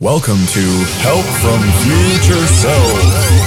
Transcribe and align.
Welcome 0.00 0.46
to 0.52 0.60
Help 1.00 1.26
from 1.42 1.60
Future 1.82 2.46
Self. 2.46 3.00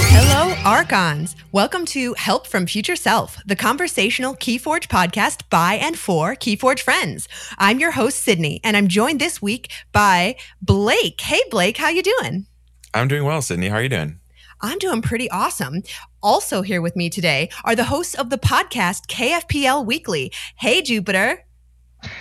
Hello, 0.10 0.54
Archons. 0.66 1.34
Welcome 1.54 1.86
to 1.86 2.14
Help 2.16 2.46
from 2.46 2.68
Future 2.68 2.98
Self, 2.98 3.38
the 3.46 3.56
conversational 3.56 4.36
Keyforge 4.36 4.90
podcast 4.90 5.50
by 5.50 5.76
and 5.76 5.98
for 5.98 6.36
Keyforge 6.36 6.82
friends. 6.82 7.30
I'm 7.58 7.80
your 7.80 7.92
host, 7.92 8.20
Sydney, 8.20 8.60
and 8.66 8.76
I'm 8.76 8.90
joined 8.90 9.22
this 9.22 9.42
week 9.42 9.72
by 9.94 10.36
Blake. 10.62 11.22
Hey, 11.22 11.40
Blake, 11.50 11.78
how 11.78 11.88
you 11.88 12.04
doing? 12.04 12.48
I'm 12.94 13.08
doing 13.08 13.24
well, 13.24 13.42
Sydney. 13.42 13.70
How 13.70 13.78
are 13.78 13.84
you 13.84 13.88
doing? 13.88 14.20
I'm 14.60 14.78
doing 14.78 15.02
pretty 15.02 15.30
awesome. 15.30 15.84
Also 16.22 16.64
here 16.64 16.82
with 16.82 16.98
me 16.98 17.10
today 17.10 17.50
are 17.64 17.78
the 17.78 17.86
hosts 17.86 18.16
of 18.16 18.30
the 18.30 18.38
podcast 18.38 19.08
KFPL 19.08 19.86
Weekly. 19.86 20.34
Hey, 20.58 20.82
Jupiter. 20.82 21.46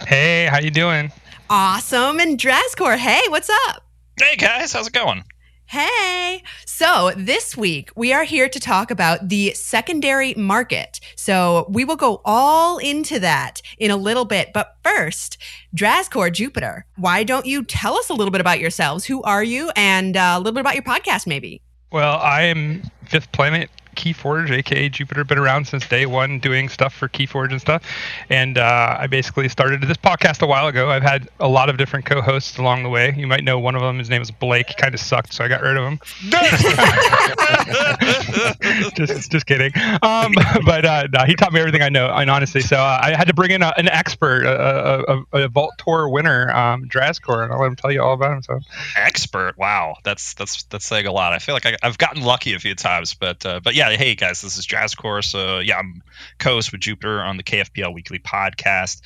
Hey, 0.06 0.46
how 0.48 0.60
you 0.60 0.70
doing? 0.70 1.10
Awesome. 1.50 2.20
And 2.20 2.38
Drascore, 2.38 2.96
hey, 2.96 3.22
what's 3.26 3.50
up? 3.66 3.89
Hey 4.20 4.36
guys, 4.36 4.74
how's 4.74 4.86
it 4.86 4.92
going? 4.92 5.24
Hey. 5.64 6.42
So, 6.66 7.10
this 7.16 7.56
week 7.56 7.90
we 7.96 8.12
are 8.12 8.24
here 8.24 8.50
to 8.50 8.60
talk 8.60 8.90
about 8.90 9.30
the 9.30 9.54
secondary 9.54 10.34
market. 10.34 11.00
So, 11.16 11.64
we 11.70 11.86
will 11.86 11.96
go 11.96 12.20
all 12.26 12.76
into 12.76 13.18
that 13.20 13.62
in 13.78 13.90
a 13.90 13.96
little 13.96 14.26
bit. 14.26 14.52
But 14.52 14.76
first, 14.84 15.38
Drascore 15.74 16.30
Jupiter, 16.30 16.84
why 16.96 17.24
don't 17.24 17.46
you 17.46 17.64
tell 17.64 17.96
us 17.96 18.10
a 18.10 18.12
little 18.12 18.30
bit 18.30 18.42
about 18.42 18.60
yourselves? 18.60 19.06
Who 19.06 19.22
are 19.22 19.42
you? 19.42 19.70
And 19.74 20.18
uh, 20.18 20.34
a 20.34 20.38
little 20.38 20.52
bit 20.52 20.60
about 20.60 20.74
your 20.74 20.84
podcast, 20.84 21.26
maybe. 21.26 21.62
Well, 21.90 22.18
I 22.18 22.42
am 22.42 22.82
Fifth 23.06 23.32
Planet 23.32 23.70
Keyforge, 23.94 24.50
aka 24.50 24.88
Jupiter, 24.88 25.24
been 25.24 25.38
around 25.38 25.66
since 25.66 25.86
day 25.86 26.06
one 26.06 26.38
doing 26.38 26.68
stuff 26.68 26.94
for 26.94 27.08
Keyforge 27.08 27.50
and 27.50 27.60
stuff. 27.60 27.82
And 28.28 28.58
uh, 28.58 28.96
I 28.98 29.06
basically 29.06 29.48
started 29.48 29.82
this 29.82 29.96
podcast 29.96 30.42
a 30.42 30.46
while 30.46 30.66
ago. 30.66 30.90
I've 30.90 31.02
had 31.02 31.28
a 31.38 31.48
lot 31.48 31.68
of 31.68 31.76
different 31.76 32.06
co 32.06 32.20
hosts 32.20 32.58
along 32.58 32.82
the 32.82 32.88
way. 32.88 33.14
You 33.16 33.26
might 33.26 33.44
know 33.44 33.58
one 33.58 33.74
of 33.74 33.82
them. 33.82 33.98
His 33.98 34.10
name 34.10 34.22
is 34.22 34.30
Blake. 34.30 34.68
He 34.68 34.74
kind 34.74 34.94
of 34.94 35.00
sucked, 35.00 35.32
so 35.32 35.44
I 35.44 35.48
got 35.48 35.62
rid 35.62 35.76
of 35.76 35.84
him. 35.84 36.00
just, 38.94 39.30
just 39.30 39.46
kidding. 39.46 39.72
Um, 40.02 40.32
but 40.64 40.84
uh, 40.84 41.08
no, 41.12 41.24
he 41.24 41.34
taught 41.34 41.52
me 41.52 41.60
everything 41.60 41.82
I 41.82 41.88
know, 41.88 42.08
and 42.08 42.30
honestly, 42.30 42.60
so 42.60 42.76
uh, 42.76 43.00
I 43.02 43.14
had 43.14 43.28
to 43.28 43.34
bring 43.34 43.50
in 43.50 43.62
a, 43.62 43.72
an 43.76 43.88
expert, 43.88 44.44
a, 44.44 45.24
a, 45.32 45.44
a, 45.44 45.48
Vault 45.48 45.74
Tour 45.78 46.08
winner, 46.08 46.50
um, 46.50 46.88
Drascore, 46.88 47.44
and 47.44 47.52
I'll 47.52 47.60
let 47.60 47.66
him 47.66 47.76
tell 47.76 47.90
you 47.90 48.02
all 48.02 48.14
about 48.14 48.32
him. 48.32 48.42
So, 48.42 48.60
expert, 48.96 49.58
wow, 49.58 49.96
that's 50.04 50.34
that's 50.34 50.64
that's 50.64 50.84
saying 50.84 51.06
a 51.06 51.12
lot. 51.12 51.32
I 51.32 51.38
feel 51.38 51.54
like 51.54 51.66
I, 51.66 51.76
have 51.82 51.98
gotten 51.98 52.22
lucky 52.22 52.54
a 52.54 52.58
few 52.58 52.74
times, 52.74 53.14
but 53.14 53.44
uh, 53.44 53.60
but 53.60 53.74
yeah, 53.74 53.79
hey 53.88 54.14
guys, 54.14 54.40
this 54.40 54.58
is 54.58 54.66
Drascore. 54.66 55.24
So 55.24 55.58
yeah, 55.58 55.78
I'm 55.78 56.02
co-host 56.38 56.72
with 56.72 56.80
Jupiter 56.80 57.22
on 57.22 57.36
the 57.36 57.42
KFPL 57.42 57.94
Weekly 57.94 58.18
podcast. 58.18 59.00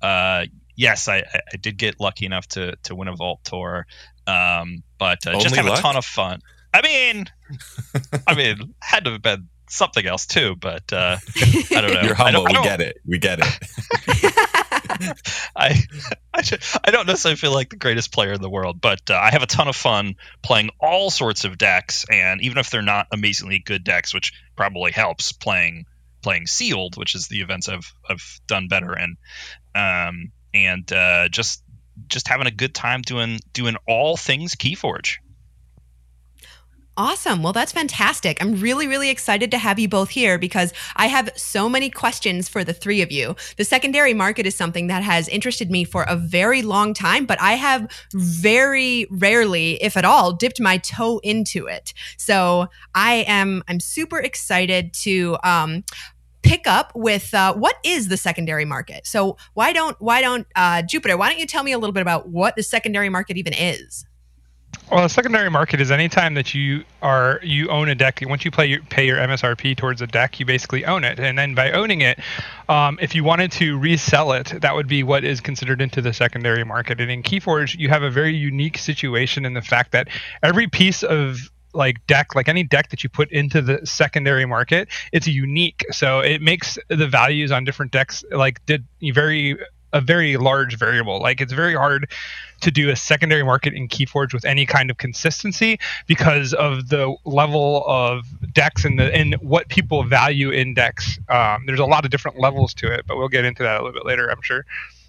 Uh, 0.00 0.46
yes, 0.76 1.08
I, 1.08 1.18
I 1.18 1.56
did 1.60 1.76
get 1.76 2.00
lucky 2.00 2.26
enough 2.26 2.46
to 2.48 2.76
to 2.84 2.94
win 2.94 3.08
a 3.08 3.16
Vault 3.16 3.40
Tour, 3.44 3.86
um, 4.26 4.82
but 4.98 5.26
uh, 5.26 5.38
just 5.40 5.56
have 5.56 5.66
luck? 5.66 5.78
a 5.78 5.82
ton 5.82 5.96
of 5.96 6.04
fun. 6.04 6.40
I 6.72 6.82
mean, 6.82 7.26
I 8.26 8.34
mean, 8.34 8.74
had 8.80 9.04
to 9.04 9.12
have 9.12 9.22
been 9.22 9.48
something 9.68 10.06
else 10.06 10.26
too, 10.26 10.56
but 10.56 10.92
uh, 10.92 11.16
I 11.36 11.80
don't 11.80 11.94
know. 11.94 12.00
You're 12.02 12.14
humble. 12.14 12.44
we 12.44 12.52
get 12.52 12.80
it. 12.80 12.96
We 13.06 13.18
get 13.18 13.40
it. 13.40 14.34
I, 15.56 15.80
I, 16.34 16.42
I 16.84 16.90
don't 16.90 17.06
necessarily 17.06 17.36
feel 17.36 17.52
like 17.52 17.70
the 17.70 17.76
greatest 17.76 18.12
player 18.12 18.32
in 18.32 18.42
the 18.42 18.50
world, 18.50 18.80
but 18.80 19.10
uh, 19.10 19.14
I 19.14 19.30
have 19.30 19.42
a 19.42 19.46
ton 19.46 19.68
of 19.68 19.76
fun 19.76 20.16
playing 20.42 20.70
all 20.80 21.10
sorts 21.10 21.44
of 21.44 21.58
decks, 21.58 22.04
and 22.10 22.40
even 22.42 22.58
if 22.58 22.70
they're 22.70 22.82
not 22.82 23.06
amazingly 23.12 23.58
good 23.58 23.84
decks, 23.84 24.14
which 24.14 24.32
probably 24.56 24.92
helps 24.92 25.32
playing 25.32 25.86
playing 26.22 26.46
sealed, 26.46 26.96
which 26.96 27.14
is 27.14 27.28
the 27.28 27.40
events 27.40 27.68
I've 27.68 27.92
I've 28.08 28.40
done 28.46 28.68
better 28.68 28.96
in, 28.96 29.16
um, 29.74 30.32
and 30.52 30.90
uh, 30.92 31.28
just 31.28 31.62
just 32.08 32.28
having 32.28 32.46
a 32.46 32.52
good 32.52 32.74
time 32.74 33.02
doing 33.02 33.40
doing 33.52 33.76
all 33.86 34.16
things 34.16 34.54
Keyforge. 34.54 35.16
Awesome. 36.96 37.42
Well, 37.42 37.52
that's 37.52 37.72
fantastic. 37.72 38.42
I'm 38.42 38.60
really, 38.60 38.86
really 38.86 39.10
excited 39.10 39.50
to 39.52 39.58
have 39.58 39.78
you 39.78 39.88
both 39.88 40.10
here 40.10 40.38
because 40.38 40.72
I 40.96 41.06
have 41.06 41.30
so 41.36 41.68
many 41.68 41.88
questions 41.88 42.48
for 42.48 42.64
the 42.64 42.72
three 42.74 43.00
of 43.00 43.10
you. 43.12 43.36
The 43.56 43.64
secondary 43.64 44.12
market 44.12 44.44
is 44.44 44.54
something 44.54 44.88
that 44.88 45.02
has 45.02 45.28
interested 45.28 45.70
me 45.70 45.84
for 45.84 46.02
a 46.02 46.16
very 46.16 46.62
long 46.62 46.92
time, 46.92 47.26
but 47.26 47.40
I 47.40 47.52
have 47.52 47.90
very 48.12 49.06
rarely, 49.10 49.82
if 49.82 49.96
at 49.96 50.04
all, 50.04 50.32
dipped 50.32 50.60
my 50.60 50.78
toe 50.78 51.20
into 51.22 51.66
it. 51.66 51.94
So 52.18 52.66
I 52.94 53.24
am, 53.26 53.62
I'm 53.68 53.80
super 53.80 54.18
excited 54.18 54.92
to, 54.94 55.38
um, 55.42 55.84
pick 56.42 56.66
up 56.66 56.90
with 56.94 57.32
uh, 57.34 57.54
what 57.54 57.76
is 57.84 58.08
the 58.08 58.16
secondary 58.16 58.64
market 58.64 59.06
so 59.06 59.36
why 59.52 59.74
don't 59.74 59.94
why 60.00 60.22
don't 60.22 60.46
uh, 60.56 60.80
jupiter 60.80 61.14
why 61.18 61.28
don't 61.28 61.38
you 61.38 61.46
tell 61.46 61.62
me 61.62 61.70
a 61.70 61.78
little 61.78 61.92
bit 61.92 62.00
about 62.00 62.30
what 62.30 62.56
the 62.56 62.62
secondary 62.62 63.10
market 63.10 63.36
even 63.36 63.52
is 63.52 64.06
well, 64.90 65.04
a 65.04 65.08
secondary 65.08 65.50
market 65.50 65.80
is 65.80 65.92
anytime 65.92 66.34
that 66.34 66.52
you 66.52 66.84
are 67.00 67.38
you 67.44 67.68
own 67.68 67.88
a 67.88 67.94
deck. 67.94 68.20
Once 68.22 68.44
you 68.44 68.50
play 68.50 68.66
your, 68.66 68.82
pay 68.82 69.06
your 69.06 69.18
MSRP 69.18 69.76
towards 69.76 70.02
a 70.02 70.06
deck, 70.06 70.40
you 70.40 70.46
basically 70.46 70.84
own 70.84 71.04
it. 71.04 71.20
And 71.20 71.38
then 71.38 71.54
by 71.54 71.70
owning 71.70 72.00
it, 72.00 72.18
um, 72.68 72.98
if 73.00 73.14
you 73.14 73.22
wanted 73.22 73.52
to 73.52 73.78
resell 73.78 74.32
it, 74.32 74.52
that 74.60 74.74
would 74.74 74.88
be 74.88 75.04
what 75.04 75.22
is 75.22 75.40
considered 75.40 75.80
into 75.80 76.02
the 76.02 76.12
secondary 76.12 76.64
market. 76.64 77.00
And 77.00 77.10
in 77.10 77.22
KeyForge, 77.22 77.78
you 77.78 77.88
have 77.88 78.02
a 78.02 78.10
very 78.10 78.34
unique 78.34 78.78
situation 78.78 79.44
in 79.44 79.54
the 79.54 79.62
fact 79.62 79.92
that 79.92 80.08
every 80.42 80.66
piece 80.66 81.04
of 81.04 81.38
like 81.72 82.04
deck 82.08 82.34
like 82.34 82.48
any 82.48 82.64
deck 82.64 82.90
that 82.90 83.04
you 83.04 83.08
put 83.08 83.30
into 83.30 83.62
the 83.62 83.78
secondary 83.86 84.44
market 84.44 84.88
it's 85.12 85.28
unique 85.28 85.84
so 85.92 86.18
it 86.18 86.42
makes 86.42 86.76
the 86.88 87.06
values 87.06 87.52
on 87.52 87.62
different 87.62 87.92
decks 87.92 88.24
like 88.32 88.64
did 88.66 88.84
very 89.14 89.56
a 89.92 90.00
very 90.00 90.36
large 90.36 90.76
variable. 90.76 91.20
Like 91.20 91.40
it's 91.40 91.52
very 91.52 91.74
hard 91.74 92.10
to 92.60 92.70
do 92.70 92.90
a 92.90 92.96
secondary 92.96 93.42
market 93.42 93.72
in 93.72 93.88
Keyforge 93.88 94.34
with 94.34 94.44
any 94.44 94.66
kind 94.66 94.90
of 94.90 94.98
consistency 94.98 95.78
because 96.06 96.52
of 96.54 96.88
the 96.88 97.14
level 97.24 97.84
of 97.86 98.26
decks 98.52 98.84
and 98.84 98.98
the 98.98 99.14
and 99.14 99.34
what 99.36 99.68
people 99.68 100.04
value 100.04 100.50
in 100.50 100.74
decks. 100.74 101.18
Um, 101.28 101.64
there's 101.66 101.80
a 101.80 101.86
lot 101.86 102.04
of 102.04 102.10
different 102.10 102.38
levels 102.38 102.74
to 102.74 102.92
it, 102.92 103.06
but 103.06 103.16
we'll 103.16 103.28
get 103.28 103.44
into 103.44 103.62
that 103.62 103.80
a 103.80 103.84
little 103.84 103.92
bit 103.92 104.06
later, 104.06 104.30
I'm 104.30 104.42
sure. 104.42 104.64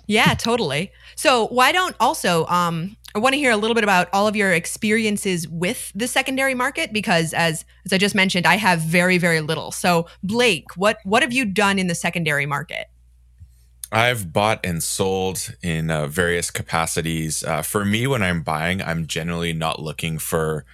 Yeah, 0.08 0.34
totally. 0.34 0.92
So 1.16 1.48
why 1.48 1.72
don't 1.72 1.96
also 2.00 2.46
um, 2.48 2.98
I 3.14 3.20
want 3.20 3.34
to 3.34 3.38
hear 3.38 3.52
a 3.52 3.58
little 3.58 3.76
bit 3.76 3.84
about 3.84 4.10
all 4.14 4.28
of 4.28 4.36
your 4.36 4.52
experiences 4.52 5.48
with 5.48 5.92
the 5.94 6.08
secondary 6.08 6.56
market 6.56 6.94
because 6.94 7.34
as 7.34 7.66
as 7.86 7.94
I 7.94 7.98
just 7.98 8.16
mentioned, 8.16 8.46
I 8.46 8.56
have 8.56 8.80
very 8.80 9.18
very 9.18 9.42
little. 9.42 9.72
So 9.72 10.08
Blake, 10.24 10.76
what 10.78 10.98
what 11.04 11.22
have 11.22 11.34
you 11.34 11.46
done 11.46 11.78
in 11.78 11.88
the 11.88 11.96
secondary 11.96 12.46
market? 12.46 12.88
I've 13.92 14.32
bought 14.32 14.66
and 14.66 14.82
sold 14.82 15.54
in 15.62 15.92
uh, 15.92 16.08
various 16.08 16.50
capacities. 16.50 17.44
Uh, 17.44 17.62
for 17.62 17.84
me, 17.84 18.08
when 18.08 18.24
I'm 18.24 18.42
buying, 18.42 18.82
I'm 18.82 19.06
generally 19.06 19.52
not 19.52 19.82
looking 19.82 20.18
for 20.18 20.66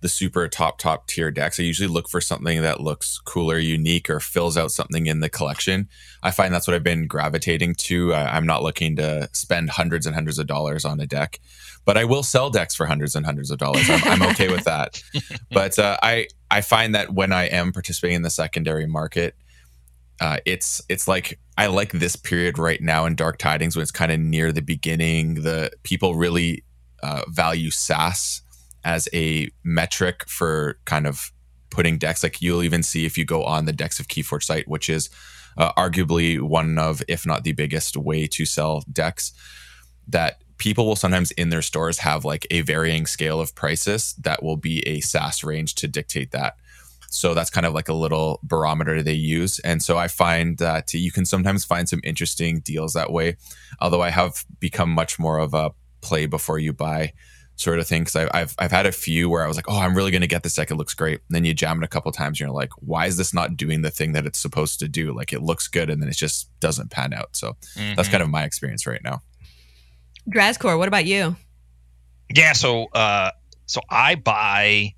the 0.00 0.08
super 0.08 0.48
top 0.48 0.78
top 0.78 1.06
tier 1.06 1.30
decks. 1.30 1.60
I 1.60 1.62
usually 1.62 1.88
look 1.88 2.08
for 2.08 2.20
something 2.20 2.60
that 2.62 2.80
looks 2.80 3.18
cooler, 3.18 3.58
unique, 3.58 4.10
or 4.10 4.20
fills 4.20 4.56
out 4.56 4.72
something 4.72 5.06
in 5.06 5.20
the 5.20 5.28
collection. 5.28 5.88
I 6.22 6.32
find 6.32 6.52
that's 6.52 6.66
what 6.66 6.74
I've 6.74 6.82
been 6.82 7.06
gravitating 7.06 7.76
to. 7.76 8.12
I'm 8.12 8.46
not 8.46 8.62
looking 8.62 8.96
to 8.96 9.28
spend 9.32 9.70
hundreds 9.70 10.04
and 10.04 10.14
hundreds 10.14 10.38
of 10.38 10.48
dollars 10.48 10.84
on 10.84 10.98
a 10.98 11.06
deck, 11.06 11.40
but 11.84 11.96
I 11.96 12.04
will 12.04 12.24
sell 12.24 12.50
decks 12.50 12.74
for 12.74 12.86
hundreds 12.86 13.14
and 13.14 13.24
hundreds 13.24 13.50
of 13.50 13.58
dollars. 13.58 13.88
I'm, 13.88 14.02
I'm 14.04 14.30
okay 14.30 14.48
with 14.50 14.64
that. 14.64 15.02
But 15.50 15.78
uh, 15.78 15.98
I 16.02 16.28
I 16.50 16.62
find 16.62 16.94
that 16.94 17.12
when 17.12 17.30
I 17.32 17.44
am 17.44 17.72
participating 17.72 18.16
in 18.16 18.22
the 18.22 18.30
secondary 18.30 18.86
market, 18.86 19.36
uh, 20.20 20.38
it's 20.44 20.82
it's 20.88 21.08
like 21.08 21.38
I 21.58 21.66
like 21.66 21.92
this 21.92 22.16
period 22.16 22.58
right 22.58 22.80
now 22.80 23.06
in 23.06 23.14
Dark 23.14 23.38
Tidings 23.38 23.76
when 23.76 23.82
it's 23.82 23.90
kind 23.90 24.12
of 24.12 24.20
near 24.20 24.52
the 24.52 24.62
beginning. 24.62 25.42
The 25.42 25.70
people 25.82 26.14
really 26.14 26.64
uh, 27.02 27.22
value 27.28 27.70
SAS 27.70 28.42
as 28.84 29.08
a 29.12 29.48
metric 29.64 30.24
for 30.28 30.78
kind 30.84 31.06
of 31.06 31.32
putting 31.70 31.98
decks. 31.98 32.22
Like 32.22 32.40
you'll 32.40 32.62
even 32.62 32.82
see 32.82 33.04
if 33.04 33.18
you 33.18 33.24
go 33.24 33.44
on 33.44 33.64
the 33.64 33.72
Decks 33.72 33.98
of 33.98 34.08
Keyforge 34.08 34.44
site, 34.44 34.68
which 34.68 34.88
is 34.88 35.10
uh, 35.56 35.72
arguably 35.74 36.40
one 36.40 36.78
of, 36.78 37.02
if 37.08 37.26
not 37.26 37.44
the 37.44 37.52
biggest 37.52 37.96
way 37.96 38.26
to 38.26 38.44
sell 38.44 38.84
decks, 38.92 39.32
that 40.08 40.42
people 40.58 40.86
will 40.86 40.96
sometimes 40.96 41.32
in 41.32 41.48
their 41.48 41.62
stores 41.62 41.98
have 41.98 42.24
like 42.24 42.46
a 42.50 42.60
varying 42.60 43.06
scale 43.06 43.40
of 43.40 43.54
prices 43.54 44.14
that 44.14 44.42
will 44.42 44.56
be 44.56 44.86
a 44.86 45.00
SAS 45.00 45.42
range 45.42 45.74
to 45.74 45.88
dictate 45.88 46.30
that. 46.30 46.56
So 47.12 47.34
that's 47.34 47.50
kind 47.50 47.66
of 47.66 47.74
like 47.74 47.88
a 47.88 47.94
little 47.94 48.40
barometer 48.42 49.02
they 49.02 49.12
use. 49.12 49.58
And 49.60 49.82
so 49.82 49.98
I 49.98 50.08
find 50.08 50.58
that 50.58 50.92
you 50.94 51.12
can 51.12 51.26
sometimes 51.26 51.64
find 51.64 51.88
some 51.88 52.00
interesting 52.04 52.60
deals 52.60 52.94
that 52.94 53.12
way. 53.12 53.36
Although 53.80 54.02
I 54.02 54.10
have 54.10 54.44
become 54.60 54.90
much 54.90 55.18
more 55.18 55.38
of 55.38 55.54
a 55.54 55.72
play 56.00 56.26
before 56.26 56.58
you 56.58 56.72
buy 56.72 57.12
sort 57.56 57.78
of 57.78 57.86
thing. 57.86 58.04
Cause 58.04 58.16
I've, 58.16 58.54
I've, 58.58 58.70
had 58.70 58.86
a 58.86 58.92
few 58.92 59.28
where 59.28 59.44
I 59.44 59.46
was 59.46 59.56
like, 59.56 59.68
oh, 59.68 59.78
I'm 59.78 59.94
really 59.94 60.10
going 60.10 60.22
to 60.22 60.26
get 60.26 60.42
this 60.42 60.54
deck. 60.54 60.70
It 60.70 60.76
looks 60.76 60.94
great. 60.94 61.20
And 61.28 61.34
then 61.36 61.44
you 61.44 61.54
jam 61.54 61.80
it 61.82 61.84
a 61.84 61.88
couple 61.88 62.10
times 62.12 62.40
and 62.40 62.48
you're 62.48 62.56
like, 62.56 62.70
why 62.76 63.06
is 63.06 63.16
this 63.16 63.34
not 63.34 63.56
doing 63.56 63.82
the 63.82 63.90
thing 63.90 64.12
that 64.12 64.26
it's 64.26 64.38
supposed 64.38 64.78
to 64.80 64.88
do? 64.88 65.14
Like 65.14 65.32
it 65.32 65.42
looks 65.42 65.68
good 65.68 65.90
and 65.90 66.02
then 66.02 66.08
it 66.08 66.16
just 66.16 66.48
doesn't 66.60 66.90
pan 66.90 67.12
out. 67.12 67.36
So 67.36 67.56
mm-hmm. 67.76 67.94
that's 67.94 68.08
kind 68.08 68.22
of 68.22 68.30
my 68.30 68.44
experience 68.44 68.86
right 68.86 69.02
now. 69.04 69.20
Drascore, 70.28 70.78
what 70.78 70.88
about 70.88 71.04
you? 71.04 71.36
Yeah. 72.34 72.52
So, 72.54 72.86
uh, 72.86 73.30
so 73.66 73.80
I 73.90 74.14
buy 74.14 74.94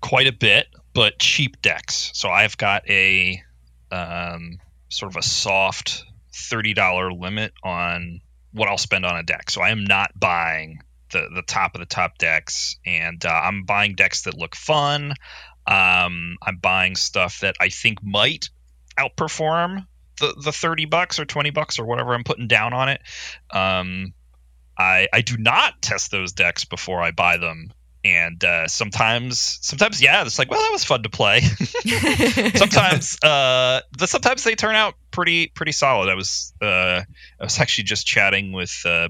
quite 0.00 0.26
a 0.26 0.32
bit 0.32 0.66
but 0.94 1.18
cheap 1.18 1.60
decks. 1.62 2.10
So 2.14 2.28
I've 2.28 2.56
got 2.56 2.88
a 2.88 3.42
um, 3.90 4.58
sort 4.88 5.12
of 5.12 5.16
a 5.16 5.22
soft 5.22 6.04
thirty 6.34 6.74
dollar 6.74 7.12
limit 7.12 7.52
on 7.62 8.20
what 8.52 8.68
I'll 8.68 8.78
spend 8.78 9.04
on 9.04 9.16
a 9.16 9.22
deck. 9.22 9.50
So 9.50 9.60
I 9.60 9.70
am 9.70 9.84
not 9.84 10.18
buying 10.18 10.80
the 11.12 11.28
the 11.34 11.42
top 11.42 11.74
of 11.74 11.80
the 11.80 11.86
top 11.86 12.18
decks, 12.18 12.76
and 12.84 13.24
uh, 13.24 13.28
I'm 13.28 13.64
buying 13.64 13.94
decks 13.94 14.22
that 14.22 14.36
look 14.36 14.54
fun. 14.54 15.14
Um, 15.66 16.38
I'm 16.42 16.56
buying 16.56 16.96
stuff 16.96 17.40
that 17.40 17.56
I 17.60 17.68
think 17.68 18.02
might 18.02 18.48
outperform 18.98 19.86
the 20.18 20.34
the 20.42 20.52
30 20.52 20.86
bucks 20.86 21.18
or 21.18 21.24
20 21.24 21.50
bucks 21.50 21.78
or 21.78 21.84
whatever 21.84 22.14
I'm 22.14 22.24
putting 22.24 22.48
down 22.48 22.72
on 22.72 22.88
it. 22.88 23.00
Um, 23.50 24.14
I 24.76 25.08
I 25.12 25.20
do 25.20 25.36
not 25.36 25.80
test 25.82 26.10
those 26.10 26.32
decks 26.32 26.64
before 26.64 27.02
I 27.02 27.10
buy 27.10 27.36
them 27.36 27.72
and 28.08 28.42
uh, 28.42 28.66
sometimes 28.68 29.58
sometimes 29.60 30.00
yeah 30.00 30.22
it's 30.24 30.38
like 30.38 30.50
well 30.50 30.60
that 30.60 30.72
was 30.72 30.84
fun 30.84 31.02
to 31.02 31.10
play. 31.10 31.40
Sometimes 32.54 33.18
uh 33.22 33.80
but 33.96 34.08
sometimes 34.08 34.44
they 34.44 34.54
turn 34.54 34.74
out 34.74 34.94
pretty 35.10 35.48
pretty 35.48 35.72
solid. 35.72 36.08
I 36.08 36.14
was 36.14 36.52
uh 36.62 37.02
i 37.40 37.44
was 37.44 37.58
actually 37.60 37.84
just 37.84 38.06
chatting 38.06 38.52
with 38.52 38.82
uh 38.84 39.08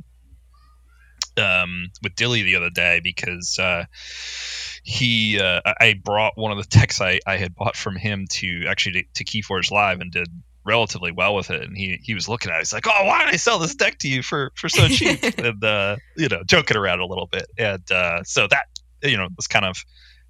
um 1.37 1.91
with 2.03 2.15
dilly 2.17 2.43
the 2.43 2.57
other 2.57 2.71
day 2.71 3.01
because 3.03 3.59
uh 3.59 3.85
he 4.83 5.41
uh 5.41 5.61
i 5.81 5.95
brought 6.03 6.37
one 6.37 6.51
of 6.51 6.59
the 6.59 6.67
decks 6.69 7.01
i 7.01 7.21
i 7.27 7.37
had 7.37 7.55
bought 7.55 7.77
from 7.77 7.95
him 7.95 8.27
to 8.29 8.65
actually 8.69 9.03
to, 9.15 9.23
to 9.23 9.25
keyforge 9.25 9.71
live 9.71 10.01
and 10.01 10.11
did 10.11 10.29
relatively 10.69 11.11
well 11.11 11.35
with 11.35 11.51
it. 11.51 11.63
And 11.63 11.77
he 11.77 11.99
he 12.03 12.15
was 12.15 12.29
looking 12.29 12.51
at 12.53 12.57
it. 12.57 12.61
He's 12.61 12.73
like 12.73 12.87
oh 12.87 13.05
why 13.05 13.25
did 13.25 13.33
i 13.33 13.37
sell 13.37 13.59
this 13.59 13.75
deck 13.75 13.99
to 14.01 14.09
you 14.09 14.23
for 14.23 14.53
for 14.55 14.69
so 14.69 14.87
cheap? 14.87 15.23
And 15.39 15.65
uh 15.65 15.97
you 16.17 16.29
know 16.29 16.43
joking 16.45 16.77
around 16.77 17.01
a 17.01 17.07
little 17.07 17.27
bit. 17.27 17.47
And 17.57 17.91
uh 17.91 18.23
so 18.25 18.47
that 18.49 18.67
you 19.03 19.17
know 19.17 19.29
was 19.37 19.47
kind 19.47 19.65
of 19.65 19.85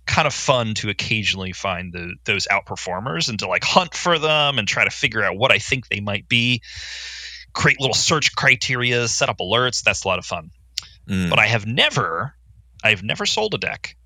kind 0.09 0.27
of 0.27 0.35
fun 0.35 0.75
to 0.75 0.89
occasionally 0.89 1.53
find 1.53 1.93
the, 1.93 2.15
those 2.25 2.47
outperformers 2.51 3.29
and 3.29 3.39
to 3.39 3.47
like 3.47 3.63
hunt 3.63 3.95
for 3.95 4.19
them 4.19 4.59
and 4.59 4.67
try 4.67 4.83
to 4.85 4.91
figure 4.91 5.23
out 5.23 5.37
what 5.37 5.53
I 5.53 5.59
think 5.59 5.89
they 5.89 6.01
might 6.01 6.27
be. 6.29 6.63
Create 7.53 7.79
little 7.79 7.95
search 7.95 8.35
criteria, 8.35 9.07
set 9.07 9.29
up 9.29 9.39
alerts. 9.39 9.83
That's 9.83 10.05
a 10.05 10.09
lot 10.09 10.19
of 10.19 10.25
fun. 10.25 10.51
Mm. 11.09 11.31
But 11.31 11.39
I 11.39 11.47
have 11.47 11.67
never, 11.67 12.35
I've 12.83 13.03
never 13.03 13.27
sold 13.27 13.55
a 13.55 13.59
deck. 13.59 13.97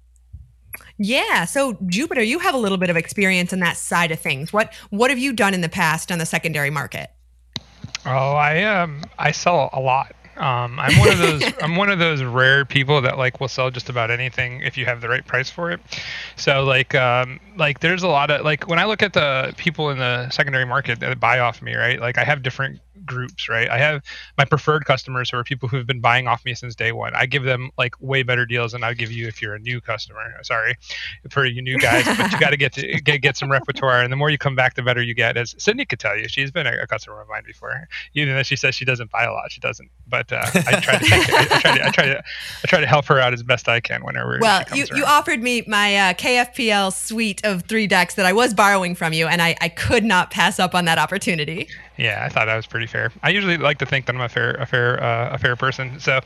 Yeah. 0.99 1.44
So 1.44 1.79
Jupiter, 1.87 2.23
you 2.23 2.41
have 2.41 2.55
a 2.55 2.59
little 2.59 2.79
bit 2.79 2.91
of 2.91 2.97
experience 2.97 3.53
in 3.53 3.61
that 3.61 3.76
side 3.76 4.11
of 4.11 4.20
things. 4.20 4.53
What 4.53 4.75
what 4.91 5.11
have 5.11 5.19
you 5.19 5.32
done 5.32 5.55
in 5.55 5.61
the 5.61 5.69
past 5.69 6.11
on 6.11 6.19
the 6.19 6.26
secondary 6.26 6.70
market? 6.70 7.11
Oh, 8.05 8.11
I 8.11 8.62
um 8.64 9.03
I 9.19 9.32
sell 9.32 9.70
a 9.73 9.81
lot. 9.81 10.14
Um, 10.37 10.79
I'm 10.79 10.99
one 10.99 11.08
of 11.11 11.19
those. 11.19 11.43
I'm 11.62 11.76
one 11.76 11.90
of 11.90 11.99
those 11.99 12.23
rare 12.23 12.64
people 12.64 13.00
that 13.02 13.19
like 13.19 13.40
will 13.40 13.49
sell 13.49 13.70
just 13.70 13.88
about 13.88 14.11
anything 14.11 14.62
if 14.62 14.79
you 14.79 14.87
have 14.87 15.00
the 15.00 15.08
right 15.08 15.26
price 15.26 15.50
for 15.50 15.70
it. 15.70 15.81
So 16.37 16.64
like, 16.64 16.94
um, 16.94 17.38
like 17.56 17.81
there's 17.81 18.02
a 18.02 18.08
lot 18.08 18.31
of 18.31 18.43
like 18.43 18.69
when 18.69 18.79
I 18.79 18.87
look 18.87 19.02
at 19.02 19.12
the 19.12 19.55
people 19.56 19.90
in 19.90 19.99
the 19.99 20.31
secondary 20.31 20.64
market 20.64 21.00
that 21.00 21.20
buy 21.20 21.38
off 21.40 21.61
me, 21.61 21.75
right? 21.75 22.00
Like 22.00 22.19
I 22.19 22.25
have 22.25 22.43
different 22.43 22.81
groups, 23.04 23.49
right? 23.49 23.69
I 23.69 23.78
have 23.78 24.02
my 24.38 24.44
preferred 24.44 24.84
customers 24.84 25.31
who 25.31 25.37
are 25.37 25.44
people 25.44 25.69
who 25.69 25.76
have 25.76 25.87
been 25.87 26.00
buying 26.00 26.26
off 26.26 26.44
me 26.44 26.54
since 26.54 26.75
day 26.75 26.93
one. 26.93 27.14
I 27.14 27.26
give 27.26 27.44
them 27.44 27.70
like 27.78 27.94
way 28.00 28.22
better 28.22 28.46
deals 28.46 28.72
than 28.72 28.82
I 28.84 28.94
give 28.94 29.10
you 29.10 29.26
if 29.28 29.40
you're 29.40 29.54
a 29.54 29.58
new 29.58 29.81
customer. 29.81 30.20
Sorry 30.43 30.76
for 31.31 31.44
you 31.44 31.62
new 31.62 31.78
guys, 31.78 32.04
but 32.16 32.32
you 32.32 32.38
got 32.38 32.50
to 32.50 32.56
get 32.56 32.72
to 32.75 33.00
get, 33.04 33.22
get 33.22 33.37
some 33.37 33.50
repertoire, 33.50 34.02
and 34.02 34.12
the 34.12 34.16
more 34.16 34.31
you 34.31 34.38
come 34.38 34.54
back, 34.54 34.75
the 34.75 34.82
better 34.82 35.02
you 35.02 35.14
get. 35.14 35.37
As 35.37 35.54
Sydney 35.58 35.84
could 35.84 36.00
tell 36.00 36.16
you, 36.16 36.28
she's 36.28 36.50
been 36.50 36.66
a, 36.66 36.82
a 36.82 36.87
customer 36.87 37.20
of 37.20 37.28
mine 37.28 37.43
before. 37.46 37.88
Even 38.14 38.34
though 38.34 38.43
she 38.43 38.56
says 38.56 38.75
she 38.75 38.84
doesn't 38.84 39.10
buy 39.10 39.25
a 39.25 39.32
lot, 39.32 39.50
she 39.50 39.60
doesn't. 39.60 39.90
But 40.06 40.32
uh, 40.32 40.44
I 40.54 40.81
try 40.81 40.99
to 40.99 41.04
take, 41.04 41.32
I, 41.32 41.43
I, 41.43 41.58
try 41.60 41.78
to 41.78 41.87
I 41.87 41.90
try 41.90 42.06
to 42.06 42.19
I 42.19 42.66
try 42.66 42.81
to 42.81 42.87
help 42.87 43.06
her 43.06 43.19
out 43.19 43.32
as 43.32 43.43
best 43.43 43.69
I 43.69 43.81
can 43.81 44.04
whenever. 44.04 44.38
Well, 44.40 44.62
you 44.75 44.84
around. 44.84 44.99
you 44.99 45.04
offered 45.04 45.43
me 45.43 45.64
my 45.66 45.96
uh, 45.96 46.14
KFPL 46.14 46.93
suite 46.93 47.44
of 47.44 47.62
three 47.62 47.87
decks 47.87 48.14
that 48.14 48.26
I 48.26 48.32
was 48.32 48.54
borrowing 48.54 48.94
from 48.94 49.12
you, 49.12 49.26
and 49.26 49.40
I 49.40 49.56
I 49.60 49.69
could 49.69 50.04
not 50.04 50.31
pass 50.31 50.58
up 50.58 50.75
on 50.75 50.84
that 50.87 50.99
opportunity. 50.99 51.69
Yeah, 52.02 52.25
I 52.25 52.28
thought 52.28 52.46
that 52.46 52.56
was 52.56 52.66
pretty 52.66 52.88
fair. 52.88 53.12
I 53.22 53.31
usually 53.31 53.56
like 53.56 53.78
to 53.78 53.87
think 53.87 54.06
that 54.06 54.16
I'm 54.16 54.20
a 54.20 54.28
fair, 54.28 54.54
a 54.54 54.66
fair, 54.66 55.00
uh, 55.00 55.31
a 55.34 55.38
fair 55.38 55.54
person. 55.54 56.00
So, 56.00 56.20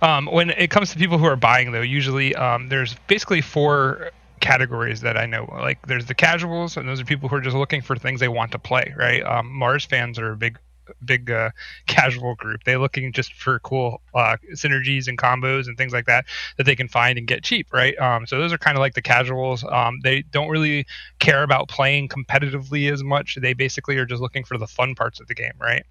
um, 0.00 0.26
when 0.26 0.50
it 0.50 0.70
comes 0.70 0.92
to 0.92 0.98
people 0.98 1.18
who 1.18 1.24
are 1.24 1.34
buying, 1.34 1.72
though, 1.72 1.80
usually 1.80 2.32
um, 2.36 2.68
there's 2.68 2.94
basically 3.08 3.40
four 3.40 4.12
categories 4.38 5.00
that 5.00 5.16
I 5.16 5.26
know. 5.26 5.52
Like, 5.52 5.84
there's 5.84 6.06
the 6.06 6.14
casuals, 6.14 6.76
and 6.76 6.88
those 6.88 7.00
are 7.00 7.04
people 7.04 7.28
who 7.28 7.34
are 7.34 7.40
just 7.40 7.56
looking 7.56 7.82
for 7.82 7.96
things 7.96 8.20
they 8.20 8.28
want 8.28 8.52
to 8.52 8.58
play. 8.60 8.94
Right? 8.96 9.20
Um, 9.24 9.50
Mars 9.50 9.84
fans 9.84 10.16
are 10.20 10.30
a 10.30 10.36
big 10.36 10.60
big 11.04 11.30
uh, 11.30 11.50
casual 11.86 12.34
group. 12.34 12.64
They're 12.64 12.78
looking 12.78 13.12
just 13.12 13.34
for 13.34 13.58
cool 13.60 14.00
uh, 14.14 14.36
synergies 14.54 15.08
and 15.08 15.18
combos 15.18 15.66
and 15.66 15.76
things 15.76 15.92
like 15.92 16.06
that 16.06 16.26
that 16.56 16.64
they 16.64 16.76
can 16.76 16.88
find 16.88 17.18
and 17.18 17.26
get 17.26 17.42
cheap, 17.42 17.72
right? 17.72 17.98
Um, 17.98 18.26
so 18.26 18.38
those 18.38 18.52
are 18.52 18.58
kind 18.58 18.76
of 18.76 18.80
like 18.80 18.94
the 18.94 19.02
casuals. 19.02 19.64
Um, 19.64 20.00
they 20.02 20.22
don't 20.22 20.48
really 20.48 20.86
care 21.18 21.42
about 21.42 21.68
playing 21.68 22.08
competitively 22.08 22.92
as 22.92 23.02
much. 23.02 23.36
They 23.40 23.52
basically 23.52 23.96
are 23.96 24.06
just 24.06 24.22
looking 24.22 24.44
for 24.44 24.58
the 24.58 24.66
fun 24.66 24.94
parts 24.94 25.20
of 25.20 25.26
the 25.26 25.34
game, 25.34 25.52
right? 25.60 25.84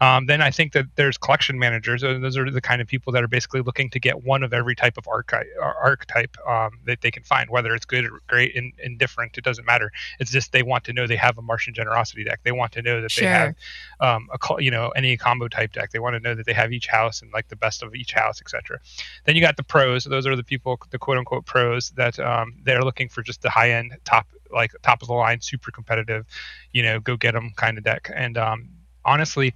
Um, 0.00 0.26
then 0.26 0.40
I 0.40 0.50
think 0.50 0.72
that 0.72 0.86
there's 0.96 1.18
collection 1.18 1.58
managers. 1.58 2.02
Those 2.02 2.36
are 2.36 2.50
the 2.50 2.60
kind 2.60 2.80
of 2.80 2.88
people 2.88 3.12
that 3.12 3.22
are 3.22 3.28
basically 3.28 3.62
looking 3.62 3.90
to 3.90 4.00
get 4.00 4.24
one 4.24 4.42
of 4.42 4.52
every 4.52 4.74
type 4.74 4.96
of 4.96 5.06
archetype, 5.08 5.46
archetype 5.60 6.36
um, 6.46 6.78
that 6.86 7.00
they 7.00 7.10
can 7.10 7.22
find, 7.22 7.50
whether 7.50 7.74
it's 7.74 7.84
good 7.84 8.04
or 8.04 8.20
great, 8.28 8.56
and 8.56 8.72
indifferent. 8.82 9.36
It 9.38 9.44
doesn't 9.44 9.64
matter. 9.64 9.90
It's 10.20 10.30
just 10.30 10.52
they 10.52 10.62
want 10.62 10.84
to 10.84 10.92
know 10.92 11.06
they 11.06 11.16
have 11.16 11.38
a 11.38 11.42
Martian 11.42 11.74
generosity 11.74 12.24
deck. 12.24 12.40
They 12.44 12.52
want 12.52 12.72
to 12.72 12.82
know 12.82 13.00
that 13.00 13.10
sure. 13.10 13.24
they 13.24 13.30
have 13.30 13.54
um, 14.00 14.28
a 14.34 14.62
you 14.62 14.70
know 14.70 14.88
any 14.90 15.16
combo 15.16 15.48
type 15.48 15.72
deck. 15.72 15.90
They 15.90 15.98
want 15.98 16.14
to 16.14 16.20
know 16.20 16.34
that 16.34 16.46
they 16.46 16.52
have 16.52 16.72
each 16.72 16.86
house 16.86 17.22
and 17.22 17.32
like 17.32 17.48
the 17.48 17.56
best 17.56 17.82
of 17.82 17.94
each 17.94 18.12
house, 18.12 18.40
etc. 18.40 18.80
Then 19.24 19.36
you 19.36 19.40
got 19.40 19.56
the 19.56 19.62
pros. 19.62 20.04
Those 20.04 20.26
are 20.26 20.36
the 20.36 20.44
people, 20.44 20.80
the 20.90 20.98
quote 20.98 21.18
unquote 21.18 21.46
pros 21.46 21.90
that 21.90 22.18
um, 22.18 22.54
they're 22.62 22.82
looking 22.82 23.08
for 23.08 23.22
just 23.22 23.42
the 23.42 23.50
high 23.50 23.70
end, 23.70 23.96
top 24.04 24.26
like 24.52 24.72
top 24.82 25.02
of 25.02 25.08
the 25.08 25.14
line, 25.14 25.40
super 25.40 25.70
competitive, 25.70 26.26
you 26.72 26.82
know, 26.82 27.00
go 27.00 27.16
get 27.16 27.32
them 27.32 27.52
kind 27.56 27.78
of 27.78 27.84
deck. 27.84 28.10
And 28.14 28.36
um, 28.36 28.68
honestly, 29.04 29.54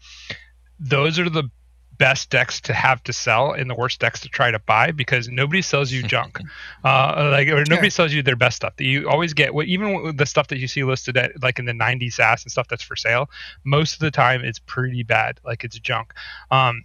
those 0.78 1.18
are 1.18 1.28
the 1.28 1.50
best 1.98 2.30
decks 2.30 2.60
to 2.62 2.72
have 2.72 3.02
to 3.04 3.12
sell 3.12 3.52
and 3.52 3.68
the 3.68 3.74
worst 3.74 4.00
decks 4.00 4.20
to 4.20 4.28
try 4.28 4.50
to 4.50 4.58
buy 4.60 4.92
because 4.92 5.28
nobody 5.28 5.60
sells 5.60 5.92
you 5.92 6.02
junk, 6.02 6.40
uh, 6.84 7.28
like 7.30 7.48
or 7.48 7.64
nobody 7.68 7.90
sells 7.90 8.12
you 8.12 8.22
their 8.22 8.36
best 8.36 8.56
stuff. 8.56 8.74
You 8.78 9.08
always 9.08 9.34
get 9.34 9.52
what 9.52 9.66
even 9.66 10.16
the 10.16 10.26
stuff 10.26 10.48
that 10.48 10.58
you 10.58 10.68
see 10.68 10.84
listed 10.84 11.16
at 11.16 11.42
like 11.42 11.58
in 11.58 11.64
the 11.64 11.74
90 11.74 12.10
SAS 12.10 12.44
and 12.44 12.50
stuff 12.50 12.68
that's 12.68 12.82
for 12.82 12.96
sale. 12.96 13.28
Most 13.64 13.94
of 13.94 14.00
the 14.00 14.10
time, 14.10 14.44
it's 14.44 14.60
pretty 14.60 15.02
bad, 15.02 15.40
like 15.44 15.64
it's 15.64 15.78
junk. 15.78 16.14
Um, 16.50 16.84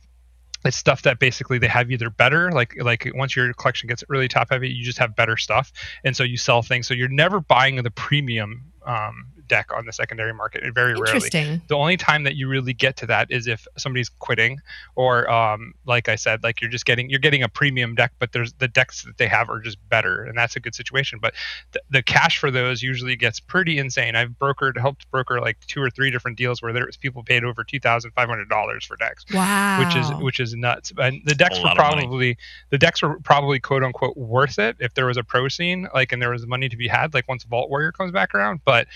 it's 0.66 0.78
stuff 0.78 1.02
that 1.04 1.20
basically 1.20 1.60
they 1.60 1.68
have 1.68 1.92
either 1.92 2.10
better 2.10 2.52
like 2.52 2.76
like 2.82 3.10
once 3.16 3.36
your 3.36 3.54
collection 3.54 3.88
gets 3.88 4.04
really 4.08 4.30
top 4.30 4.50
heavy 4.50 4.70
you 4.70 4.84
just 4.84 4.98
have 4.98 5.14
better 5.14 5.36
stuff 5.36 5.74
and 6.06 6.16
so 6.16 6.24
you 6.24 6.38
sell 6.38 6.62
things 6.62 6.88
so 6.88 6.94
you're 6.94 7.10
never 7.10 7.42
buying 7.42 7.76
the 7.84 7.92
premium 7.92 8.64
um, 8.86 9.28
deck 9.48 9.70
on 9.76 9.86
the 9.86 9.94
secondary 9.94 10.34
market 10.34 10.64
very 10.74 10.94
rarely. 10.94 11.20
The 11.68 11.76
only 11.76 11.98
time 11.98 12.24
that 12.24 12.36
you 12.36 12.48
really 12.48 12.74
get 12.74 12.98
to 12.98 13.06
that 13.08 13.30
is 13.30 13.48
if 13.48 13.68
somebody's 13.78 14.10
quitting, 14.10 14.60
or 14.96 15.30
um, 15.30 15.74
like 15.86 16.10
I 16.10 16.16
said, 16.16 16.44
like 16.44 16.62
you're 16.62 16.70
just 16.70 16.86
getting 16.86 17.10
you're 17.10 17.20
getting 17.20 17.44
a 17.44 17.50
premium 17.50 17.96
deck, 17.96 18.14
but 18.20 18.32
there's 18.32 18.54
the 18.54 18.68
decks 18.68 19.04
that 19.04 19.18
they 19.18 19.28
have 19.28 19.50
are 19.50 19.60
just 19.60 19.78
better, 19.90 20.24
and 20.24 20.38
that's 20.38 20.56
a 20.56 20.60
good 20.60 20.76
situation. 20.76 21.20
But 21.22 21.34
th- 21.74 21.84
the 21.90 22.02
cash 22.02 22.38
for 22.38 22.52
those 22.52 22.82
usually 22.82 23.16
gets 23.16 23.40
pretty 23.40 23.78
insane. 23.78 24.16
I've 24.16 24.32
brokered 24.32 24.78
helped 24.78 25.10
broker 25.12 25.40
like 25.40 25.60
two 25.68 25.82
or 25.82 25.90
three 25.90 26.12
different 26.12 26.38
deals 26.38 26.62
where 26.62 26.74
there 26.74 26.86
was 26.86 26.98
people 26.98 27.24
paid 27.24 27.44
over 27.44 27.64
two 27.64 27.80
thousand 27.80 28.12
five 28.12 28.30
hundred 28.30 28.50
dollars 28.50 28.86
for 28.86 28.96
decks. 28.98 29.26
Wow, 29.34 29.80
which 29.80 29.96
is 29.96 30.14
which 30.22 30.40
is 30.40 30.56
nuts. 30.56 30.92
And 30.98 31.22
the 31.26 31.36
decks 31.36 31.62
were 31.62 31.72
probably 31.76 32.38
the 32.70 32.78
decks 32.78 33.02
were 33.02 33.20
probably 33.20 33.60
quote 33.60 33.84
unquote 33.84 34.18
worth 34.18 34.60
it 34.60 34.78
if 34.80 34.94
there 34.94 35.06
was 35.06 35.18
a 35.18 35.24
pro 35.24 35.48
scene 35.48 35.88
like 35.94 36.12
and 36.12 36.22
there 36.22 36.30
was 36.30 36.46
money 36.46 36.70
to 36.70 36.78
be 36.78 36.88
had 36.88 37.14
like 37.14 37.28
once 37.28 37.44
Vault 37.44 37.70
Warrior 37.70 37.92
comes 37.92 38.12
back 38.12 38.34
around, 38.34 38.62
but 38.66 38.88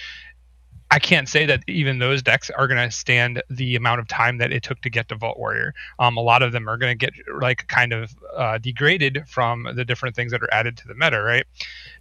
I 0.89 0.99
can't 0.99 1.27
say 1.27 1.45
that 1.45 1.63
even 1.67 1.99
those 1.99 2.21
decks 2.21 2.49
are 2.49 2.65
going 2.67 2.79
to 2.79 2.89
stand 2.89 3.43
the 3.49 3.75
amount 3.75 3.99
of 3.99 4.07
time 4.07 4.37
that 4.37 4.53
it 4.53 4.63
took 4.63 4.81
to 4.81 4.89
get 4.89 5.09
to 5.09 5.15
Vault 5.15 5.37
Warrior. 5.37 5.73
Um, 5.99 6.15
a 6.15 6.21
lot 6.21 6.41
of 6.41 6.53
them 6.53 6.69
are 6.69 6.77
going 6.77 6.97
to 6.97 7.05
get 7.05 7.13
like 7.41 7.67
kind 7.67 7.91
of 7.91 8.15
uh, 8.35 8.57
degraded 8.57 9.23
from 9.27 9.67
the 9.75 9.83
different 9.83 10.15
things 10.15 10.31
that 10.31 10.41
are 10.41 10.53
added 10.53 10.77
to 10.77 10.87
the 10.87 10.95
meta, 10.95 11.21
right? 11.21 11.45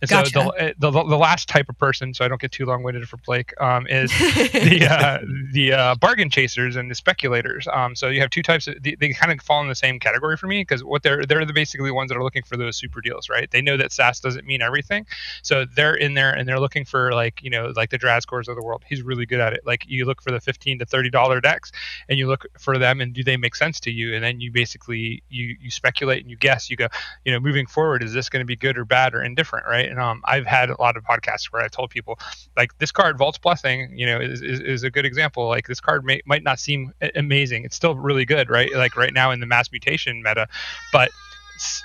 And 0.00 0.10
gotcha. 0.10 0.30
so 0.30 0.52
the, 0.56 0.74
the, 0.78 0.90
the 0.90 1.16
last 1.16 1.48
type 1.48 1.68
of 1.68 1.76
person, 1.78 2.14
so 2.14 2.24
I 2.24 2.28
don't 2.28 2.40
get 2.40 2.52
too 2.52 2.64
long 2.64 2.84
winded 2.84 3.08
for 3.08 3.16
Blake, 3.18 3.58
um, 3.60 3.86
is 3.88 4.10
the 4.10 4.86
uh, 4.90 5.18
the 5.52 5.72
uh, 5.72 5.94
bargain 5.96 6.30
chasers 6.30 6.76
and 6.76 6.88
the 6.88 6.94
speculators. 6.94 7.66
Um, 7.72 7.96
so 7.96 8.08
you 8.08 8.20
have 8.20 8.30
two 8.30 8.42
types. 8.42 8.68
Of, 8.68 8.82
they, 8.82 8.94
they 8.94 9.12
kind 9.12 9.32
of 9.32 9.44
fall 9.44 9.62
in 9.62 9.68
the 9.68 9.74
same 9.74 9.98
category 9.98 10.36
for 10.36 10.46
me 10.46 10.60
because 10.60 10.84
what 10.84 11.02
they're 11.02 11.24
they're 11.26 11.44
the 11.44 11.52
basically 11.52 11.90
ones 11.90 12.10
that 12.10 12.16
are 12.16 12.22
looking 12.22 12.42
for 12.42 12.56
those 12.56 12.76
super 12.76 13.00
deals, 13.00 13.28
right? 13.28 13.50
They 13.50 13.62
know 13.62 13.76
that 13.76 13.90
SAS 13.90 14.20
doesn't 14.20 14.46
mean 14.46 14.62
everything, 14.62 15.06
so 15.42 15.64
they're 15.64 15.94
in 15.94 16.14
there 16.14 16.32
and 16.32 16.48
they're 16.48 16.60
looking 16.60 16.84
for 16.84 17.12
like 17.12 17.42
you 17.42 17.50
know 17.50 17.72
like 17.74 17.90
the 17.90 17.98
Drascores 17.98 18.48
of 18.48 18.56
the 18.56 18.62
world 18.62 18.75
world. 18.76 18.84
He's 18.88 19.02
really 19.02 19.26
good 19.26 19.40
at 19.40 19.52
it. 19.52 19.60
Like 19.64 19.84
you 19.86 20.04
look 20.04 20.22
for 20.22 20.30
the 20.30 20.40
15 20.40 20.78
to 20.80 20.86
30 20.86 21.10
dollar 21.10 21.40
decks 21.40 21.72
and 22.08 22.18
you 22.18 22.26
look 22.26 22.46
for 22.58 22.78
them 22.78 23.00
and 23.00 23.12
do 23.12 23.24
they 23.24 23.36
make 23.36 23.54
sense 23.54 23.80
to 23.80 23.90
you? 23.90 24.14
And 24.14 24.22
then 24.22 24.40
you 24.40 24.52
basically 24.52 25.22
you 25.28 25.56
you 25.60 25.70
speculate 25.70 26.22
and 26.22 26.30
you 26.30 26.36
guess. 26.36 26.70
You 26.70 26.76
go, 26.76 26.88
you 27.24 27.32
know, 27.32 27.40
moving 27.40 27.66
forward, 27.66 28.02
is 28.02 28.12
this 28.12 28.28
going 28.28 28.40
to 28.40 28.46
be 28.46 28.56
good 28.56 28.78
or 28.78 28.84
bad 28.84 29.14
or 29.14 29.22
indifferent, 29.22 29.66
right? 29.66 29.88
And 29.88 29.98
um, 29.98 30.22
I've 30.24 30.46
had 30.46 30.70
a 30.70 30.80
lot 30.80 30.96
of 30.96 31.04
podcasts 31.04 31.46
where 31.46 31.62
I 31.62 31.68
told 31.68 31.90
people 31.90 32.18
like 32.56 32.76
this 32.78 32.92
card, 32.92 33.18
Vault's 33.18 33.38
Blessing, 33.38 33.96
you 33.96 34.06
know, 34.06 34.20
is, 34.20 34.42
is, 34.42 34.60
is 34.60 34.82
a 34.82 34.90
good 34.90 35.04
example. 35.04 35.48
Like 35.48 35.66
this 35.66 35.80
card 35.80 36.04
may, 36.04 36.20
might 36.26 36.42
not 36.42 36.58
seem 36.58 36.92
amazing. 37.14 37.64
It's 37.64 37.76
still 37.76 37.94
really 37.96 38.24
good, 38.24 38.50
right? 38.50 38.72
Like 38.74 38.96
right 38.96 39.12
now 39.12 39.30
in 39.30 39.40
the 39.40 39.46
mass 39.46 39.70
mutation 39.70 40.22
meta, 40.22 40.48
but 40.92 41.10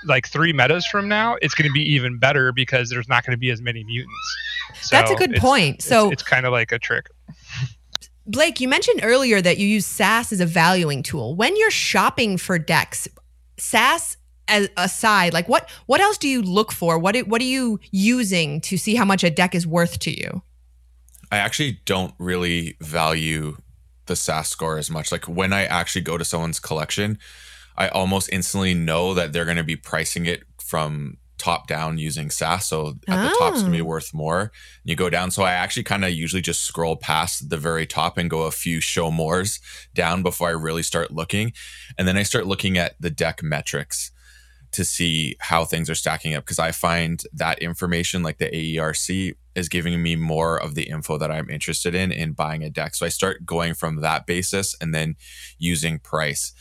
like 0.04 0.28
three 0.28 0.52
metas 0.52 0.86
from 0.86 1.08
now, 1.08 1.36
it's 1.42 1.54
going 1.54 1.68
to 1.68 1.72
be 1.72 1.82
even 1.92 2.18
better 2.18 2.52
because 2.52 2.90
there's 2.90 3.08
not 3.08 3.24
going 3.24 3.32
to 3.32 3.38
be 3.38 3.50
as 3.50 3.60
many 3.60 3.84
mutants. 3.84 4.36
So 4.80 4.96
That's 4.96 5.10
a 5.10 5.14
good 5.14 5.36
point. 5.36 5.82
So 5.82 6.04
it's, 6.04 6.14
it's 6.14 6.22
kind 6.22 6.46
of 6.46 6.52
like 6.52 6.72
a 6.72 6.78
trick. 6.78 7.08
Blake, 8.26 8.60
you 8.60 8.68
mentioned 8.68 9.00
earlier 9.02 9.40
that 9.40 9.58
you 9.58 9.66
use 9.66 9.86
SAS 9.86 10.32
as 10.32 10.40
a 10.40 10.46
valuing 10.46 11.02
tool. 11.02 11.34
When 11.34 11.56
you're 11.56 11.70
shopping 11.70 12.36
for 12.36 12.58
decks, 12.58 13.08
SAS 13.58 14.16
as, 14.48 14.68
aside, 14.76 15.32
like 15.32 15.48
what 15.48 15.68
what 15.86 16.00
else 16.00 16.18
do 16.18 16.28
you 16.28 16.42
look 16.42 16.72
for? 16.72 16.98
What 16.98 17.16
what 17.26 17.40
are 17.40 17.44
you 17.44 17.80
using 17.90 18.60
to 18.62 18.76
see 18.76 18.94
how 18.94 19.04
much 19.04 19.24
a 19.24 19.30
deck 19.30 19.54
is 19.54 19.66
worth 19.66 19.98
to 20.00 20.10
you? 20.10 20.42
I 21.32 21.38
actually 21.38 21.80
don't 21.84 22.14
really 22.18 22.76
value 22.80 23.56
the 24.06 24.16
SAS 24.16 24.50
score 24.50 24.78
as 24.78 24.90
much. 24.90 25.10
Like 25.10 25.26
when 25.26 25.52
I 25.52 25.64
actually 25.64 26.02
go 26.02 26.18
to 26.18 26.24
someone's 26.24 26.60
collection, 26.60 27.18
I 27.76 27.88
almost 27.88 28.28
instantly 28.32 28.74
know 28.74 29.14
that 29.14 29.32
they're 29.32 29.44
going 29.44 29.56
to 29.56 29.64
be 29.64 29.76
pricing 29.76 30.26
it 30.26 30.44
from 30.62 31.18
top 31.42 31.66
down 31.66 31.98
using 31.98 32.30
SAS. 32.30 32.68
So 32.68 32.94
at 33.08 33.18
oh. 33.18 33.22
the 33.28 33.36
top's 33.36 33.62
gonna 33.62 33.72
be 33.72 33.80
oh. 33.80 33.84
worth 33.84 34.14
more. 34.14 34.40
And 34.42 34.50
you 34.84 34.94
go 34.94 35.10
down. 35.10 35.32
So 35.32 35.42
I 35.42 35.52
actually 35.52 35.82
kind 35.82 36.04
of 36.04 36.12
usually 36.12 36.40
just 36.40 36.62
scroll 36.62 36.94
past 36.94 37.50
the 37.50 37.56
very 37.56 37.84
top 37.84 38.16
and 38.16 38.30
go 38.30 38.42
a 38.42 38.52
few 38.52 38.80
show 38.80 39.10
mores 39.10 39.58
down 39.92 40.22
before 40.22 40.48
I 40.48 40.52
really 40.52 40.84
start 40.84 41.10
looking. 41.10 41.52
And 41.98 42.06
then 42.06 42.16
I 42.16 42.22
start 42.22 42.46
looking 42.46 42.78
at 42.78 42.94
the 43.00 43.10
deck 43.10 43.42
metrics 43.42 44.12
to 44.70 44.84
see 44.84 45.36
how 45.40 45.64
things 45.64 45.90
are 45.90 45.96
stacking 45.96 46.34
up 46.34 46.44
because 46.44 46.60
I 46.60 46.70
find 46.70 47.20
that 47.32 47.58
information 47.58 48.22
like 48.22 48.38
the 48.38 48.46
AERC 48.46 49.34
is 49.54 49.68
giving 49.68 50.00
me 50.00 50.16
more 50.16 50.56
of 50.56 50.74
the 50.74 50.84
info 50.84 51.18
that 51.18 51.30
I'm 51.30 51.50
interested 51.50 51.94
in 51.94 52.12
in 52.12 52.32
buying 52.32 52.62
a 52.62 52.70
deck. 52.70 52.94
So 52.94 53.04
I 53.04 53.10
start 53.10 53.44
going 53.44 53.74
from 53.74 53.96
that 53.96 54.26
basis 54.26 54.76
and 54.80 54.94
then 54.94 55.16
using 55.58 55.98
price. 55.98 56.52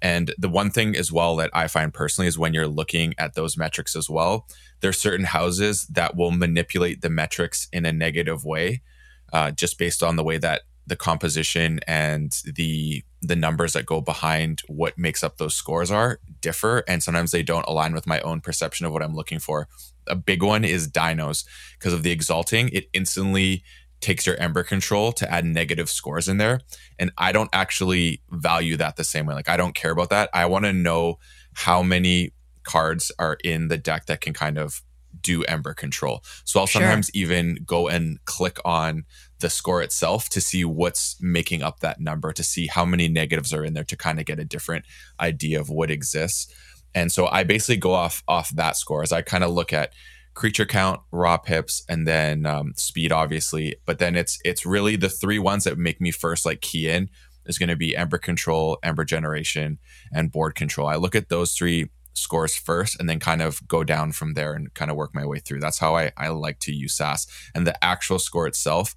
And 0.00 0.34
the 0.38 0.48
one 0.48 0.70
thing 0.70 0.96
as 0.96 1.10
well 1.10 1.36
that 1.36 1.50
I 1.52 1.66
find 1.68 1.92
personally 1.92 2.28
is 2.28 2.38
when 2.38 2.54
you're 2.54 2.68
looking 2.68 3.14
at 3.18 3.34
those 3.34 3.56
metrics 3.56 3.96
as 3.96 4.08
well, 4.08 4.46
there's 4.80 4.98
certain 5.00 5.26
houses 5.26 5.86
that 5.86 6.16
will 6.16 6.30
manipulate 6.30 7.02
the 7.02 7.10
metrics 7.10 7.68
in 7.72 7.84
a 7.84 7.92
negative 7.92 8.44
way, 8.44 8.82
uh, 9.32 9.50
just 9.50 9.78
based 9.78 10.02
on 10.02 10.16
the 10.16 10.24
way 10.24 10.38
that 10.38 10.62
the 10.88 10.96
composition 10.96 11.80
and 11.86 12.40
the 12.56 13.04
the 13.20 13.36
numbers 13.36 13.74
that 13.74 13.84
go 13.84 14.00
behind 14.00 14.62
what 14.68 14.96
makes 14.96 15.22
up 15.22 15.36
those 15.36 15.54
scores 15.54 15.90
are 15.90 16.20
differ 16.40 16.84
and 16.88 17.02
sometimes 17.02 17.30
they 17.30 17.42
don't 17.42 17.66
align 17.66 17.92
with 17.92 18.06
my 18.06 18.20
own 18.20 18.40
perception 18.40 18.86
of 18.86 18.92
what 18.92 19.02
I'm 19.02 19.14
looking 19.14 19.38
for. 19.38 19.68
A 20.06 20.14
big 20.14 20.42
one 20.42 20.64
is 20.64 20.88
dinos 20.88 21.44
because 21.78 21.92
of 21.92 22.04
the 22.04 22.10
exalting, 22.12 22.70
it 22.70 22.88
instantly 22.94 23.64
takes 24.00 24.26
your 24.26 24.36
ember 24.36 24.62
control 24.62 25.12
to 25.12 25.30
add 25.32 25.44
negative 25.44 25.90
scores 25.90 26.28
in 26.28 26.38
there 26.38 26.60
and 26.98 27.10
I 27.18 27.32
don't 27.32 27.50
actually 27.52 28.22
value 28.30 28.76
that 28.76 28.96
the 28.96 29.04
same 29.04 29.26
way. 29.26 29.34
Like 29.34 29.48
I 29.48 29.56
don't 29.56 29.74
care 29.74 29.90
about 29.90 30.10
that. 30.10 30.30
I 30.32 30.46
want 30.46 30.64
to 30.64 30.72
know 30.72 31.18
how 31.54 31.82
many 31.82 32.32
cards 32.62 33.10
are 33.18 33.38
in 33.42 33.68
the 33.68 33.78
deck 33.78 34.06
that 34.06 34.20
can 34.20 34.34
kind 34.34 34.58
of 34.58 34.82
do 35.20 35.42
ember 35.44 35.74
control. 35.74 36.22
So 36.44 36.60
I'll 36.60 36.66
sometimes 36.66 37.10
even 37.14 37.58
go 37.66 37.88
and 37.88 38.24
click 38.24 38.58
on 38.64 39.04
the 39.40 39.50
score 39.50 39.82
itself 39.82 40.28
to 40.30 40.40
see 40.40 40.64
what's 40.64 41.16
making 41.20 41.62
up 41.62 41.80
that 41.80 42.00
number, 42.00 42.32
to 42.32 42.42
see 42.42 42.66
how 42.66 42.84
many 42.84 43.08
negatives 43.08 43.52
are 43.52 43.64
in 43.64 43.74
there 43.74 43.84
to 43.84 43.96
kind 43.96 44.20
of 44.20 44.26
get 44.26 44.38
a 44.38 44.44
different 44.44 44.84
idea 45.20 45.60
of 45.60 45.70
what 45.70 45.90
exists. 45.90 46.52
And 46.94 47.10
so 47.10 47.26
I 47.26 47.44
basically 47.44 47.76
go 47.76 47.92
off 47.92 48.22
off 48.28 48.50
that 48.50 48.76
score 48.76 49.02
as 49.02 49.12
I 49.12 49.22
kind 49.22 49.44
of 49.44 49.50
look 49.50 49.72
at 49.72 49.92
creature 50.38 50.64
count, 50.64 51.00
raw 51.10 51.36
pips, 51.36 51.82
and 51.88 52.06
then 52.06 52.46
um, 52.46 52.72
speed, 52.76 53.10
obviously. 53.10 53.74
But 53.84 53.98
then 53.98 54.14
it's 54.14 54.38
it's 54.44 54.64
really 54.64 54.94
the 54.94 55.08
three 55.08 55.40
ones 55.40 55.64
that 55.64 55.76
make 55.76 56.00
me 56.00 56.12
first 56.12 56.46
like 56.46 56.60
key 56.60 56.88
in 56.88 57.10
is 57.46 57.58
going 57.58 57.70
to 57.70 57.76
be 57.76 57.96
Ember 57.96 58.18
Control, 58.18 58.78
Ember 58.84 59.04
Generation, 59.04 59.78
and 60.12 60.30
Board 60.30 60.54
Control. 60.54 60.86
I 60.86 60.94
look 60.94 61.16
at 61.16 61.28
those 61.28 61.54
three 61.54 61.88
scores 62.14 62.56
first 62.56 63.00
and 63.00 63.08
then 63.08 63.18
kind 63.18 63.42
of 63.42 63.66
go 63.66 63.82
down 63.82 64.12
from 64.12 64.34
there 64.34 64.52
and 64.52 64.72
kind 64.74 64.92
of 64.92 64.96
work 64.96 65.12
my 65.12 65.26
way 65.26 65.40
through. 65.40 65.58
That's 65.58 65.80
how 65.80 65.96
I, 65.96 66.12
I 66.16 66.28
like 66.28 66.60
to 66.60 66.72
use 66.72 66.94
SAS. 66.94 67.26
And 67.52 67.66
the 67.66 67.82
actual 67.84 68.20
score 68.20 68.46
itself 68.46 68.94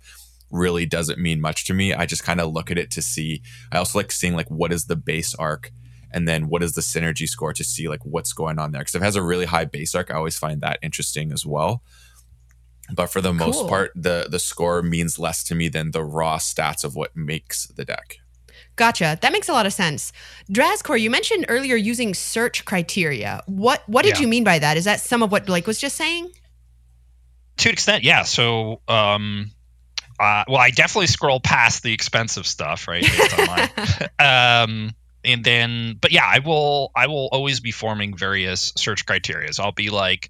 really 0.51 0.85
doesn't 0.85 1.19
mean 1.19 1.41
much 1.41 1.65
to 1.65 1.73
me. 1.73 1.93
I 1.93 2.05
just 2.05 2.23
kind 2.23 2.39
of 2.39 2.51
look 2.51 2.69
at 2.69 2.77
it 2.77 2.91
to 2.91 3.01
see. 3.01 3.41
I 3.71 3.77
also 3.77 3.97
like 3.97 4.11
seeing 4.11 4.35
like 4.35 4.49
what 4.51 4.71
is 4.71 4.85
the 4.85 4.95
base 4.95 5.33
arc 5.35 5.71
and 6.13 6.27
then 6.27 6.47
what 6.47 6.63
is 6.63 6.73
the 6.73 6.81
synergy 6.81 7.27
score 7.27 7.53
to 7.53 7.63
see 7.63 7.87
like 7.87 8.05
what's 8.05 8.33
going 8.33 8.59
on 8.59 8.71
there. 8.71 8.81
Because 8.81 8.95
if 8.95 9.01
it 9.01 9.05
has 9.05 9.15
a 9.15 9.23
really 9.23 9.45
high 9.45 9.65
base 9.65 9.95
arc, 9.95 10.11
I 10.11 10.15
always 10.15 10.37
find 10.37 10.61
that 10.61 10.79
interesting 10.81 11.31
as 11.31 11.45
well. 11.45 11.83
But 12.93 13.07
for 13.07 13.21
the 13.21 13.29
cool. 13.29 13.47
most 13.47 13.67
part, 13.67 13.91
the 13.95 14.27
the 14.29 14.39
score 14.39 14.81
means 14.81 15.17
less 15.17 15.43
to 15.45 15.55
me 15.55 15.69
than 15.69 15.91
the 15.91 16.03
raw 16.03 16.37
stats 16.37 16.83
of 16.83 16.95
what 16.95 17.15
makes 17.15 17.67
the 17.67 17.85
deck. 17.85 18.17
Gotcha. 18.75 19.17
That 19.21 19.31
makes 19.31 19.49
a 19.49 19.53
lot 19.53 19.65
of 19.65 19.73
sense. 19.73 20.11
Drascore, 20.49 20.99
you 20.99 21.09
mentioned 21.09 21.45
earlier 21.49 21.75
using 21.75 22.13
search 22.13 22.65
criteria. 22.65 23.41
What 23.45 23.83
what 23.87 24.03
did 24.03 24.15
yeah. 24.15 24.21
you 24.21 24.27
mean 24.27 24.43
by 24.43 24.59
that? 24.59 24.77
Is 24.77 24.85
that 24.85 24.99
some 24.99 25.23
of 25.23 25.31
what 25.31 25.45
Blake 25.45 25.67
was 25.67 25.77
just 25.77 25.95
saying? 25.95 26.31
To 27.57 27.69
an 27.69 27.73
extent, 27.73 28.03
yeah. 28.03 28.23
So, 28.23 28.81
um, 28.87 29.51
uh, 30.19 30.45
well, 30.47 30.57
I 30.57 30.71
definitely 30.71 31.07
scroll 31.07 31.39
past 31.39 31.83
the 31.83 31.93
expensive 31.93 32.47
stuff, 32.47 32.87
right? 32.87 33.05
um, 34.19 34.91
and 35.23 35.43
then, 35.43 35.97
but 35.99 36.11
yeah, 36.11 36.25
I 36.25 36.39
will. 36.39 36.91
I 36.95 37.07
will 37.07 37.29
always 37.31 37.59
be 37.59 37.71
forming 37.71 38.15
various 38.15 38.73
search 38.75 39.05
criterias. 39.05 39.59
I'll 39.59 39.71
be 39.71 39.89
like, 39.89 40.29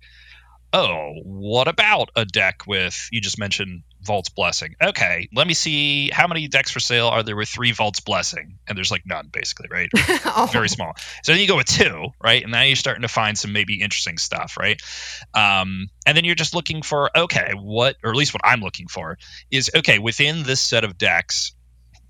oh, 0.74 1.14
what 1.24 1.68
about 1.68 2.10
a 2.16 2.26
deck 2.26 2.64
with 2.68 3.10
you 3.12 3.22
just 3.22 3.38
mentioned 3.38 3.84
Vault's 4.02 4.30
Blessing? 4.30 4.76
Okay, 4.82 5.30
let 5.34 5.48
me 5.48 5.54
see 5.54 6.10
how 6.10 6.28
many 6.28 6.48
decks 6.48 6.72
for 6.72 6.80
sale 6.80 7.08
are 7.08 7.24
there 7.24 7.36
with 7.36 7.50
three 7.50 7.72
Vault's 7.72 8.00
Blessing, 8.00 8.58
and 8.68 8.78
there's 8.78 8.92
like 8.92 9.04
none 9.06 9.30
basically, 9.32 9.68
right? 9.70 9.90
oh. 10.26 10.50
Very 10.54 10.70
small. 10.70 10.94
So 11.24 11.32
then 11.32 11.42
you 11.42 11.48
go 11.48 11.58
with 11.58 11.68
two, 11.68 12.08
right, 12.24 12.42
and 12.44 12.52
now 12.52 12.62
you're 12.62 12.76
starting 12.76 13.04
to 13.04 13.08
find 13.08 13.38
some 13.38 13.54
maybe 13.54 13.82
interesting 13.82 14.18
stuff, 14.18 14.58
right? 14.58 14.82
Um, 15.34 15.90
and 16.06 16.16
then 16.16 16.26
you're 16.26 16.36
just 16.36 16.56
looking 16.56 16.82
for 16.82 17.10
okay, 17.16 17.52
what, 17.56 17.98
or 18.04 18.12
at 18.12 18.16
least 18.16 18.34
what 18.34 18.42
I'm 18.44 18.62
looking 18.62 18.88
for 18.88 19.18
is 19.50 19.72
okay 19.76 20.00
within 20.00 20.44
this 20.44 20.62
set 20.62 20.84
of 20.84 20.98
decks. 20.98 21.54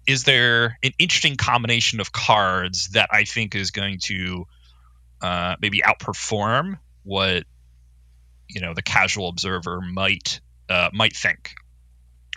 Is 0.07 0.23
there 0.23 0.77
an 0.83 0.91
interesting 0.97 1.35
combination 1.35 1.99
of 1.99 2.11
cards 2.11 2.89
that 2.89 3.09
I 3.11 3.23
think 3.23 3.55
is 3.55 3.71
going 3.71 3.99
to 4.03 4.45
uh, 5.21 5.55
maybe 5.61 5.81
outperform 5.81 6.79
what 7.03 7.43
you 8.47 8.61
know 8.61 8.73
the 8.73 8.81
casual 8.81 9.29
observer 9.29 9.81
might 9.81 10.41
uh, 10.69 10.89
might 10.93 11.15
think? 11.15 11.53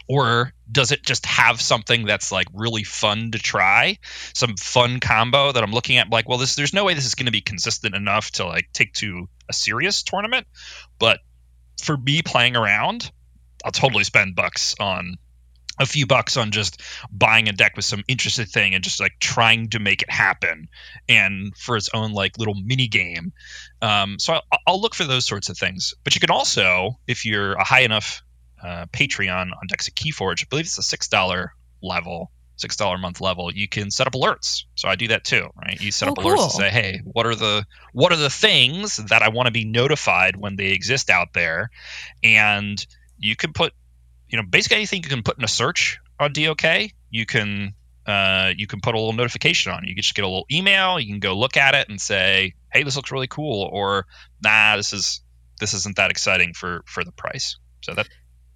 Or 0.07 0.53
does 0.71 0.93
it 0.93 1.03
just 1.03 1.25
have 1.25 1.63
something 1.63 2.05
that's 2.05 2.31
like 2.31 2.47
really 2.53 2.85
fun 2.85 3.31
to 3.31 3.39
try? 3.39 3.99
Some 4.35 4.57
fun 4.57 5.01
combo 5.01 5.53
that 5.53 5.63
i'm 5.63 5.73
looking 5.73 5.97
at 5.97 6.11
like 6.11 6.29
well 6.29 6.39
this 6.39 6.57
there's 6.57 6.75
no 6.75 6.85
way 6.85 6.95
this 6.95 7.07
is 7.07 7.15
going 7.15 7.27
to 7.27 7.33
be 7.33 7.41
consistent 7.41 7.95
enough 7.95 8.31
to 8.33 8.47
like 8.47 8.69
take 8.73 8.93
to 8.95 9.29
a 9.49 9.53
serious 9.53 10.03
tournament. 10.03 10.47
But 10.99 11.21
for 11.83 11.97
me 11.97 12.23
playing 12.23 12.57
around 12.57 13.11
i'll 13.65 13.73
totally 13.73 14.05
spend 14.05 14.37
bucks 14.37 14.75
on 14.79 15.17
a 15.79 15.87
few 15.87 16.07
bucks 16.07 16.37
on 16.37 16.51
just 16.51 16.81
buying 17.11 17.49
a 17.49 17.53
deck 17.53 17.77
with 17.77 17.85
some 17.85 18.05
interesting 18.07 18.47
thing 18.47 18.75
and 18.75 18.85
just 18.85 19.01
like 19.01 19.13
trying 19.19 19.71
to 19.71 19.79
make 19.79 20.03
it 20.03 20.11
happen 20.11 20.69
and 21.09 21.57
for 21.57 21.77
its 21.77 21.91
own 21.93 22.13
like 22.13 22.39
little 22.39 22.55
mini 22.55 22.87
game. 22.87 23.33
Um, 23.83 24.19
so 24.19 24.35
I'll, 24.35 24.59
I'll, 24.67 24.81
look 24.81 24.95
for 24.95 25.05
those 25.05 25.25
sorts 25.25 25.49
of 25.49 25.59
things. 25.59 25.95
But 26.05 26.15
you 26.15 26.21
can 26.21 26.31
also 26.31 26.99
if 27.07 27.25
you're 27.25 27.55
a 27.55 27.65
high 27.65 27.81
enough 27.81 28.23
uh, 28.63 28.87
patreon 28.87 29.51
on 29.51 29.67
decks 29.69 29.89
of 29.89 29.95
keyforge 29.95 30.43
i 30.43 30.47
believe 30.49 30.65
it's 30.65 30.79
a 30.79 30.83
six 30.83 31.09
dollar 31.09 31.53
level 31.83 32.31
six 32.57 32.77
dollar 32.77 32.95
a 32.95 32.99
month 32.99 33.21
level 33.21 33.53
you 33.53 33.69
can 33.69 33.91
set 33.91 34.07
up 34.07 34.15
alerts. 34.15 34.65
So 34.75 34.89
i 34.89 34.97
do 34.97 35.09
that 35.09 35.25
too 35.25 35.49
right? 35.61 35.79
You 35.79 35.91
set 35.91 36.09
oh, 36.09 36.13
up 36.13 36.19
alerts 36.19 36.37
cool. 36.37 36.45
and 36.45 36.53
say 36.53 36.71
hey 36.71 37.01
what 37.05 37.27
are 37.27 37.35
the 37.35 37.67
what 37.93 38.13
are 38.13 38.17
the 38.17 38.31
things 38.31 38.97
that 38.97 39.23
i 39.23 39.29
want 39.29 39.47
to 39.47 39.53
be 39.53 39.65
notified 39.65 40.37
when 40.37 40.57
they 40.57 40.69
exist 40.69 41.11
out 41.11 41.35
there? 41.35 41.71
And 42.23 42.85
you 43.19 43.37
can 43.37 43.53
put 43.53 43.75
you 44.35 44.43
know, 44.43 44.49
basically 44.49 44.79
anything 44.79 45.05
you 45.05 45.09
can 45.09 45.23
put 45.23 45.39
in 45.39 45.45
a 45.45 45.49
search 45.49 46.01
on 46.19 46.33
DOK, 46.33 46.91
you 47.09 47.25
can 47.25 47.73
uh, 48.05 48.53
you 48.57 48.67
can 48.67 48.81
put 48.81 48.97
a 48.97 48.99
little 48.99 49.13
notification 49.13 49.71
on. 49.71 49.85
You 49.85 49.95
can 49.95 50.03
just 50.03 50.17
get 50.17 50.25
a 50.25 50.27
little 50.27 50.47
email. 50.51 50.99
You 50.99 51.07
can 51.07 51.21
go 51.21 51.39
look 51.39 51.57
at 51.57 51.77
it 51.77 51.89
and 51.89 52.01
say, 52.01 52.55
"Hey, 52.73 52.83
this 52.83 52.97
looks 52.97 53.13
really 53.13 53.29
cool," 53.29 53.63
or 53.63 54.07
"Nah, 54.43 54.77
this 54.77 54.93
is 54.93 55.23
this 55.61 55.73
isn't 55.73 55.95
that 55.99 56.11
exciting 56.11 56.53
for 56.53 56.83
for 56.85 57.05
the 57.05 57.13
price." 57.13 57.59
So 57.83 57.95
that 57.95 58.09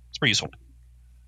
it's 0.08 0.18
pretty 0.18 0.30
useful. 0.30 0.50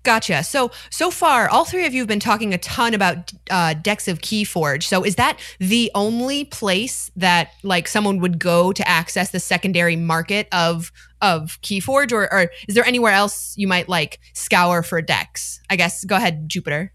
Gotcha. 0.03 0.43
So 0.43 0.71
so 0.89 1.11
far, 1.11 1.47
all 1.47 1.63
three 1.63 1.85
of 1.85 1.93
you 1.93 2.01
have 2.01 2.07
been 2.07 2.19
talking 2.19 2.53
a 2.53 2.57
ton 2.57 2.95
about 2.95 3.31
uh, 3.51 3.75
decks 3.75 4.07
of 4.07 4.19
Keyforge. 4.19 4.83
So 4.83 5.03
is 5.03 5.15
that 5.15 5.39
the 5.59 5.91
only 5.93 6.45
place 6.45 7.11
that 7.15 7.51
like 7.61 7.87
someone 7.87 8.19
would 8.19 8.39
go 8.39 8.73
to 8.73 8.87
access 8.87 9.29
the 9.29 9.39
secondary 9.39 9.95
market 9.95 10.47
of 10.51 10.91
of 11.21 11.61
Keyforge, 11.61 12.11
or, 12.11 12.33
or 12.33 12.49
is 12.67 12.73
there 12.73 12.85
anywhere 12.85 13.13
else 13.13 13.53
you 13.57 13.67
might 13.67 13.87
like 13.87 14.19
scour 14.33 14.81
for 14.81 15.01
decks? 15.03 15.61
I 15.69 15.75
guess. 15.75 16.03
Go 16.03 16.15
ahead, 16.15 16.49
Jupiter. 16.49 16.91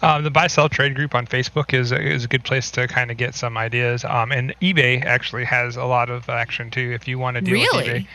Um, 0.00 0.22
the 0.22 0.30
buy 0.30 0.46
sell 0.46 0.68
trade 0.68 0.94
group 0.94 1.14
on 1.14 1.26
Facebook 1.26 1.74
is 1.74 1.90
a, 1.90 2.00
is 2.00 2.24
a 2.24 2.28
good 2.28 2.44
place 2.44 2.70
to 2.72 2.86
kind 2.86 3.10
of 3.10 3.16
get 3.16 3.34
some 3.34 3.56
ideas. 3.56 4.04
Um, 4.04 4.30
and 4.30 4.54
eBay 4.60 5.04
actually 5.04 5.44
has 5.44 5.76
a 5.76 5.84
lot 5.84 6.08
of 6.08 6.28
action 6.28 6.70
too. 6.70 6.92
If 6.92 7.08
you 7.08 7.18
want 7.18 7.34
to 7.34 7.40
deal 7.40 7.54
really? 7.54 7.76
with 7.76 7.86
eBay, 7.86 8.06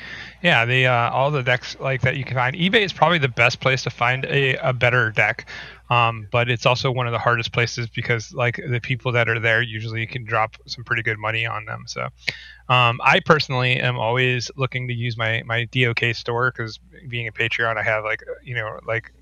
yeah, 0.44 0.66
the 0.66 0.88
uh, 0.88 1.10
all 1.12 1.32
the 1.32 1.44
decks 1.44 1.76
like 1.80 2.02
that 2.02 2.16
you 2.16 2.24
can 2.24 2.36
find. 2.36 2.56
eBay 2.56 2.84
is 2.84 2.94
probably 2.94 3.18
the 3.18 3.28
best 3.28 3.60
place 3.60 3.84
to 3.84 3.90
find 3.90 4.26
a, 4.26 4.56
a 4.58 4.74
better 4.74 5.12
deck, 5.12 5.46
um, 5.90 6.28
but 6.32 6.50
it's 6.50 6.66
also 6.66 6.92
one 6.92 7.06
of 7.06 7.12
the 7.12 7.20
hardest 7.20 7.52
places 7.52 7.88
because 7.88 8.34
like 8.34 8.62
the 8.70 8.80
people 8.80 9.12
that 9.14 9.28
are 9.28 9.40
there 9.40 9.62
usually 9.62 10.06
can 10.06 10.24
drop 10.26 10.58
some 10.66 10.84
pretty 10.84 11.02
good 11.02 11.18
money 11.18 11.46
on 11.46 11.66
them. 11.66 11.84
So, 11.88 12.08
um, 12.70 13.00
I 13.04 13.22
personally 13.26 13.80
am 13.80 13.98
always 13.98 14.52
looking 14.56 14.88
to 14.88 14.94
use 14.94 15.18
my 15.18 15.44
my 15.46 15.66
DOK 15.66 16.14
store 16.14 16.52
because 16.52 16.80
being 17.10 17.28
a 17.28 17.32
Patreon, 17.32 17.78
I 17.78 17.84
have 17.84 18.04
like 18.04 18.24
you 18.44 18.56
know 18.56 18.80
like 18.86 19.14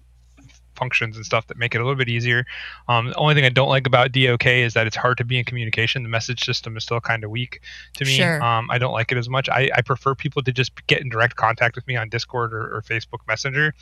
functions 0.81 1.15
and 1.15 1.23
stuff 1.23 1.45
that 1.45 1.57
make 1.57 1.75
it 1.75 1.77
a 1.77 1.83
little 1.83 1.95
bit 1.95 2.09
easier. 2.09 2.43
Um, 2.87 3.09
the 3.09 3.15
only 3.15 3.35
thing 3.35 3.45
I 3.45 3.49
don't 3.49 3.69
like 3.69 3.85
about 3.85 4.11
DOK 4.11 4.47
is 4.47 4.73
that 4.73 4.87
it's 4.87 4.95
hard 4.95 5.19
to 5.19 5.23
be 5.23 5.37
in 5.37 5.45
communication. 5.45 6.01
The 6.01 6.09
message 6.09 6.43
system 6.43 6.75
is 6.75 6.83
still 6.83 6.99
kind 6.99 7.23
of 7.23 7.29
weak 7.29 7.61
to 7.97 8.05
me. 8.05 8.13
Sure. 8.13 8.41
Um, 8.43 8.67
I 8.71 8.79
don't 8.79 8.91
like 8.91 9.11
it 9.11 9.17
as 9.19 9.29
much. 9.29 9.47
I, 9.47 9.69
I 9.75 9.81
prefer 9.81 10.15
people 10.15 10.41
to 10.41 10.51
just 10.51 10.71
get 10.87 11.01
in 11.01 11.09
direct 11.09 11.35
contact 11.35 11.75
with 11.75 11.85
me 11.85 11.95
on 11.97 12.09
Discord 12.09 12.51
or, 12.51 12.77
or 12.77 12.81
Facebook 12.81 13.19
Messenger, 13.27 13.75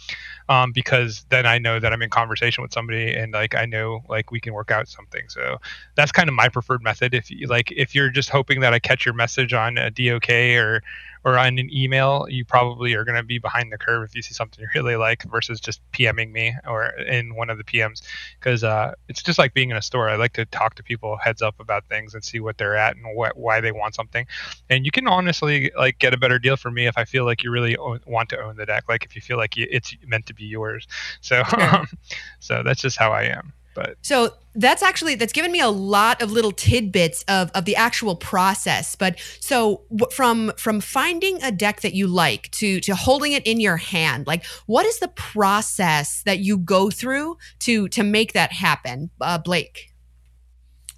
um, 0.50 0.74
because 0.74 1.25
then 1.29 1.46
I 1.46 1.58
know 1.58 1.79
that 1.79 1.94
I'm 1.94 2.01
in 2.01 2.10
conversation 2.10 2.62
with 2.62 2.74
somebody 2.74 3.15
and 3.15 3.32
like 3.32 3.56
I 3.56 3.65
know 3.65 4.03
like 4.10 4.29
we 4.29 4.41
can 4.41 4.53
work 4.53 4.70
out 4.70 4.89
something. 4.89 5.24
So 5.29 5.58
that's 5.96 6.12
kind 6.12 6.27
of 6.27 6.36
my 6.36 6.50
preferred 6.50 6.84
method. 6.84 7.13
If 7.13 7.32
you 7.32 7.48
like, 7.48 7.72
if 7.72 7.96
you're 7.96 8.10
just 8.10 8.29
hoping 8.29 8.60
that 8.60 8.74
I 8.74 8.79
catch 8.79 9.06
your 9.06 9.15
message 9.15 9.53
on 9.53 9.77
a 9.77 9.89
DOK 9.89 10.29
or 10.29 10.84
or 11.24 11.38
on 11.38 11.60
an 11.60 11.70
email, 11.74 12.26
you 12.30 12.46
probably 12.46 12.94
are 12.94 13.04
going 13.04 13.18
to 13.18 13.24
be 13.24 13.40
behind 13.40 13.72
the 13.72 13.78
curve 13.78 14.04
if 14.04 14.16
you 14.16 14.22
see 14.22 14.34
something 14.34 14.62
you 14.64 14.68
really 14.74 14.96
like 14.96 15.24
versus 15.24 15.60
just 15.60 15.82
PMing 15.92 16.32
me 16.32 16.56
or 16.68 16.88
in 16.88 17.36
one 17.36 17.50
of 17.50 17.58
the 17.58 17.64
PMs. 17.64 18.02
Because 18.40 18.64
uh, 18.64 18.94
it's 19.08 19.22
just 19.22 19.40
like 19.40 19.54
being 19.54 19.70
in 19.70 19.78
a 19.78 19.82
store. 19.82 20.10
I 20.10 20.16
like 20.16 20.34
to 20.34 20.46
talk 20.46 20.76
to 20.76 20.84
people 20.84 21.18
heads 21.18 21.42
up 21.42 21.60
about 21.60 21.86
things 21.88 22.14
and 22.14 22.24
see 22.24 22.40
what 22.40 22.58
they're 22.58 22.76
at 22.76 22.96
and 22.96 23.06
what 23.16 23.38
why 23.38 23.62
they 23.62 23.72
want 23.72 23.96
something. 23.96 24.26
And 24.70 24.86
you 24.86 24.92
can 24.92 25.08
honestly 25.08 25.72
like 25.78 26.00
get 26.00 26.14
a 26.14 26.18
better 26.18 26.40
deal 26.40 26.58
for 26.58 26.72
me 26.72 26.88
if 26.88 26.98
I 26.98 27.06
feel 27.06 27.26
like 27.26 27.44
you 27.44 27.52
really 27.52 27.78
own, 27.78 28.00
want 28.06 28.30
to 28.30 28.42
own 28.42 28.56
the 28.58 28.66
deck. 28.66 28.86
Like 28.88 29.06
if 29.06 29.16
you 29.16 29.22
feel 29.22 29.38
like 29.38 29.58
you, 29.58 29.68
it's 29.70 29.96
meant 30.06 30.26
to 30.28 30.34
be 30.34 30.46
yours. 30.46 30.88
So, 31.22 31.44
so 32.40 32.64
that's 32.64 32.82
just 32.82 32.98
how 32.98 33.12
I 33.12 33.24
am. 33.24 33.54
But 33.74 33.98
So 34.02 34.34
that's 34.56 34.84
actually 34.84 35.16
that's 35.16 35.34
given 35.34 35.52
me 35.52 35.60
a 35.60 35.70
lot 35.70 36.22
of 36.22 36.32
little 36.32 36.52
tidbits 36.52 37.24
of 37.28 37.52
of 37.52 37.66
the 37.66 37.76
actual 37.76 38.16
process. 38.16 38.96
But 38.96 39.20
so 39.40 39.84
from 40.12 40.52
from 40.58 40.82
finding 40.82 41.42
a 41.44 41.52
deck 41.52 41.82
that 41.82 41.94
you 41.94 42.08
like 42.08 42.52
to 42.52 42.80
to 42.82 42.96
holding 42.96 43.32
it 43.32 43.46
in 43.46 43.60
your 43.60 43.78
hand, 43.78 44.28
like 44.28 44.46
what 44.66 44.86
is 44.86 45.00
the 45.00 45.08
process 45.10 46.24
that 46.24 46.40
you 46.40 46.58
go 46.58 46.90
through 46.90 47.38
to 47.60 47.88
to 47.90 48.04
make 48.04 48.34
that 48.34 48.52
happen, 48.52 49.12
uh, 49.22 49.38
Blake? 49.38 49.94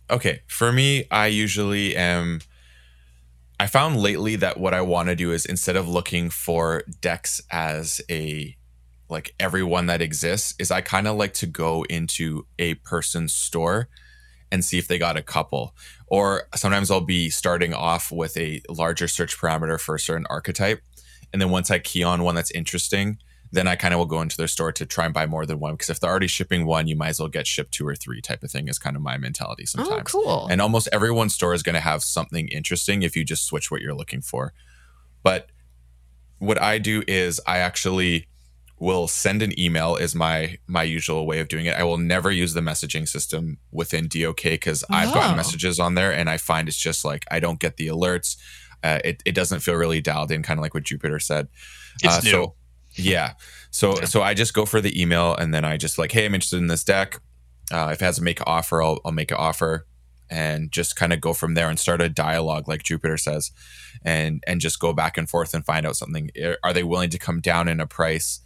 Okay, 0.09 0.41
for 0.47 0.71
me, 0.71 1.05
I 1.09 1.27
usually 1.27 1.95
am. 1.95 2.41
I 3.59 3.67
found 3.67 3.97
lately 3.97 4.35
that 4.37 4.59
what 4.59 4.73
I 4.73 4.81
want 4.81 5.09
to 5.09 5.15
do 5.15 5.31
is 5.31 5.45
instead 5.45 5.75
of 5.75 5.87
looking 5.87 6.31
for 6.31 6.83
decks 6.99 7.41
as 7.51 8.01
a 8.09 8.57
like 9.11 9.35
everyone 9.39 9.85
that 9.87 10.01
exists, 10.01 10.55
is 10.57 10.71
I 10.71 10.81
kind 10.81 11.07
of 11.07 11.17
like 11.17 11.33
to 11.35 11.45
go 11.45 11.83
into 11.83 12.47
a 12.57 12.75
person's 12.75 13.33
store 13.33 13.89
and 14.51 14.65
see 14.65 14.77
if 14.77 14.87
they 14.87 14.97
got 14.97 15.17
a 15.17 15.21
couple. 15.21 15.75
Or 16.07 16.47
sometimes 16.55 16.89
I'll 16.89 17.01
be 17.01 17.29
starting 17.29 17.73
off 17.73 18.11
with 18.11 18.35
a 18.37 18.61
larger 18.69 19.07
search 19.07 19.37
parameter 19.37 19.79
for 19.79 19.95
a 19.95 19.99
certain 19.99 20.25
archetype. 20.29 20.81
And 21.31 21.41
then 21.41 21.49
once 21.49 21.71
I 21.71 21.79
key 21.79 22.03
on 22.03 22.23
one 22.23 22.35
that's 22.35 22.51
interesting, 22.51 23.17
then 23.53 23.67
I 23.67 23.75
kind 23.75 23.93
of 23.93 23.97
will 23.97 24.05
go 24.05 24.21
into 24.21 24.37
their 24.37 24.47
store 24.47 24.71
to 24.71 24.85
try 24.85 25.05
and 25.05 25.13
buy 25.13 25.25
more 25.25 25.45
than 25.45 25.59
one. 25.59 25.73
Because 25.73 25.89
if 25.89 25.99
they're 25.99 26.09
already 26.09 26.27
shipping 26.27 26.65
one, 26.65 26.87
you 26.87 26.95
might 26.95 27.09
as 27.09 27.19
well 27.19 27.29
get 27.29 27.47
shipped 27.47 27.73
two 27.73 27.87
or 27.87 27.95
three 27.95 28.21
type 28.21 28.43
of 28.43 28.51
thing 28.51 28.67
is 28.67 28.79
kind 28.79 28.95
of 28.95 29.01
my 29.01 29.17
mentality 29.17 29.63
oh, 29.63 29.71
sometimes. 29.83 30.15
Oh, 30.15 30.23
cool. 30.23 30.47
And 30.49 30.61
almost 30.61 30.89
everyone's 30.91 31.35
store 31.35 31.53
is 31.53 31.63
going 31.63 31.75
to 31.75 31.81
have 31.81 32.03
something 32.03 32.47
interesting 32.47 33.03
if 33.03 33.15
you 33.15 33.23
just 33.23 33.45
switch 33.45 33.69
what 33.69 33.81
you're 33.81 33.93
looking 33.93 34.21
for. 34.21 34.53
But 35.23 35.49
what 36.39 36.61
I 36.61 36.77
do 36.77 37.03
is 37.07 37.39
I 37.45 37.59
actually 37.59 38.27
will 38.81 39.07
send 39.07 39.43
an 39.43 39.57
email 39.59 39.95
is 39.95 40.15
my 40.15 40.57
my 40.67 40.81
usual 40.81 41.27
way 41.27 41.39
of 41.39 41.47
doing 41.47 41.67
it. 41.67 41.75
I 41.75 41.83
will 41.83 41.99
never 41.99 42.31
use 42.31 42.53
the 42.55 42.61
messaging 42.61 43.07
system 43.07 43.59
within 43.71 44.07
DOK 44.07 44.41
because 44.41 44.83
I've 44.89 45.13
gotten 45.13 45.37
messages 45.37 45.79
on 45.79 45.93
there 45.93 46.11
and 46.11 46.27
I 46.27 46.37
find 46.37 46.67
it's 46.67 46.75
just 46.77 47.05
like 47.05 47.23
I 47.29 47.39
don't 47.39 47.59
get 47.59 47.77
the 47.77 47.87
alerts. 47.87 48.37
Uh, 48.83 48.97
it, 49.05 49.21
it 49.23 49.35
doesn't 49.35 49.59
feel 49.59 49.75
really 49.75 50.01
dialed 50.01 50.31
in, 50.31 50.41
kind 50.41 50.59
of 50.59 50.63
like 50.63 50.73
what 50.73 50.81
Jupiter 50.81 51.19
said. 51.19 51.47
It's 52.01 52.17
Uh, 52.17 52.21
new. 52.23 52.31
So, 52.31 52.55
yeah. 52.95 53.33
So 53.69 53.99
Yeah. 53.99 54.05
so 54.05 54.23
I 54.23 54.33
just 54.33 54.55
go 54.55 54.65
for 54.65 54.81
the 54.81 54.99
email 54.99 55.35
and 55.35 55.53
then 55.53 55.63
I 55.63 55.77
just 55.77 55.99
like, 55.99 56.11
hey, 56.11 56.25
I'm 56.25 56.33
interested 56.33 56.57
in 56.57 56.65
this 56.65 56.83
deck. 56.83 57.21
Uh, 57.71 57.89
if 57.93 58.01
it 58.01 58.05
has 58.05 58.17
a 58.17 58.23
make 58.23 58.39
an 58.39 58.45
offer, 58.47 58.81
I'll, 58.81 58.99
I'll 59.05 59.11
make 59.11 59.29
an 59.29 59.37
offer 59.37 59.85
and 60.31 60.71
just 60.71 60.95
kind 60.95 61.13
of 61.13 61.21
go 61.21 61.33
from 61.33 61.53
there 61.53 61.69
and 61.69 61.77
start 61.77 62.01
a 62.01 62.09
dialogue, 62.09 62.67
like 62.67 62.81
Jupiter 62.81 63.17
says, 63.17 63.51
and 64.03 64.43
and 64.47 64.59
just 64.59 64.79
go 64.79 64.91
back 64.91 65.19
and 65.19 65.29
forth 65.29 65.53
and 65.53 65.63
find 65.63 65.85
out 65.85 65.97
something. 65.97 66.31
Are 66.63 66.73
they 66.73 66.83
willing 66.83 67.11
to 67.11 67.19
come 67.19 67.41
down 67.41 67.67
in 67.67 67.79
a 67.79 67.85
price 67.85 68.39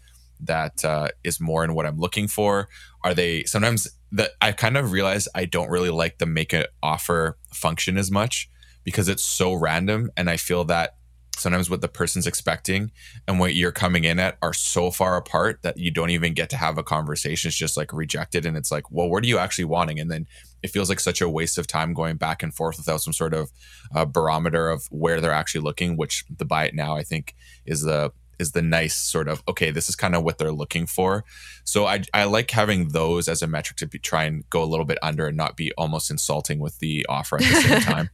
that 0.46 0.84
uh, 0.84 1.10
is 1.24 1.40
more 1.40 1.64
in 1.64 1.74
what 1.74 1.86
I'm 1.86 2.00
looking 2.00 2.28
for? 2.28 2.70
Are 3.04 3.14
they 3.14 3.44
sometimes 3.44 3.88
that 4.12 4.32
I 4.42 4.52
kind 4.52 4.78
of 4.78 4.92
realize 4.92 5.28
I 5.36 5.46
don't 5.46 5.70
really 5.70 5.90
like 5.90 6.18
the 6.18 6.26
make 6.26 6.54
an 6.54 6.66
offer 6.82 7.38
function 7.54 7.98
as 7.98 8.12
much 8.12 8.50
because 8.84 9.10
it's 9.10 9.24
so 9.24 9.54
random, 9.54 10.12
and 10.16 10.30
I 10.30 10.38
feel 10.38 10.64
that 10.66 10.96
sometimes 11.38 11.70
what 11.70 11.82
the 11.82 11.88
person's 11.88 12.28
expecting 12.28 12.92
and 13.28 13.40
what 13.40 13.56
you're 13.56 13.72
coming 13.72 14.04
in 14.04 14.20
at 14.20 14.38
are 14.42 14.54
so 14.54 14.90
far 14.90 15.18
apart 15.18 15.60
that 15.64 15.78
you 15.78 15.92
don't 15.92 16.10
even 16.10 16.34
get 16.34 16.50
to 16.50 16.58
have 16.58 16.78
a 16.78 16.84
conversation. 16.84 17.50
It's 17.50 17.58
just 17.58 17.78
like 17.78 17.92
rejected. 17.92 18.46
And 18.46 18.56
it's 18.56 18.72
like, 18.72 18.90
well, 18.90 19.10
what 19.10 19.24
are 19.24 19.28
you 19.28 19.38
actually 19.38 19.66
wanting? 19.66 20.00
And 20.00 20.10
then 20.10 20.28
it 20.64 20.70
feels 20.70 20.90
like 20.90 21.00
such 21.00 21.22
a 21.22 21.30
waste 21.30 21.58
of 21.58 21.68
time 21.68 21.94
going 21.94 22.16
back 22.18 22.42
and 22.42 22.54
forth 22.54 22.78
without 22.78 23.02
some 23.02 23.14
sort 23.14 23.34
of 23.34 23.52
uh, 23.94 24.06
barometer 24.06 24.70
of 24.70 24.86
where 24.92 25.20
they're 25.20 25.32
actually 25.32 25.62
looking, 25.62 25.98
which 25.98 26.24
the 26.36 26.46
buy 26.46 26.66
it 26.66 26.74
now, 26.74 26.96
I 26.96 27.04
think, 27.04 27.36
is 27.66 27.82
the 27.82 28.12
is 28.40 28.52
the 28.52 28.62
nice 28.62 28.96
sort 28.96 29.28
of 29.28 29.44
okay 29.48 29.72
this 29.72 29.90
is 29.90 29.96
kind 29.96 30.16
of 30.16 30.24
what 30.24 30.38
they're 30.38 30.52
looking 30.52 30.86
for 30.86 31.24
so 31.64 31.86
i 31.86 32.02
i 32.14 32.24
like 32.24 32.52
having 32.52 32.90
those 32.90 33.28
as 33.28 33.42
a 33.42 33.48
metric 33.48 33.78
to 33.78 33.88
be, 33.88 34.00
try 34.00 34.24
and 34.24 34.50
go 34.50 34.64
a 34.64 34.66
little 34.66 34.86
bit 34.86 34.98
under 35.02 35.28
and 35.28 35.38
not 35.38 35.56
be 35.56 35.72
almost 35.74 36.12
insulting 36.12 36.60
with 36.60 36.80
the 36.80 37.06
offer 37.08 37.38
at 37.38 37.42
the 37.44 37.62
same 37.62 37.82
time 37.82 38.10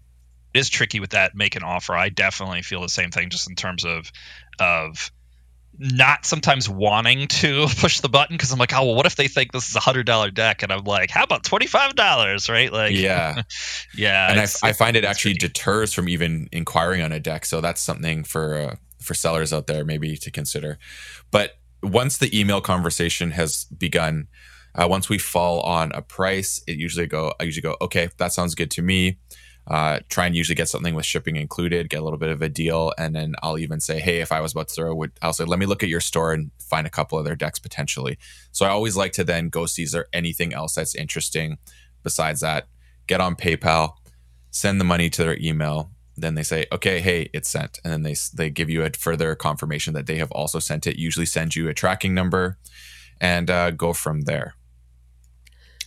it 0.53 0.59
is 0.59 0.69
tricky 0.69 0.99
with 0.99 1.11
that 1.11 1.35
make 1.35 1.55
an 1.55 1.63
offer. 1.63 1.95
I 1.95 2.09
definitely 2.09 2.61
feel 2.61 2.81
the 2.81 2.89
same 2.89 3.11
thing, 3.11 3.29
just 3.29 3.49
in 3.49 3.55
terms 3.55 3.85
of 3.85 4.11
of 4.59 5.11
not 5.77 6.25
sometimes 6.25 6.67
wanting 6.67 7.27
to 7.27 7.67
push 7.77 8.01
the 8.01 8.09
button 8.09 8.35
because 8.35 8.51
I'm 8.51 8.59
like, 8.59 8.73
oh 8.73 8.85
well, 8.85 8.95
what 8.95 9.05
if 9.05 9.15
they 9.15 9.27
think 9.27 9.51
this 9.51 9.69
is 9.69 9.75
a 9.75 9.79
hundred 9.79 10.05
dollar 10.05 10.29
deck, 10.29 10.63
and 10.63 10.71
I'm 10.71 10.83
like, 10.83 11.09
how 11.09 11.23
about 11.23 11.43
twenty 11.43 11.67
five 11.67 11.95
dollars, 11.95 12.49
right? 12.49 12.71
Like, 12.71 12.95
yeah 12.95 13.43
yeah, 13.95 14.31
and 14.31 14.39
I, 14.39 14.47
I 14.63 14.73
find 14.73 14.97
it 14.97 15.05
actually 15.05 15.35
tricky. 15.35 15.53
deters 15.53 15.93
from 15.93 16.09
even 16.09 16.49
inquiring 16.51 17.01
on 17.01 17.11
a 17.11 17.19
deck 17.19 17.45
so 17.45 17.61
that's 17.61 17.81
something 17.81 18.23
for 18.23 18.55
uh, 18.57 18.75
for 19.01 19.13
sellers 19.13 19.51
out 19.53 19.67
there 19.67 19.83
maybe 19.83 20.15
to 20.17 20.31
consider. 20.31 20.77
But 21.31 21.57
once 21.83 22.17
the 22.17 22.37
email 22.37 22.61
conversation 22.61 23.31
has 23.31 23.65
begun 23.65 24.27
uh, 24.75 24.87
once 24.87 25.09
we 25.09 25.17
fall 25.17 25.59
on 25.61 25.91
a 25.93 26.01
price 26.01 26.61
it 26.67 26.77
usually 26.77 27.07
go 27.07 27.33
i 27.39 27.43
usually 27.43 27.61
go 27.61 27.75
okay 27.81 28.09
that 28.17 28.31
sounds 28.31 28.55
good 28.55 28.71
to 28.71 28.81
me. 28.81 29.17
Uh, 29.67 29.99
try 30.09 30.25
and 30.25 30.35
usually 30.35 30.55
get 30.55 30.67
something 30.67 30.95
with 30.95 31.05
shipping 31.05 31.35
included 31.35 31.89
get 31.89 32.01
a 32.01 32.03
little 32.03 32.17
bit 32.17 32.29
of 32.29 32.41
a 32.41 32.49
deal 32.49 32.91
and 32.97 33.15
then 33.15 33.35
i'll 33.43 33.59
even 33.59 33.79
say 33.79 33.99
hey 33.99 34.19
if 34.19 34.31
i 34.31 34.41
was 34.41 34.53
about 34.53 34.67
to 34.67 34.73
throw 34.73 34.93
would 34.93 35.11
i'll 35.21 35.33
say 35.33 35.43
let 35.43 35.59
me 35.59 35.67
look 35.67 35.83
at 35.83 35.89
your 35.89 36.01
store 36.01 36.33
and 36.33 36.49
find 36.59 36.87
a 36.87 36.89
couple 36.89 37.17
other 37.17 37.35
decks 37.35 37.59
potentially. 37.59 38.17
So 38.51 38.65
i 38.65 38.69
always 38.69 38.95
like 38.95 39.11
to 39.13 39.23
then 39.23 39.49
go 39.49 39.65
see 39.67 39.83
is 39.83 39.91
there 39.91 40.07
anything 40.13 40.53
else 40.53 40.75
that's 40.75 40.95
interesting 40.95 41.57
besides 42.03 42.41
that? 42.41 42.67
Get 43.07 43.21
on 43.21 43.35
paypal 43.35 43.93
send 44.51 44.79
the 44.79 44.85
money 44.85 45.09
to 45.09 45.23
their 45.23 45.37
email 45.39 45.91
then 46.21 46.35
they 46.35 46.43
say 46.43 46.65
okay 46.71 46.99
hey 47.01 47.29
it's 47.33 47.49
sent 47.49 47.79
and 47.83 47.91
then 47.91 48.03
they 48.03 48.15
they 48.35 48.49
give 48.49 48.69
you 48.69 48.83
a 48.83 48.89
further 48.91 49.35
confirmation 49.35 49.93
that 49.93 50.05
they 50.07 50.15
have 50.17 50.31
also 50.31 50.59
sent 50.59 50.85
it 50.87 50.97
usually 50.97 51.25
send 51.25 51.55
you 51.55 51.67
a 51.67 51.73
tracking 51.73 52.13
number 52.13 52.57
and 53.19 53.49
uh, 53.49 53.71
go 53.71 53.93
from 53.93 54.21
there 54.21 54.55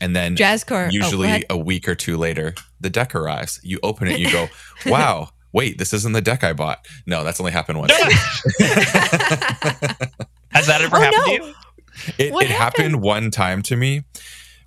and 0.01 0.15
then 0.15 0.37
Drascore. 0.37 0.87
oh, 0.89 0.91
usually 0.91 1.29
ahead. 1.29 1.45
a 1.51 1.57
week 1.57 1.89
or 1.89 1.95
two 1.95 2.17
later 2.17 2.55
the 2.81 2.91
deck 2.91 3.15
arrives 3.15 3.61
you 3.63 3.79
open 3.83 4.09
it 4.09 4.19
you 4.19 4.31
go 4.31 4.49
wow 4.87 5.29
wait 5.53 5.79
this 5.79 5.93
isn't 5.95 6.13
the 6.13 6.21
deck 6.21 6.43
i 6.45 6.53
bought 6.53 6.85
no 7.07 7.23
that's 7.25 7.41
only 7.41 7.53
happened 7.53 7.79
once 7.79 7.93
Has 10.51 10.67
that 10.69 10.81
ever 10.83 10.97
Oh, 10.97 11.01
happened 11.01 11.23
no. 11.27 11.27
to 11.27 11.33
you? 11.47 11.55
it, 12.19 12.33
it 12.43 12.51
happened 12.51 12.85
happened? 12.93 13.03
one 13.03 13.31
time 13.31 13.63
to 13.63 13.77
me 13.77 14.03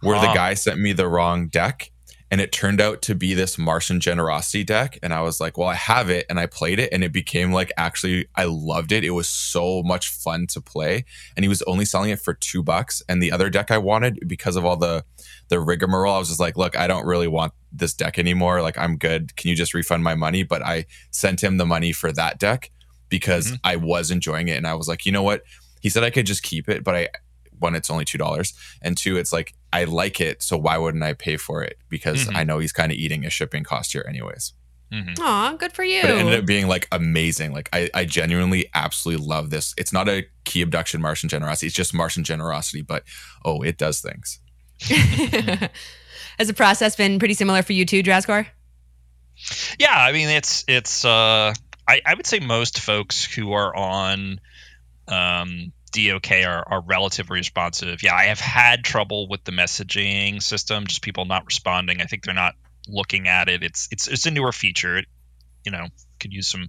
where 0.02 0.20
the 0.20 0.28
Ah. 0.28 0.34
guy 0.34 0.54
sent 0.54 0.80
me 0.80 0.94
the 0.94 1.08
wrong 1.08 1.48
deck 1.48 1.92
and 2.30 2.42
it 2.42 2.52
turned 2.52 2.82
out 2.82 3.02
to 3.04 3.16
be 3.16 3.34
this 3.34 3.58
Martian 3.58 4.00
generosity 4.00 4.64
deck 4.64 5.00
and 5.02 5.14
I 5.14 5.22
was 5.22 5.40
like, 5.40 5.58
well, 5.58 5.70
I 5.70 5.76
have 5.76 6.10
it 6.10 6.26
and 6.30 6.40
I 6.40 6.46
played 6.46 6.78
it 6.80 6.92
and 6.92 7.04
it 7.04 7.14
became 7.14 7.52
like 7.54 7.72
actually 7.78 8.28
I 8.36 8.46
loved 8.46 8.92
it. 8.92 9.04
It 9.06 9.12
was 9.12 9.30
so 9.30 9.82
much 9.84 10.10
fun 10.10 10.48
to 10.48 10.62
play 10.62 11.06
and 11.36 11.44
he 11.44 11.48
was 11.50 11.62
only 11.64 11.86
selling 11.86 12.10
it 12.10 12.20
for 12.20 12.34
2 12.34 12.64
bucks 12.64 13.02
and 13.08 13.22
the 13.24 13.32
other 13.32 13.50
deck 13.50 13.72
I 13.72 13.78
wanted 13.78 14.20
because 14.28 14.56
of 14.56 14.66
all 14.66 14.78
the 14.78 15.06
the 15.50 15.60
rigmarole 15.60 16.16
I 16.16 16.20
was 16.20 16.28
just 16.28 16.40
like, 16.40 16.58
look, 16.58 16.76
I 16.78 16.88
don't 16.88 17.06
really 17.06 17.28
want 17.28 17.54
this 17.72 17.94
deck 17.94 18.20
anymore. 18.20 18.62
Like 18.62 18.78
I'm 18.78 18.98
good. 18.98 19.36
Can 19.38 19.50
you 19.50 19.56
just 19.56 19.74
refund 19.74 20.04
my 20.04 20.16
money? 20.16 20.44
But 20.44 20.62
I 20.62 20.86
sent 21.12 21.42
him 21.42 21.58
the 21.58 21.66
money 21.66 21.94
for 21.94 22.12
that 22.12 22.40
deck 22.40 22.72
because 23.10 23.54
Mhm. 23.54 23.60
I 23.64 23.76
was 23.78 24.12
enjoying 24.12 24.50
it 24.50 24.58
and 24.58 24.68
I 24.68 24.74
was 24.74 24.88
like, 24.90 25.06
you 25.06 25.12
know 25.14 25.24
what? 25.24 25.44
He 25.80 25.90
said 25.90 26.04
I 26.04 26.10
could 26.10 26.26
just 26.26 26.44
keep 26.44 26.68
it, 26.68 26.84
but 26.84 26.96
I 26.96 27.08
one, 27.60 27.76
it's 27.76 27.90
only 27.90 28.06
two 28.06 28.18
dollars, 28.18 28.54
and 28.82 28.98
two, 28.98 29.18
it's 29.18 29.32
like 29.34 29.54
I 29.74 29.84
like 29.84 30.20
it, 30.22 30.42
so 30.42 30.58
why 30.58 30.78
wouldn't 30.78 31.04
I 31.04 31.14
pay 31.14 31.38
for 31.38 31.64
it? 31.64 31.78
Because 31.90 32.26
Mhm. 32.28 32.36
I 32.36 32.44
know 32.44 32.60
he's 32.60 32.72
kind 32.72 32.92
of 32.92 32.98
eating 32.98 33.26
a 33.26 33.30
shipping 33.30 33.64
cost 33.64 33.92
here, 33.94 34.06
anyways. 34.08 34.54
hmm 34.92 35.14
Aw, 35.20 35.54
good 35.58 35.74
for 35.74 35.84
you. 35.84 36.02
But 36.02 36.12
it 36.12 36.18
ended 36.20 36.40
up 36.40 36.46
being 36.46 36.68
like 36.68 36.88
amazing. 36.94 37.52
Like 37.52 37.68
I, 37.74 37.90
I 37.94 38.06
genuinely 38.06 38.70
absolutely 38.74 39.26
love 39.26 39.50
this. 39.50 39.74
It's 39.78 39.92
not 39.92 40.08
a 40.08 40.26
key 40.46 40.62
abduction 40.62 41.02
Martian 41.02 41.28
generosity. 41.28 41.68
It's 41.68 41.76
just 41.76 41.94
Martian 41.94 42.24
generosity, 42.24 42.82
but 42.82 43.04
oh, 43.44 43.62
it 43.64 43.78
does 43.78 44.00
things. 44.00 44.40
Has 46.40 46.48
the 46.48 46.54
process 46.54 46.96
been 46.96 47.20
pretty 47.20 47.34
similar 47.34 47.62
for 47.64 47.74
you 47.74 47.86
too, 47.86 48.04
Drascore? 48.04 48.48
Yeah, 49.80 49.94
I 49.96 50.12
mean 50.14 50.30
it's 50.30 50.64
it's 50.68 51.04
uh 51.06 51.54
I, 51.88 52.02
I 52.06 52.14
would 52.16 52.26
say 52.26 52.40
most 52.40 52.80
folks 52.80 53.24
who 53.24 53.52
are 53.54 53.76
on 53.76 54.40
um 55.08 55.72
DOK 55.92 56.32
are, 56.46 56.64
are 56.68 56.82
relatively 56.82 57.38
responsive. 57.40 58.04
Yeah, 58.04 58.16
I 58.16 58.26
have 58.26 58.40
had 58.40 58.84
trouble 58.84 59.28
with 59.28 59.44
the 59.44 59.52
messaging 59.52 60.42
system, 60.42 60.88
just 60.88 61.02
people 61.02 61.26
not 61.26 61.46
responding. 61.46 62.02
I 62.02 62.06
think 62.06 62.24
they're 62.24 62.34
not 62.34 62.56
looking 62.88 63.28
at 63.28 63.50
it. 63.50 63.64
It's 63.64 63.88
it's 63.92 64.08
it's 64.08 64.26
a 64.26 64.32
newer 64.32 64.52
feature. 64.52 64.98
It, 64.98 65.06
you 65.66 65.72
know, 65.72 65.88
could 66.20 66.32
use 66.34 66.48
some 66.48 66.68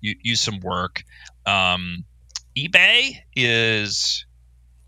use 0.00 0.40
some 0.40 0.60
work. 0.60 1.02
Um, 1.46 2.04
eBay 2.56 3.12
is 3.36 4.24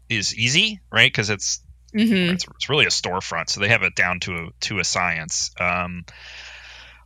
is 0.08 0.34
easy, 0.36 0.80
right? 0.90 1.10
Because 1.10 1.30
it's, 1.30 1.60
Mhm. 1.94 2.32
it's 2.32 2.44
it's 2.56 2.68
really 2.68 2.86
a 2.86 2.90
storefront, 2.90 3.48
so 3.50 3.60
they 3.60 3.68
have 3.68 3.82
it 3.82 3.94
down 3.94 4.20
to 4.20 4.34
a 4.34 4.48
to 4.60 4.78
a 4.78 4.84
science. 4.84 5.50
Um, 5.58 6.04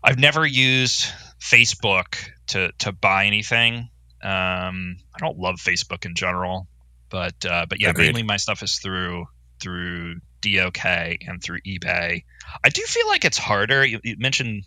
I've 0.03 0.19
never 0.19 0.47
used 0.47 1.07
Facebook 1.41 2.17
to 2.49 2.73
to 2.79 2.93
buy 2.93 3.27
anything. 3.27 3.89
Um, 4.25 4.97
I 5.15 5.19
don't 5.19 5.39
love 5.39 5.57
Facebook 5.57 6.05
in 6.07 6.15
general, 6.15 6.67
but 7.11 7.45
uh, 7.45 7.67
but 7.69 7.81
yeah, 7.81 7.91
Agreed. 7.91 8.07
mainly 8.07 8.23
my 8.23 8.39
stuff 8.39 8.63
is 8.63 8.79
through 8.79 9.27
through 9.61 10.17
DOK 10.41 10.85
and 10.85 11.43
through 11.43 11.61
eBay. 11.61 12.25
I 12.65 12.69
do 12.71 12.83
feel 12.83 13.07
like 13.09 13.25
it's 13.25 13.39
harder. 13.39 13.85
You, 13.85 14.01
you 14.03 14.17
mentioned 14.19 14.65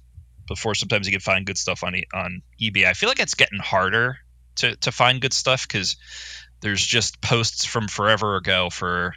before 0.48 0.76
sometimes 0.76 1.08
you 1.08 1.12
can 1.12 1.20
find 1.22 1.46
good 1.46 1.58
stuff 1.58 1.84
on 1.84 1.96
e- 1.96 2.08
on 2.14 2.42
eBay. 2.62 2.86
I 2.86 2.94
feel 2.94 3.10
like 3.10 3.20
it's 3.20 3.34
getting 3.36 3.60
harder 3.60 4.18
to 4.58 4.76
to 4.78 4.92
find 4.92 5.20
good 5.22 5.34
stuff 5.34 5.68
because 5.68 5.98
there's 6.62 6.86
just 6.86 7.22
posts 7.22 7.66
from 7.66 7.88
forever 7.88 8.36
ago 8.36 8.70
for 8.70 9.14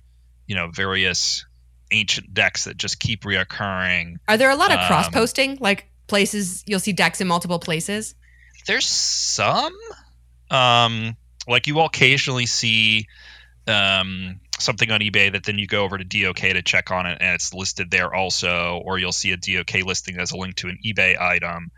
you 0.46 0.56
know 0.56 0.70
various 0.70 1.44
ancient 1.92 2.32
decks 2.32 2.64
that 2.64 2.76
just 2.76 2.98
keep 3.00 3.22
reoccurring. 3.24 4.16
Are 4.28 4.36
there 4.36 4.50
a 4.50 4.56
lot 4.56 4.72
of 4.72 4.78
Um, 4.80 4.86
cross 4.86 5.08
posting? 5.08 5.58
Like 5.60 5.86
places 6.06 6.62
you'll 6.66 6.80
see 6.80 6.92
decks 6.92 7.20
in 7.20 7.28
multiple 7.28 7.58
places? 7.58 8.14
There's 8.66 8.86
some, 8.86 9.72
um, 10.50 11.16
like 11.48 11.66
you 11.66 11.74
will 11.74 11.86
occasionally 11.86 12.46
see 12.46 13.06
um, 13.66 14.40
something 14.58 14.90
on 14.90 15.00
eBay 15.00 15.32
that 15.32 15.44
then 15.44 15.58
you 15.58 15.66
go 15.66 15.84
over 15.84 15.96
to 15.98 16.04
DOK 16.04 16.36
to 16.40 16.62
check 16.62 16.90
on 16.90 17.06
it 17.06 17.18
and 17.20 17.34
it's 17.34 17.54
listed 17.54 17.90
there 17.90 18.12
also, 18.14 18.80
or 18.84 18.98
you'll 18.98 19.12
see 19.12 19.32
a 19.32 19.36
DOK 19.36 19.74
listing 19.86 20.18
as 20.18 20.32
a 20.32 20.36
link 20.36 20.56
to 20.56 20.68
an 20.68 20.78
eBay 20.84 21.20
item, 21.20 21.70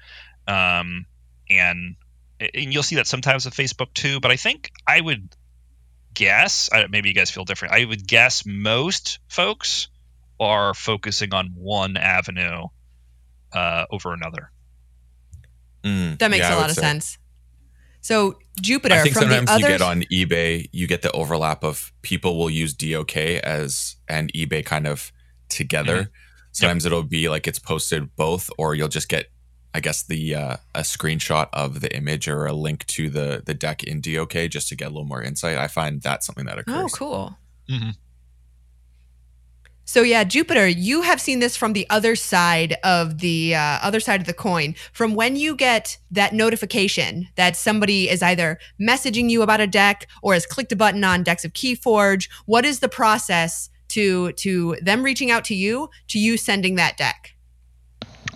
um, 0.48 1.06
and 1.50 1.96
and 2.40 2.72
you'll 2.74 2.82
see 2.82 2.96
that 2.96 3.06
sometimes 3.06 3.44
with 3.44 3.54
Facebook 3.54 3.92
too. 3.94 4.18
But 4.20 4.30
I 4.30 4.36
think 4.36 4.70
I 4.86 5.00
would 5.00 5.28
guess, 6.14 6.68
I- 6.72 6.86
maybe 6.88 7.08
you 7.08 7.14
guys 7.14 7.30
feel 7.30 7.44
different. 7.44 7.74
I 7.74 7.84
would 7.84 8.06
guess 8.06 8.44
most 8.44 9.18
folks 9.28 9.88
are 10.40 10.74
focusing 10.74 11.32
on 11.32 11.52
one 11.54 11.96
avenue 11.96 12.66
uh, 13.52 13.84
over 13.90 14.12
another. 14.12 14.50
Mm, 15.84 16.18
That 16.18 16.30
makes 16.30 16.40
yeah, 16.42 16.50
I 16.50 16.52
a 16.52 16.56
would 16.56 16.60
lot 16.62 16.70
of 16.70 16.76
say. 16.76 16.82
sense. 16.82 17.18
So 18.02 18.36
Jupiter 18.60 18.96
I 18.96 19.02
think 19.02 19.14
from 19.14 19.28
the 19.28 19.36
sometimes 19.36 19.60
you 19.62 19.66
get 19.68 19.80
on 19.80 20.02
eBay, 20.12 20.68
you 20.72 20.86
get 20.86 21.02
the 21.02 21.10
overlap 21.12 21.64
of 21.64 21.92
people 22.02 22.36
will 22.36 22.50
use 22.50 22.74
DOK 22.74 23.16
as 23.16 23.96
and 24.08 24.30
eBay 24.34 24.64
kind 24.64 24.86
of 24.86 25.10
together. 25.48 26.10
Sometimes 26.50 26.84
it'll 26.84 27.04
be 27.04 27.28
like 27.30 27.46
it's 27.48 27.58
posted 27.58 28.14
both, 28.16 28.50
or 28.58 28.74
you'll 28.74 28.88
just 28.88 29.08
get, 29.08 29.30
I 29.72 29.80
guess, 29.80 30.02
the 30.02 30.34
uh, 30.34 30.56
a 30.74 30.80
screenshot 30.80 31.48
of 31.52 31.80
the 31.80 31.96
image 31.96 32.28
or 32.28 32.44
a 32.44 32.52
link 32.52 32.84
to 32.88 33.08
the 33.08 33.42
the 33.46 33.54
deck 33.54 33.82
in 33.84 34.00
DOK 34.02 34.32
just 34.50 34.68
to 34.68 34.76
get 34.76 34.88
a 34.88 34.90
little 34.90 35.06
more 35.06 35.22
insight. 35.22 35.56
I 35.56 35.68
find 35.68 36.02
that's 36.02 36.26
something 36.26 36.44
that 36.46 36.58
occurs. 36.58 36.74
Oh, 36.76 36.88
cool. 36.92 37.38
Mhm. 37.70 37.94
So 39.92 40.00
yeah, 40.00 40.24
Jupiter, 40.24 40.66
you 40.66 41.02
have 41.02 41.20
seen 41.20 41.40
this 41.40 41.54
from 41.54 41.74
the 41.74 41.86
other 41.90 42.16
side 42.16 42.78
of 42.82 43.18
the 43.18 43.54
uh, 43.54 43.78
other 43.82 44.00
side 44.00 44.22
of 44.22 44.26
the 44.26 44.32
coin. 44.32 44.74
From 44.90 45.14
when 45.14 45.36
you 45.36 45.54
get 45.54 45.98
that 46.10 46.32
notification 46.32 47.28
that 47.34 47.56
somebody 47.56 48.08
is 48.08 48.22
either 48.22 48.58
messaging 48.80 49.28
you 49.28 49.42
about 49.42 49.60
a 49.60 49.66
deck 49.66 50.08
or 50.22 50.32
has 50.32 50.46
clicked 50.46 50.72
a 50.72 50.76
button 50.76 51.04
on 51.04 51.22
Decks 51.22 51.44
of 51.44 51.52
Keyforge, 51.52 52.30
what 52.46 52.64
is 52.64 52.80
the 52.80 52.88
process 52.88 53.68
to 53.88 54.32
to 54.32 54.78
them 54.80 55.02
reaching 55.02 55.30
out 55.30 55.44
to 55.44 55.54
you 55.54 55.90
to 56.08 56.18
you 56.18 56.38
sending 56.38 56.76
that 56.76 56.96
deck? 56.96 57.34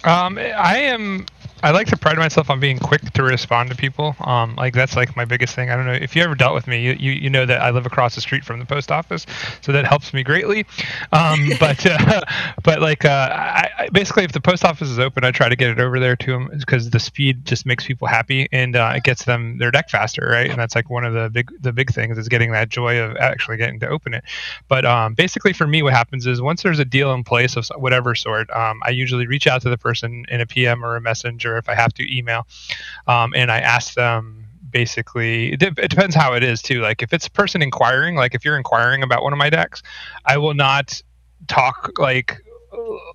Um, 0.05 0.37
I 0.37 0.77
am. 0.77 1.25
I 1.63 1.71
like 1.71 1.87
to 1.89 1.97
pride 1.97 2.19
myself 2.19 2.51
on 2.51 2.61
being 2.61 2.79
quick 2.79 3.01
to 3.13 3.23
respond 3.23 3.71
to 3.71 3.77
people. 3.77 4.15
Um, 4.21 4.57
like 4.57 4.75
that's 4.75 4.95
like 4.95 5.17
my 5.17 5.25
biggest 5.25 5.55
thing. 5.55 5.71
I 5.71 5.77
don't 5.77 5.87
know 5.87 5.93
if 5.93 6.15
you 6.15 6.23
ever 6.23 6.35
dealt 6.35 6.55
with 6.55 6.67
me. 6.67 6.83
You, 6.83 6.93
you, 6.99 7.13
you 7.13 7.31
know 7.31 7.47
that 7.47 7.63
I 7.63 7.71
live 7.71 7.87
across 7.87 8.15
the 8.15 8.21
street 8.21 8.45
from 8.45 8.59
the 8.59 8.67
post 8.67 8.93
office, 8.93 9.25
so 9.63 9.73
that 9.73 9.87
helps 9.87 10.13
me 10.13 10.23
greatly. 10.23 10.67
Um, 11.13 11.51
but 11.61 11.85
uh, 11.87 12.21
but 12.63 12.83
like 12.83 13.07
uh, 13.07 13.31
I, 13.33 13.71
I, 13.79 13.89
basically, 13.89 14.25
if 14.25 14.33
the 14.33 14.41
post 14.41 14.65
office 14.65 14.89
is 14.89 14.99
open, 14.99 15.25
I 15.25 15.31
try 15.31 15.49
to 15.49 15.57
get 15.57 15.71
it 15.71 15.81
over 15.81 15.99
there 15.99 16.15
to 16.17 16.31
them 16.31 16.51
because 16.59 16.91
the 16.91 17.01
speed 17.01 17.47
just 17.47 17.65
makes 17.65 17.87
people 17.87 18.07
happy 18.07 18.49
and 18.53 18.77
uh, 18.77 18.93
it 18.95 19.05
gets 19.05 19.25
them 19.25 19.57
their 19.57 19.71
deck 19.71 19.89
faster, 19.89 20.29
right? 20.31 20.51
And 20.51 20.59
that's 20.59 20.75
like 20.75 20.91
one 20.91 21.07
of 21.07 21.15
the 21.15 21.31
big 21.31 21.51
the 21.63 21.73
big 21.73 21.91
things 21.91 22.19
is 22.19 22.29
getting 22.29 22.53
that 22.53 22.69
joy 22.69 23.01
of 23.01 23.17
actually 23.17 23.57
getting 23.57 23.81
to 23.81 23.89
open 23.89 24.13
it. 24.13 24.25
But 24.69 24.85
um, 24.85 25.15
basically, 25.15 25.55
for 25.55 25.67
me, 25.67 25.83
what 25.83 25.95
happens 25.95 26.27
is 26.27 26.43
once 26.43 26.63
there's 26.63 26.81
a 26.81 26.85
deal 26.85 27.15
in 27.15 27.25
place 27.25 27.57
of 27.57 27.67
whatever 27.77 28.15
sort, 28.15 28.51
um, 28.51 28.81
I 28.85 28.91
usually 28.91 29.27
reach 29.27 29.47
out 29.47 29.63
to 29.63 29.71
the 29.71 29.79
person 29.79 30.27
in 30.29 30.43
a 30.43 30.47
PM 30.47 30.85
or 30.85 30.97
a 30.97 31.01
messenger 31.01 31.46
if 31.57 31.69
I 31.69 31.75
have 31.75 31.95
to 31.95 32.17
email, 32.17 32.47
um, 33.07 33.33
and 33.37 33.53
I 33.53 33.61
ask 33.61 33.95
them 33.95 34.47
basically 34.69 35.53
it 35.53 35.59
depends 35.89 36.15
how 36.15 36.35
it 36.35 36.43
is 36.43 36.61
too. 36.61 36.81
Like 36.81 37.03
if 37.03 37.13
it's 37.13 37.27
a 37.27 37.31
person 37.31 37.63
inquiring 37.63 38.17
like 38.17 38.35
if 38.35 38.45
you're 38.45 38.57
inquiring 38.57 39.03
about 39.03 39.23
one 39.23 39.33
of 39.33 39.39
my 39.39 39.51
decks 39.51 39.83
i 40.25 40.37
will 40.37 40.55
not 40.55 41.03
talk 41.49 41.93
like 41.99 42.43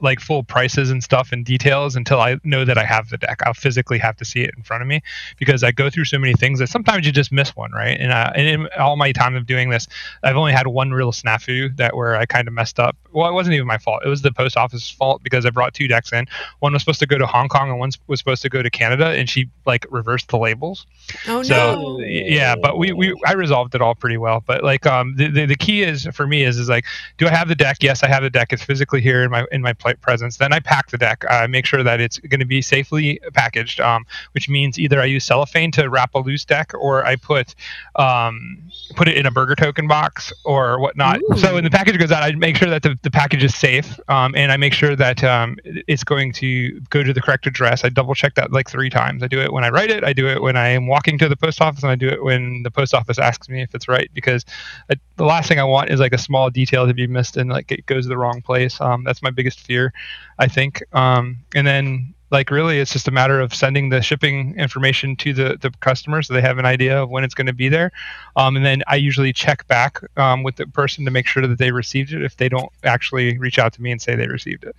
like 0.02 0.20
full 0.20 0.44
prices 0.44 0.90
and 0.92 1.04
stuff 1.04 1.32
and 1.32 1.46
details 1.46 1.96
until 1.96 2.20
I 2.20 2.38
know 2.44 2.66
that 2.66 2.78
I 2.78 2.84
have 2.84 3.10
the 3.10 3.18
deck. 3.18 3.42
I'll 3.46 3.54
physically 3.54 3.98
have 4.00 4.16
to 4.18 4.26
see 4.26 4.42
it 4.42 4.52
in 4.58 4.64
front 4.64 4.82
of 4.82 4.88
me 4.88 5.02
because 5.38 5.64
I 5.64 5.72
go 5.72 5.90
through 5.90 6.06
so 6.06 6.18
many 6.18 6.34
things 6.34 6.60
that 6.60 6.68
sometimes 6.68 7.06
you 7.06 7.12
just 7.12 7.32
miss 7.32 7.56
one, 7.56 7.72
right? 7.72 8.00
And, 8.00 8.12
uh, 8.12 8.32
and 8.36 8.48
in 8.48 8.68
all 8.80 8.96
my 8.96 9.12
time 9.12 9.36
of 9.36 9.46
doing 9.46 9.70
this, 9.70 9.88
I've 10.24 10.36
only 10.38 10.54
had 10.54 10.68
one 10.68 10.92
real 10.92 11.12
snafu 11.12 11.76
that 11.78 11.96
where 11.96 12.16
I 12.16 12.26
kind 12.26 12.48
of 12.48 12.54
messed 12.54 12.80
up. 12.80 12.96
Well, 13.12 13.30
it 13.30 13.34
wasn't 13.34 13.56
even 13.56 13.68
my 13.68 13.78
fault. 13.78 14.02
It 14.06 14.10
was 14.10 14.22
the 14.22 14.32
post 14.32 14.58
office's 14.58 14.90
fault 14.90 15.22
because 15.24 15.46
I 15.46 15.50
brought 15.50 15.74
two 15.74 15.88
decks 15.88 16.12
in. 16.14 16.26
One 16.60 16.74
was 16.74 16.82
supposed 16.82 17.00
to 17.00 17.08
go 17.08 17.18
to 17.18 17.26
Hong 17.26 17.48
Kong 17.48 17.70
and 17.70 17.80
one 17.80 17.92
was 18.08 18.20
supposed 18.20 18.42
to 18.44 18.50
go 18.50 18.62
to 18.62 18.70
Canada, 18.70 19.08
and 19.08 19.30
she 19.30 19.50
like 19.66 19.86
reversed 19.90 20.30
the 20.30 20.38
labels. 20.38 20.86
Oh 21.28 21.44
So 21.44 21.76
no. 21.76 22.00
yeah, 22.00 22.56
but 22.56 22.78
we, 22.78 22.92
we 22.94 23.16
I 23.26 23.34
resolved 23.34 23.76
it 23.76 23.82
all 23.82 23.96
pretty 23.96 24.18
well. 24.18 24.44
But 24.46 24.64
like 24.64 24.86
um 24.86 25.16
the, 25.18 25.28
the, 25.28 25.46
the 25.46 25.56
key 25.56 25.84
is 25.84 26.08
for 26.14 26.26
me 26.26 26.44
is 26.44 26.58
is 26.58 26.70
like 26.70 26.86
do 27.18 27.28
I 27.28 27.32
have 27.32 27.48
the 27.48 27.56
deck? 27.56 27.78
Yes, 27.82 28.04
I 28.04 28.08
have 28.08 28.24
the 28.24 28.30
deck. 28.30 28.54
It's 28.54 28.64
physically 28.64 29.02
here 29.02 29.24
in 29.24 29.32
my 29.32 29.46
in 29.52 29.62
my 29.62 29.74
presence. 29.74 30.38
Then 30.38 30.54
I 30.54 30.60
pack 30.60 30.90
the 30.90 30.98
deck. 30.98 31.24
I 31.30 31.48
make 31.48 31.66
sure 31.66 31.84
that 31.84 32.00
it's 32.00 32.18
going 32.20 32.40
to 32.40 32.46
be 32.46 32.62
safely 32.62 33.20
packaged, 33.34 33.80
um, 33.80 34.06
which 34.34 34.50
means 34.50 34.80
either 34.80 35.02
I 35.02 35.06
use 35.06 35.26
cellophane 35.26 35.72
to 35.74 35.90
wrap 35.90 36.14
a 36.16 36.20
loose 36.20 36.46
deck, 36.46 36.72
or 36.80 37.06
I 37.06 37.16
put 37.16 37.56
um, 37.96 38.62
put 38.96 39.08
it 39.08 39.18
in 39.18 39.26
a 39.26 39.32
burger 39.32 39.56
token 39.56 39.88
box 39.88 40.34
or 40.46 40.80
whatnot. 40.80 41.20
Ooh. 41.22 41.38
So 41.38 41.54
when 41.56 41.64
the 41.64 41.70
package 41.70 41.98
goes 41.98 42.12
out, 42.12 42.24
I 42.24 42.32
make 42.34 42.56
sure 42.56 42.70
that 42.70 42.84
the, 42.84 42.98
the 43.02 43.12
package 43.12 43.44
is 43.44 43.56
safe, 43.56 44.00
um, 44.10 44.34
and 44.36 44.52
I 44.52 44.58
make 44.58 44.74
sure 44.74 44.96
that 44.96 45.24
um, 45.24 45.58
it's 45.64 46.04
going 46.04 46.34
to 46.34 46.80
go 46.90 47.04
to 47.04 47.14
the 47.14 47.22
correct 47.22 47.48
address. 47.48 47.84
I 47.84 47.90
double 47.90 48.16
check 48.16 48.36
that 48.36 48.52
like 48.52 48.70
three 48.70 48.90
times. 48.90 49.24
I 49.24 49.28
do 49.28 49.40
it 49.42 49.52
when 49.52 49.64
I 49.64 49.70
write 49.70 49.92
it. 49.92 50.04
I 50.04 50.14
do 50.14 50.28
it 50.28 50.42
when 50.42 50.56
I 50.56 50.70
am 50.70 50.88
walking 50.88 51.18
to 51.20 51.30
the 51.30 51.36
post 51.36 51.62
office, 51.62 51.84
and 51.84 51.92
I 51.92 51.96
do 51.96 52.08
it 52.08 52.24
when 52.24 52.64
the 52.64 52.72
post 52.72 52.94
office 52.94 53.20
asks 53.20 53.50
me 53.50 53.62
if 53.62 53.76
it's 53.76 53.88
right. 53.88 54.10
Because 54.14 54.46
I, 54.90 54.96
the 55.18 55.26
last 55.26 55.48
thing 55.48 55.60
I 55.60 55.64
want 55.64 55.90
is 55.90 56.00
like 56.00 56.14
a 56.14 56.18
small 56.18 56.50
detail 56.50 56.88
to 56.88 56.94
be 56.94 57.08
missed 57.08 57.38
and 57.38 57.50
like 57.50 57.72
it 57.72 57.86
goes 57.86 58.06
to 58.06 58.10
the 58.10 58.18
wrong 58.18 58.42
place. 58.42 58.80
Um, 58.82 59.04
that's 59.04 59.22
my 59.22 59.32
biggest 59.42 59.60
fear, 59.62 59.92
I 60.38 60.48
think. 60.48 60.84
Um, 60.94 61.40
and 61.56 61.66
then 61.66 62.14
like 62.30 62.50
really 62.50 62.80
it's 62.80 62.94
just 62.94 63.10
a 63.10 63.12
matter 63.12 63.42
of 63.42 63.54
sending 63.54 63.90
the 63.90 64.02
shipping 64.02 64.58
information 64.58 65.18
to 65.18 65.34
the, 65.34 65.58
the 65.60 65.70
customer 65.82 66.22
so 66.22 66.34
they 66.34 66.40
have 66.40 66.58
an 66.60 66.66
idea 66.66 67.04
of 67.04 67.10
when 67.10 67.26
it's 67.26 67.34
going 67.34 67.48
to 67.48 67.54
be 67.54 67.68
there 67.68 67.92
um, 68.38 68.56
and 68.56 68.66
then 68.66 68.82
i 68.88 68.96
usually 68.96 69.34
check 69.34 69.68
back 69.68 70.00
um, 70.18 70.42
with 70.42 70.56
the 70.56 70.66
person 70.66 71.04
to 71.04 71.12
make 71.12 71.28
sure 71.28 71.46
that 71.46 71.58
they 71.58 71.72
received 71.72 72.14
it 72.14 72.24
if 72.24 72.38
they 72.38 72.48
don't 72.48 72.72
actually 72.86 73.38
reach 73.38 73.60
out 73.60 73.74
to 73.74 73.82
me 73.82 73.92
and 73.92 74.02
say 74.02 74.16
they 74.16 74.30
received 74.30 74.64
it 74.64 74.74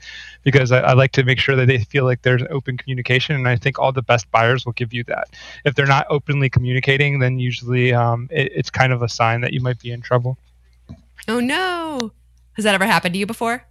because 0.45 0.73
I, 0.73 0.79
I 0.79 0.93
like 0.95 1.13
to 1.13 1.25
make 1.25 1.39
sure 1.39 1.55
that 1.55 1.67
they 1.67 1.77
feel 1.85 2.07
like 2.07 2.23
there's 2.23 2.43
open 2.49 2.79
communication 2.79 3.37
and 3.37 3.47
i 3.47 3.57
think 3.57 3.79
all 3.79 3.93
the 3.93 4.01
best 4.01 4.31
buyers 4.31 4.65
will 4.65 4.73
give 4.73 4.95
you 4.95 5.05
that 5.05 5.29
if 5.67 5.75
they're 5.75 5.85
not 5.85 6.07
openly 6.09 6.49
communicating 6.49 7.19
then 7.19 7.39
usually 7.39 7.93
um, 7.93 8.29
it, 8.31 8.51
it's 8.55 8.71
kind 8.71 8.95
of 8.95 9.03
a 9.03 9.11
sign 9.11 9.43
that 9.43 9.53
you 9.53 9.61
might 9.61 9.79
be 9.79 9.93
in 9.93 10.01
trouble 10.01 10.39
Oh 11.29 11.41
no. 11.41 12.13
Has 12.55 12.65
that 12.65 12.75
ever 12.75 12.87
happened 12.87 13.15
to 13.15 13.19
you 13.19 13.27
before? 13.27 13.65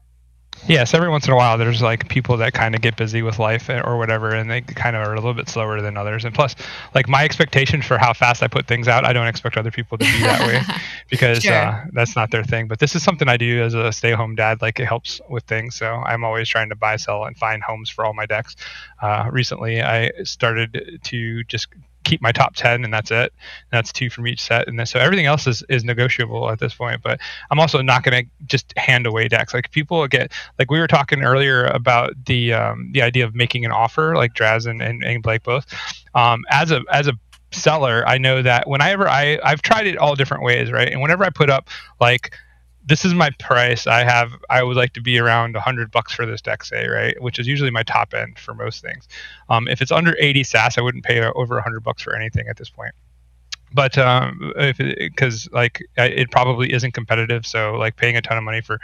Yes, 0.68 0.94
every 0.94 1.10
once 1.10 1.26
in 1.26 1.34
a 1.34 1.36
while, 1.36 1.58
there's 1.58 1.82
like 1.82 2.08
people 2.08 2.38
that 2.38 2.54
kind 2.54 2.76
of 2.76 2.82
get 2.82 2.96
busy 2.96 3.24
with 3.24 3.40
life 3.40 3.68
eh, 3.70 3.82
or 3.84 3.98
whatever, 3.98 4.30
and 4.36 4.50
they 4.50 4.62
kind 4.62 4.96
of 4.96 5.02
are 5.08 5.14
a 5.14 5.16
little 5.16 5.34
bit 5.34 5.50
slower 5.50 5.82
than 5.82 5.98
others. 5.98 6.24
And 6.24 6.36
plus, 6.36 6.56
like 6.94 7.10
my 7.10 7.24
expectation 7.24 7.82
for 7.82 7.98
how 7.98 8.14
fast 8.14 8.44
I 8.44 8.48
put 8.48 8.68
things 8.68 8.88
out, 8.88 9.04
I 9.04 9.12
don't 9.12 9.26
expect 9.28 9.58
other 9.58 9.72
people 9.72 9.98
to 9.98 10.06
be 10.06 10.20
that 10.22 10.46
way 10.48 10.62
because 11.10 11.42
Sure. 11.42 11.54
uh, 11.54 11.86
that's 11.94 12.16
not 12.16 12.30
their 12.30 12.44
thing. 12.44 12.68
But 12.68 12.78
this 12.80 12.96
is 12.96 13.02
something 13.02 13.28
I 13.28 13.38
do 13.38 13.62
as 13.64 13.74
a 13.74 13.92
stay-home 13.92 14.36
dad. 14.36 14.62
Like 14.62 14.80
it 14.80 14.86
helps 14.86 15.20
with 15.30 15.46
things, 15.46 15.76
so 15.76 15.88
I'm 15.88 16.24
always 16.24 16.48
trying 16.48 16.70
to 16.70 16.76
buy, 16.76 16.96
sell, 16.98 17.24
and 17.26 17.36
find 17.36 17.64
homes 17.64 17.90
for 17.90 18.06
all 18.06 18.14
my 18.14 18.28
decks. 18.28 18.56
Uh, 19.02 19.30
recently, 19.32 19.82
I 19.82 20.12
started 20.26 21.00
to 21.04 21.44
just 21.46 21.70
keep 22.04 22.22
my 22.22 22.32
top 22.32 22.56
10 22.56 22.84
and 22.84 22.94
that's 22.94 23.12
it. 23.12 23.34
And 23.34 23.72
that's 23.72 23.92
two 23.92 24.10
from 24.10 24.28
each 24.28 24.42
set. 24.42 24.68
And 24.68 24.78
then, 24.78 24.86
so 24.86 25.00
everything 25.00 25.26
else 25.26 25.48
is, 25.48 25.64
is 25.70 25.84
negotiable 25.84 26.50
at 26.50 26.60
this 26.60 26.74
point 26.74 27.02
but 27.04 27.20
i'm 27.50 27.60
also 27.60 27.82
not 27.82 28.04
going 28.04 28.26
to 28.26 28.32
just 28.46 28.78
hand 28.78 29.06
away 29.06 29.28
decks. 29.28 29.54
Like 29.54 29.72
people 29.72 30.08
get 30.08 30.32
like 30.60 30.72
we 30.72 30.80
were 30.80 30.88
talking 30.88 31.24
earlier 31.24 31.66
about 31.66 32.14
the 32.26 32.54
um, 32.54 32.90
the 32.94 33.02
idea 33.02 33.26
of 33.26 33.36
making 33.36 33.66
an 33.66 33.72
offer 33.72 34.16
like 34.16 34.34
Draz 34.34 34.66
and, 34.66 34.82
and, 34.82 35.04
and 35.04 35.24
Blake 35.24 35.44
both. 35.44 35.66
Um, 36.16 36.44
as 36.50 36.72
a 36.72 36.82
as 36.92 37.08
a 37.08 37.14
seller, 37.52 38.08
I 38.08 38.18
know 38.18 38.42
that 38.42 38.68
whenever 38.68 39.08
I 39.08 39.40
I've 39.44 39.62
tried 39.62 39.88
it 39.88 39.98
all 39.98 40.16
different 40.16 40.44
ways, 40.44 40.72
right? 40.72 40.90
And 40.90 41.02
whenever 41.02 41.24
I 41.24 41.30
put 41.30 41.50
up 41.50 41.70
like 42.00 42.34
this 42.86 43.06
is 43.06 43.14
my 43.14 43.30
price. 43.40 43.88
I 43.88 44.04
have 44.04 44.32
I 44.50 44.64
would 44.64 44.78
like 44.78 44.94
to 44.94 45.02
be 45.02 45.20
around 45.20 45.54
100 45.54 45.92
bucks 45.92 46.14
for 46.14 46.26
this 46.26 46.42
deck, 46.42 46.64
say, 46.64 46.88
right, 46.88 47.20
which 47.22 47.40
is 47.40 47.48
usually 47.48 47.72
my 47.72 47.84
top 47.84 48.14
end 48.14 48.40
for 48.40 48.54
most 48.54 48.82
things. 48.82 49.08
Um, 49.50 49.68
if 49.68 49.82
it's 49.82 49.92
under 49.92 50.16
80 50.20 50.44
SAS, 50.44 50.78
I 50.78 50.82
wouldn't 50.82 51.04
pay 51.04 51.22
over 51.22 51.56
100 51.56 51.82
bucks 51.82 52.02
for 52.02 52.16
anything 52.16 52.48
at 52.48 52.58
this 52.58 52.70
point. 52.70 52.94
But 53.74 53.98
um, 53.98 54.52
if 54.58 54.78
because 54.78 55.48
like 55.54 55.82
it 55.96 56.32
probably 56.32 56.74
isn't 56.74 56.94
competitive, 56.94 57.46
so 57.46 57.76
like 57.76 57.96
paying 57.96 58.18
a 58.18 58.22
ton 58.22 58.38
of 58.38 58.44
money 58.44 58.62
for 58.62 58.80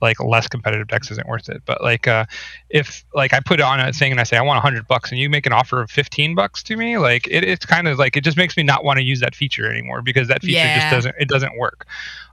like 0.00 0.18
less 0.20 0.48
competitive 0.48 0.88
decks 0.88 1.10
isn't 1.10 1.28
worth 1.28 1.48
it. 1.48 1.62
But 1.66 1.82
like 1.82 2.08
uh, 2.08 2.24
if 2.70 3.04
like 3.14 3.32
I 3.34 3.40
put 3.40 3.60
on 3.60 3.80
a 3.80 3.92
thing 3.92 4.10
and 4.12 4.20
I 4.20 4.24
say 4.24 4.36
I 4.36 4.42
want 4.42 4.56
100 4.62 4.86
bucks 4.88 5.10
and 5.10 5.18
you 5.18 5.28
make 5.28 5.46
an 5.46 5.52
offer 5.52 5.80
of 5.82 5.90
15 5.90 6.34
bucks 6.34 6.62
to 6.64 6.76
me, 6.76 6.98
like 6.98 7.26
it, 7.26 7.44
it's 7.44 7.66
kind 7.66 7.88
of 7.88 7.98
like 7.98 8.16
it 8.16 8.24
just 8.24 8.36
makes 8.36 8.56
me 8.56 8.62
not 8.62 8.84
want 8.84 8.98
to 8.98 9.02
use 9.04 9.20
that 9.20 9.34
feature 9.34 9.70
anymore 9.70 10.02
because 10.02 10.28
that 10.28 10.42
feature 10.42 10.66
Yeah. 10.66 10.74
just 10.74 10.90
doesn't 10.90 11.14
it 11.18 11.28
doesn't 11.28 11.56
work. 11.58 11.86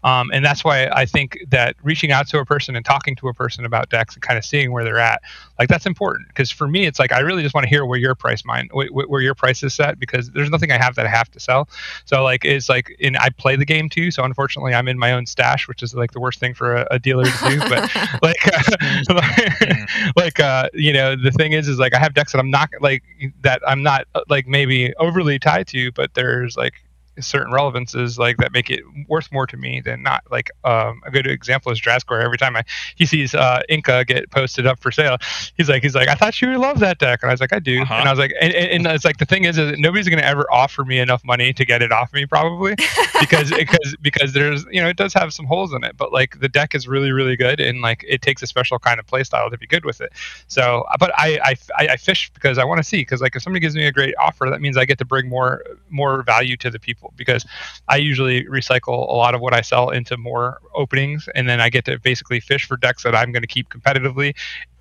Um, 0.04 0.30
and 0.32 0.46
that's 0.46 0.64
why 0.64 0.88
I 0.88 1.06
think 1.06 1.40
that 1.50 1.76
reaching 1.84 2.12
out 2.12 2.28
to 2.30 2.40
a 2.40 2.46
person 2.46 2.76
and 2.76 2.86
talking 2.86 3.16
to 3.18 3.28
a 3.28 3.34
person 3.34 3.66
about 3.66 3.90
decks 3.90 4.14
and 4.14 4.22
kind 4.22 4.38
of 4.38 4.46
seeing 4.46 4.72
where 4.72 4.84
they're 4.84 5.00
at, 5.00 5.22
like 5.60 5.68
that's 5.70 5.86
important. 5.86 6.28
Because 6.30 6.52
for 6.52 6.68
me, 6.68 6.86
it's 6.86 7.00
like 7.00 7.12
I 7.12 7.20
really 7.20 7.42
just 7.44 7.54
want 7.56 7.66
to 7.66 7.70
hear 7.70 7.86
where 7.86 8.00
your 8.00 8.16
price 8.16 8.44
wh- 8.44 8.92
where 9.10 9.22
your 9.22 9.34
price 9.36 9.64
is 9.64 9.74
set, 9.74 10.00
because 10.00 10.30
there's 10.32 10.50
nothing 10.52 10.72
I 10.72 10.78
have 10.78 10.96
that 10.96 11.06
I 11.06 11.10
have 11.10 11.30
to 11.32 11.40
sell. 11.40 11.68
So 12.06 12.24
like 12.24 12.46
it's 12.46 12.70
like, 12.70 12.96
and 13.02 13.18
I 13.18 13.30
play 13.30 13.56
the 13.56 13.66
game 13.66 13.90
too. 13.90 14.12
So 14.12 14.24
unfortunately, 14.24 14.74
I'm 14.74 14.88
in 14.88 14.98
my 15.00 15.12
own 15.12 15.26
stash, 15.26 15.68
which 15.68 15.82
is 15.84 15.94
like 15.96 16.12
the 16.12 16.20
worst 16.20 16.40
thing 16.40 16.54
for 16.54 16.76
a, 16.78 16.88
a 16.92 17.00
dealer 17.00 17.26
to 17.26 17.50
do. 17.50 17.57
But 17.70 17.90
like, 18.22 18.48
uh, 18.48 19.22
like 20.16 20.40
uh, 20.40 20.70
you 20.74 20.94
know, 20.94 21.16
the 21.16 21.32
thing 21.32 21.54
is, 21.54 21.68
is 21.68 21.80
like 21.80 21.94
I 21.94 22.00
have 22.00 22.14
decks 22.14 22.32
that 22.32 22.40
I'm 22.40 22.52
not 22.52 22.70
like 22.82 23.04
that 23.42 23.62
I'm 23.68 23.84
not 23.84 24.08
uh, 24.16 24.22
like 24.30 24.48
maybe 24.48 24.94
overly 24.96 25.40
tied 25.40 25.68
to, 25.68 25.92
but 25.94 26.14
there's 26.14 26.58
like 26.58 26.74
certain 27.20 27.52
relevances 27.54 28.18
like 28.18 28.38
that 28.38 28.52
make 28.52 28.70
it 28.70 28.82
worth 29.08 29.32
more 29.32 29.48
to 29.48 29.58
me 29.58 29.82
than 29.82 30.04
not. 30.04 30.24
Like 30.32 30.50
um, 30.64 31.02
a 31.06 31.12
good 31.12 31.28
example 31.28 31.72
is 31.72 31.80
Drascore. 31.82 32.24
Every 32.24 32.38
time 32.38 32.56
I 32.56 32.64
he 32.96 33.06
sees 33.06 33.34
uh, 33.36 33.62
Inca 33.70 34.06
get 34.06 34.30
posted 34.32 34.66
up 34.66 34.80
for 34.80 34.92
sale, 34.92 35.18
he's 35.56 35.70
like 35.70 35.84
he's 35.84 35.96
like 35.96 36.08
I 36.08 36.16
thought 36.16 36.42
you 36.42 36.50
would 36.50 36.58
love 36.58 36.80
that 36.80 37.00
deck, 37.00 37.20
and 37.24 37.30
I 37.30 37.34
was 37.34 37.42
like 37.42 37.54
I 37.54 37.60
do, 37.60 37.82
Uh-huh. 37.82 37.94
and 37.96 38.08
I 38.08 38.12
was 38.12 38.20
like 38.20 38.34
and, 38.40 38.54
and 38.54 38.86
and 38.88 38.96
it's 38.96 39.06
like 39.06 39.18
the 39.18 39.26
thing 39.26 39.44
is, 39.46 39.58
is 39.58 39.78
nobody's 39.78 40.08
gonna 40.10 40.22
ever 40.22 40.46
offer 40.52 40.84
me 40.86 41.00
enough 41.00 41.24
money 41.24 41.54
to 41.54 41.66
get 41.66 41.82
it 41.82 41.92
off 41.92 42.14
me 42.14 42.26
probably 42.26 42.76
because 43.20 43.50
because 43.58 43.96
because 44.02 44.34
there's 44.34 44.66
you 44.72 44.82
know 44.82 44.88
it 44.90 44.98
does 44.98 45.14
have 45.14 45.34
some 45.34 45.46
holes 45.46 45.74
in 45.74 45.84
it, 45.84 45.98
but 45.98 46.12
like 46.12 46.40
the 46.40 46.50
deck 46.50 46.76
is 46.76 46.88
really 46.88 47.12
really 47.12 47.36
good 47.36 47.60
and 47.60 47.82
like 47.82 48.04
it 48.08 48.22
takes 48.22 48.42
a 48.42 48.48
special 48.48 48.80
kind 48.80 49.00
of 49.00 49.06
play 49.08 49.24
style 49.24 49.50
to 49.50 49.58
be 49.58 49.68
good 49.68 49.86
with 49.86 50.02
it. 50.02 50.12
So, 50.48 50.86
but 51.00 51.12
I 51.18 51.40
I, 51.44 51.56
I, 51.78 51.88
I 51.94 51.98
fish 51.98 52.30
because 52.34 52.58
I 52.58 52.64
want 52.64 52.78
to 52.80 52.84
see 52.84 52.98
because 53.02 53.22
like 53.22 53.36
if 53.36 53.42
somebody 53.42 53.60
gives 53.62 53.76
me 53.76 53.86
a 53.86 53.92
great 53.92 54.14
offer, 54.20 54.48
that 54.50 54.62
means 54.62 54.78
I 54.78 54.86
get 54.86 54.98
to 55.00 55.06
bring 55.06 55.28
more 55.30 55.64
more 55.90 56.24
value 56.24 56.58
to 56.58 56.70
the 56.70 56.80
people 56.80 57.07
because 57.16 57.46
I 57.88 57.98
usually 57.98 58.46
recycle 58.46 59.08
a 59.10 59.16
lot 59.16 59.36
of 59.36 59.42
what 59.42 59.54
I 59.54 59.62
sell 59.62 59.90
into 59.90 60.18
more 60.18 60.60
openings, 60.76 61.28
and 61.36 61.48
then 61.48 61.62
I 61.62 61.70
get 61.70 61.86
to 61.86 62.00
basically 62.00 62.40
fish 62.40 62.68
for 62.68 62.78
decks 62.78 63.04
that 63.04 63.16
I'm 63.16 63.32
going 63.32 63.44
to 63.44 63.48
keep 63.48 63.70
competitively. 63.70 64.36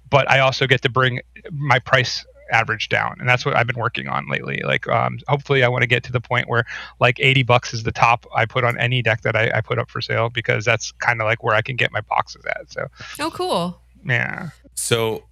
But 0.09 0.31
I 0.31 0.41
also 0.41 0.67
get 0.67 0.83
to 0.83 0.89
bring 0.89 1.21
my 1.51 1.79
price 1.79 2.25
average 2.53 2.89
down 2.89 3.17
and 3.19 3.29
that's 3.29 3.45
what 3.45 3.57
i've 3.57 3.67
been 3.67 3.77
working 3.77 4.07
on 4.07 4.29
lately 4.29 4.62
like 4.62 4.87
um, 4.87 5.19
hopefully 5.27 5.65
i 5.65 5.69
want 5.69 5.83
to 5.83 5.87
get 5.89 6.05
to 6.05 6.12
the 6.12 6.21
point 6.21 6.49
where 6.49 6.65
like 7.01 7.19
80 7.19 7.43
bucks 7.43 7.75
is 7.75 7.83
the 7.83 7.91
top 7.91 8.25
i 8.37 8.47
put 8.47 8.62
on 8.62 8.79
any 8.79 9.03
deck 9.03 9.23
that 9.23 9.35
i, 9.35 9.51
I 9.53 9.61
put 9.62 9.81
up 9.81 9.91
for 9.91 10.01
sale 10.01 10.31
because 10.31 10.65
that's 10.65 10.93
kind 10.93 11.21
of 11.21 11.25
like 11.25 11.43
where 11.43 11.57
i 11.57 11.61
can 11.61 11.75
get 11.75 11.91
my 11.91 12.03
boxes 12.03 12.45
at 12.45 12.71
so 12.71 12.87
oh, 13.19 13.33
cool. 13.33 13.81
yeah 14.05 14.51
So, 14.77 15.25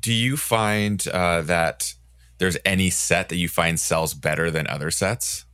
do 0.00 0.12
you 0.12 0.36
find 0.36 1.06
uh, 1.08 1.42
that 1.42 1.94
there's 2.38 2.56
any 2.64 2.90
set 2.90 3.28
that 3.28 3.36
you 3.36 3.48
find 3.48 3.78
sells 3.78 4.14
better 4.14 4.50
than 4.50 4.66
other 4.66 4.90
sets, 4.90 5.44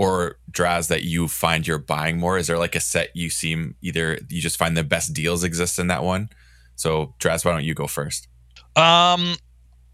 or 0.00 0.38
draws 0.50 0.88
that 0.88 1.02
you 1.02 1.28
find 1.28 1.66
you're 1.66 1.76
buying 1.76 2.18
more? 2.18 2.38
Is 2.38 2.46
there 2.46 2.56
like 2.56 2.74
a 2.74 2.80
set 2.80 3.14
you 3.14 3.28
seem 3.28 3.74
either 3.82 4.18
you 4.30 4.40
just 4.40 4.56
find 4.56 4.74
the 4.74 4.82
best 4.82 5.12
deals 5.12 5.44
exist 5.44 5.78
in 5.78 5.88
that 5.88 6.02
one? 6.02 6.30
So, 6.74 7.12
Draz, 7.18 7.44
why 7.44 7.52
don't 7.52 7.64
you 7.64 7.74
go 7.74 7.86
first? 7.86 8.26
Um, 8.74 9.36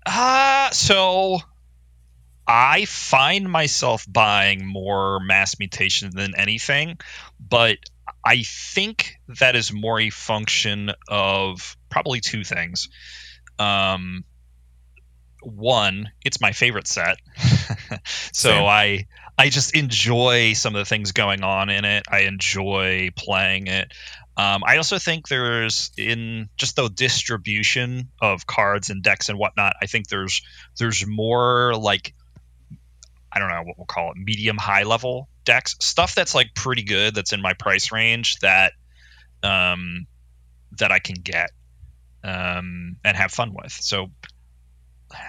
uh, 0.07 0.71
so 0.71 1.39
I 2.47 2.85
find 2.85 3.51
myself 3.51 4.07
buying 4.09 4.65
more 4.65 5.19
mass 5.19 5.59
mutation 5.59 6.11
than 6.15 6.37
anything, 6.37 6.99
but 7.41 7.79
I 8.25 8.45
think 8.45 9.17
that 9.41 9.57
is 9.57 9.73
more 9.73 9.99
a 9.99 10.11
function 10.11 10.93
of 11.09 11.77
probably 11.91 12.21
two 12.21 12.45
things. 12.45 12.91
Um, 13.59 14.23
one, 15.43 16.11
it's 16.25 16.41
my 16.41 16.53
favorite 16.53 16.87
set, 16.87 17.19
so 18.33 18.51
Same. 18.51 18.65
I 18.65 19.07
I 19.39 19.51
just 19.51 19.75
enjoy 19.75 20.55
some 20.55 20.75
of 20.75 20.79
the 20.79 20.85
things 20.87 21.13
going 21.13 21.43
on 21.43 21.69
in 21.69 21.85
it. 21.85 22.05
I 22.09 22.21
enjoy 22.21 23.11
playing 23.17 23.67
it. 23.67 23.93
Um, 24.37 24.65
I 24.65 24.77
also 24.77 24.99
think 24.99 25.29
there's 25.29 25.91
in 25.97 26.49
just 26.57 26.77
the 26.77 26.89
distribution 26.89 28.09
of 28.21 28.47
cards 28.47 28.91
and 28.91 29.03
decks 29.03 29.29
and 29.29 29.39
whatnot. 29.39 29.77
I 29.81 29.87
think 29.87 30.09
there's 30.09 30.43
there's 30.79 31.07
more 31.07 31.75
like 31.75 32.15
I 33.33 33.39
don't 33.39 33.49
know 33.49 33.63
what 33.63 33.79
we'll 33.79 33.87
call 33.87 34.13
it 34.13 34.17
medium 34.19 34.57
high 34.57 34.85
level 34.85 35.29
decks 35.45 35.77
stuff 35.81 36.15
that's 36.15 36.35
like 36.35 36.55
pretty 36.55 36.83
good 36.83 37.15
that's 37.15 37.33
in 37.33 37.41
my 37.41 37.55
price 37.55 37.93
range 37.93 38.39
that 38.41 38.73
um, 39.43 40.07
that 40.79 40.93
I 40.93 40.99
can 40.99 41.17
get 41.17 41.51
um, 42.25 42.97
and 43.05 43.17
have 43.17 43.31
fun 43.31 43.55
with. 43.55 43.73
So, 43.73 44.11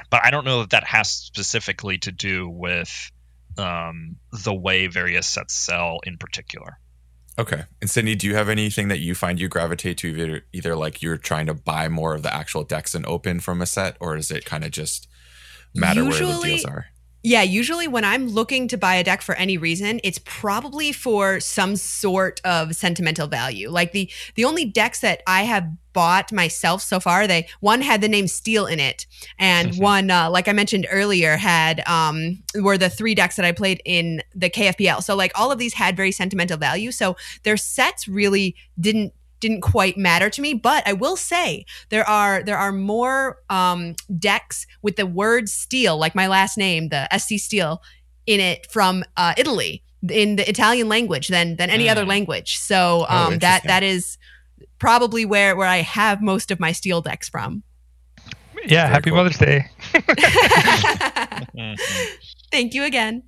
but 0.09 0.25
I 0.25 0.31
don't 0.31 0.45
know 0.45 0.61
that 0.61 0.71
that 0.71 0.83
has 0.83 1.09
specifically 1.09 1.99
to 1.99 2.11
do 2.11 2.49
with 2.49 3.11
um, 3.57 4.17
the 4.43 4.53
way 4.53 4.87
various 4.87 5.27
sets 5.27 5.53
sell 5.53 5.99
in 6.03 6.17
particular. 6.17 6.79
Okay. 7.39 7.63
And 7.81 7.89
Sydney, 7.89 8.15
do 8.15 8.25
you 8.25 8.35
have 8.35 8.49
anything 8.49 8.87
that 8.87 8.99
you 8.99 9.13
find 9.13 9.39
you 9.39 9.47
gravitate 9.47 9.97
to 9.99 10.07
either, 10.07 10.41
either 10.53 10.75
like 10.75 11.01
you're 11.03 11.17
trying 11.17 11.45
to 11.45 11.53
buy 11.53 11.87
more 11.87 12.15
of 12.15 12.23
the 12.23 12.33
actual 12.33 12.63
decks 12.63 12.95
and 12.95 13.05
open 13.05 13.39
from 13.39 13.61
a 13.61 13.67
set, 13.67 13.95
or 13.99 14.17
is 14.17 14.31
it 14.31 14.43
kind 14.43 14.63
of 14.63 14.71
just 14.71 15.07
matter 15.75 16.03
where 16.03 16.13
the 16.13 16.41
deals 16.43 16.65
are? 16.65 16.87
Yeah, 17.27 17.41
usually 17.41 17.89
when 17.89 18.05
I'm 18.05 18.29
looking 18.29 18.69
to 18.69 18.77
buy 18.77 18.95
a 18.95 19.03
deck 19.03 19.21
for 19.21 19.35
any 19.35 19.57
reason, 19.57 19.99
it's 20.01 20.17
probably 20.23 20.93
for 20.93 21.41
some 21.41 21.75
sort 21.75 22.39
of 22.45 22.73
sentimental 22.73 23.27
value. 23.27 23.69
Like 23.69 23.91
the 23.91 24.09
the 24.35 24.45
only 24.45 24.63
decks 24.63 25.01
that 25.01 25.23
I 25.27 25.43
have 25.43 25.67
bought 25.91 26.31
myself 26.31 26.81
so 26.81 27.01
far, 27.01 27.27
they 27.27 27.49
one 27.59 27.81
had 27.81 27.99
the 27.99 28.07
name 28.07 28.29
Steel 28.29 28.65
in 28.65 28.79
it, 28.79 29.05
and 29.37 29.75
one, 29.75 30.09
uh, 30.09 30.29
like 30.29 30.47
I 30.47 30.53
mentioned 30.53 30.87
earlier, 30.89 31.35
had 31.35 31.85
um 31.85 32.41
were 32.55 32.77
the 32.77 32.89
three 32.89 33.13
decks 33.13 33.35
that 33.35 33.43
I 33.43 33.51
played 33.51 33.81
in 33.83 34.23
the 34.33 34.49
KFPL. 34.49 35.03
So 35.03 35.13
like 35.13 35.33
all 35.35 35.51
of 35.51 35.59
these 35.59 35.73
had 35.73 35.97
very 35.97 36.13
sentimental 36.13 36.57
value. 36.57 36.93
So 36.93 37.17
their 37.43 37.57
sets 37.57 38.07
really 38.07 38.55
didn't 38.79 39.11
didn't 39.39 39.61
quite 39.61 39.97
matter 39.97 40.29
to 40.29 40.41
me 40.41 40.53
but 40.53 40.81
i 40.87 40.93
will 40.93 41.15
say 41.15 41.65
there 41.89 42.07
are 42.09 42.41
there 42.43 42.57
are 42.57 42.71
more 42.71 43.37
um 43.49 43.95
decks 44.17 44.65
with 44.81 44.95
the 44.95 45.05
word 45.05 45.47
steel 45.49 45.97
like 45.97 46.15
my 46.15 46.27
last 46.27 46.57
name 46.57 46.89
the 46.89 47.07
sc 47.17 47.37
steel 47.37 47.81
in 48.25 48.39
it 48.39 48.65
from 48.71 49.03
uh 49.17 49.33
italy 49.37 49.83
in 50.09 50.35
the 50.37 50.47
italian 50.49 50.87
language 50.89 51.27
than 51.27 51.55
than 51.57 51.69
any 51.69 51.87
other 51.89 52.03
Mm. 52.03 52.07
language 52.09 52.57
so 52.57 53.05
Oh, 53.09 53.15
um 53.15 53.39
that 53.39 53.63
that 53.65 53.83
is 53.83 54.17
probably 54.79 55.25
where 55.25 55.55
where 55.55 55.67
i 55.67 55.77
have 55.81 56.21
most 56.21 56.51
of 56.51 56.59
my 56.59 56.71
steel 56.71 57.01
decks 57.01 57.29
from 57.29 57.63
yeah 58.65 58.81
Very 58.83 58.89
happy 58.93 59.09
cool. 59.11 59.17
mother's 59.17 59.37
day 59.37 59.69
thank 62.51 62.73
you 62.73 62.83
again 62.83 63.23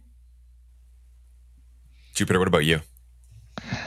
Jupiter, 2.16 2.40
what 2.40 2.48
about 2.50 2.66
you? 2.66 2.82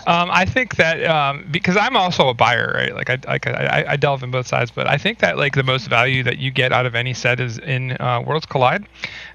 Um, 0.06 0.30
I 0.32 0.44
think 0.44 0.76
that 0.76 1.04
um, 1.04 1.46
because 1.50 1.76
I'm 1.76 1.96
also 1.96 2.28
a 2.28 2.34
buyer, 2.34 2.72
right? 2.74 2.94
Like 2.94 3.10
I, 3.10 3.18
like 3.26 3.46
I, 3.46 3.84
I 3.88 3.96
delve 3.96 4.22
in 4.22 4.30
both 4.30 4.46
sides, 4.46 4.70
but 4.70 4.86
I 4.86 4.98
think 4.98 5.18
that 5.20 5.36
like 5.36 5.54
the 5.54 5.62
most 5.62 5.88
value 5.88 6.22
that 6.24 6.38
you 6.38 6.50
get 6.50 6.72
out 6.72 6.86
of 6.86 6.94
any 6.94 7.14
set 7.14 7.40
is 7.40 7.58
in 7.58 7.92
uh, 8.00 8.22
Worlds 8.26 8.46
Collide, 8.46 8.86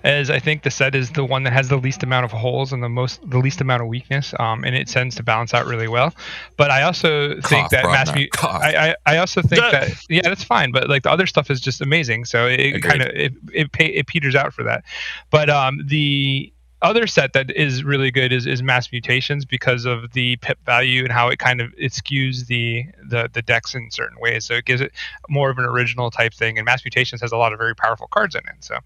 as 0.04 0.30
I 0.30 0.40
think 0.40 0.64
the 0.64 0.72
set 0.72 0.96
is 0.96 1.12
the 1.12 1.24
one 1.26 1.44
that 1.44 1.54
has 1.54 1.70
the 1.70 1.78
least 1.78 2.04
amount 2.04 2.26
of 2.26 2.32
holes 2.32 2.74
and 2.74 2.84
the 2.84 2.90
most 2.90 3.20
the 3.30 3.40
least 3.40 3.62
amount 3.62 3.82
of 3.82 3.88
weakness, 3.88 4.34
um, 4.40 4.64
and 4.64 4.76
it 4.76 4.88
tends 4.88 5.16
to 5.16 5.24
balance 5.24 5.54
out 5.54 5.66
really 5.66 5.88
well. 5.88 6.14
But 6.58 6.72
I 6.72 6.84
also 6.84 7.40
think 7.42 7.70
that 7.70 7.86
mass 7.86 8.14
mu- 8.14 8.28
I, 8.44 8.90
I, 8.90 8.96
I 9.06 9.18
also 9.18 9.42
think 9.42 9.62
that 9.62 10.06
yeah, 10.10 10.22
that's 10.24 10.44
fine. 10.44 10.72
But 10.72 10.90
like 10.90 11.04
the 11.04 11.12
other 11.12 11.28
stuff 11.28 11.50
is 11.50 11.62
just 11.62 11.82
amazing, 11.82 12.26
so 12.26 12.48
it 12.48 12.82
kind 12.82 13.02
of 13.02 13.08
it 13.10 13.34
it, 13.54 13.72
pay, 13.72 13.88
it 13.88 14.08
peters 14.08 14.36
out 14.36 14.54
for 14.54 14.64
that. 14.64 14.84
But 15.30 15.50
um, 15.50 15.82
the 15.86 16.52
other 16.82 17.08
set 17.08 17.34
that 17.34 17.50
is 17.52 17.84
really 17.84 18.12
good 18.12 18.32
is, 18.32 18.46
is 18.46 18.62
mass 18.62 18.92
mutations 18.92 19.46
because 19.46 19.86
of 19.86 20.12
the 20.14 20.36
pip 20.38 20.60
value 20.66 21.04
and 21.04 21.12
how 21.12 21.28
it 21.28 21.40
kind 21.40 21.62
of 21.62 21.74
it 21.78 21.92
skews 21.92 22.48
the, 22.48 22.86
the 23.10 23.30
the 23.34 23.42
decks 23.42 23.74
in 23.74 23.90
certain 23.92 24.20
ways. 24.20 24.46
So 24.46 24.54
it 24.56 24.66
gives 24.66 24.82
it 24.82 24.92
more 25.30 25.50
of 25.50 25.58
an 25.58 25.66
original 25.66 26.12
type 26.12 26.34
thing 26.34 26.58
and 26.58 26.66
mass 26.66 26.84
mutations 26.84 27.22
has 27.22 27.32
a 27.32 27.38
lot 27.38 27.54
of 27.54 27.60
very 27.60 27.76
powerful 27.76 28.08
cards 28.08 28.36
in 28.36 28.42
it. 28.42 28.64
So 28.64 28.78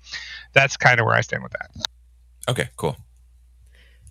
that's 0.54 0.78
kind 0.78 1.00
of 1.00 1.06
where 1.06 1.16
i 1.16 1.22
stand 1.22 1.44
with 1.44 1.54
that. 1.54 1.72
Okay, 2.50 2.70
cool. 2.78 2.98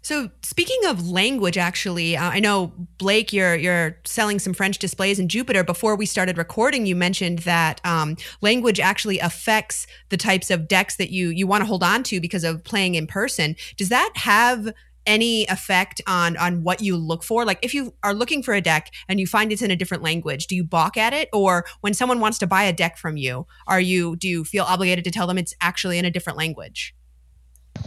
So 0.02 0.30
speaking 0.42 0.78
of 0.86 1.08
language, 1.08 1.58
actually, 1.58 2.16
uh, 2.16 2.30
I 2.30 2.40
know 2.40 2.72
Blake, 2.98 3.32
you're 3.32 3.56
you're 3.56 3.98
selling 4.04 4.38
some 4.38 4.54
French 4.54 4.78
displays 4.78 5.18
in 5.18 5.28
Jupiter. 5.28 5.62
Before 5.62 5.94
we 5.94 6.06
started 6.06 6.38
recording, 6.38 6.86
you 6.86 6.96
mentioned 6.96 7.40
that 7.40 7.80
um, 7.84 8.16
language 8.40 8.80
actually 8.80 9.18
affects 9.18 9.86
the 10.08 10.16
types 10.16 10.50
of 10.50 10.68
decks 10.68 10.96
that 10.96 11.10
you 11.10 11.28
you 11.28 11.46
want 11.46 11.62
to 11.62 11.66
hold 11.66 11.82
on 11.82 12.02
to 12.04 12.20
because 12.20 12.44
of 12.44 12.64
playing 12.64 12.94
in 12.94 13.06
person. 13.06 13.56
Does 13.76 13.90
that 13.90 14.12
have 14.16 14.72
any 15.06 15.44
effect 15.46 16.00
on 16.06 16.36
on 16.36 16.62
what 16.62 16.82
you 16.82 16.94
look 16.94 17.24
for 17.24 17.44
like 17.44 17.58
if 17.62 17.72
you 17.72 17.94
are 18.02 18.12
looking 18.12 18.42
for 18.42 18.52
a 18.52 18.60
deck 18.60 18.92
and 19.08 19.18
you 19.18 19.26
find 19.26 19.50
it's 19.50 19.62
in 19.62 19.70
a 19.70 19.76
different 19.76 20.02
language 20.02 20.46
do 20.46 20.54
you 20.54 20.62
balk 20.62 20.98
at 20.98 21.14
it 21.14 21.28
or 21.32 21.64
when 21.80 21.94
someone 21.94 22.20
wants 22.20 22.38
to 22.38 22.46
buy 22.46 22.64
a 22.64 22.72
deck 22.72 22.98
from 22.98 23.16
you 23.16 23.46
are 23.66 23.80
you 23.80 24.14
do 24.14 24.28
you 24.28 24.44
feel 24.44 24.64
obligated 24.64 25.02
to 25.02 25.10
tell 25.10 25.26
them 25.26 25.38
it's 25.38 25.54
actually 25.62 25.98
in 25.98 26.04
a 26.04 26.10
different 26.10 26.36
language 26.36 26.94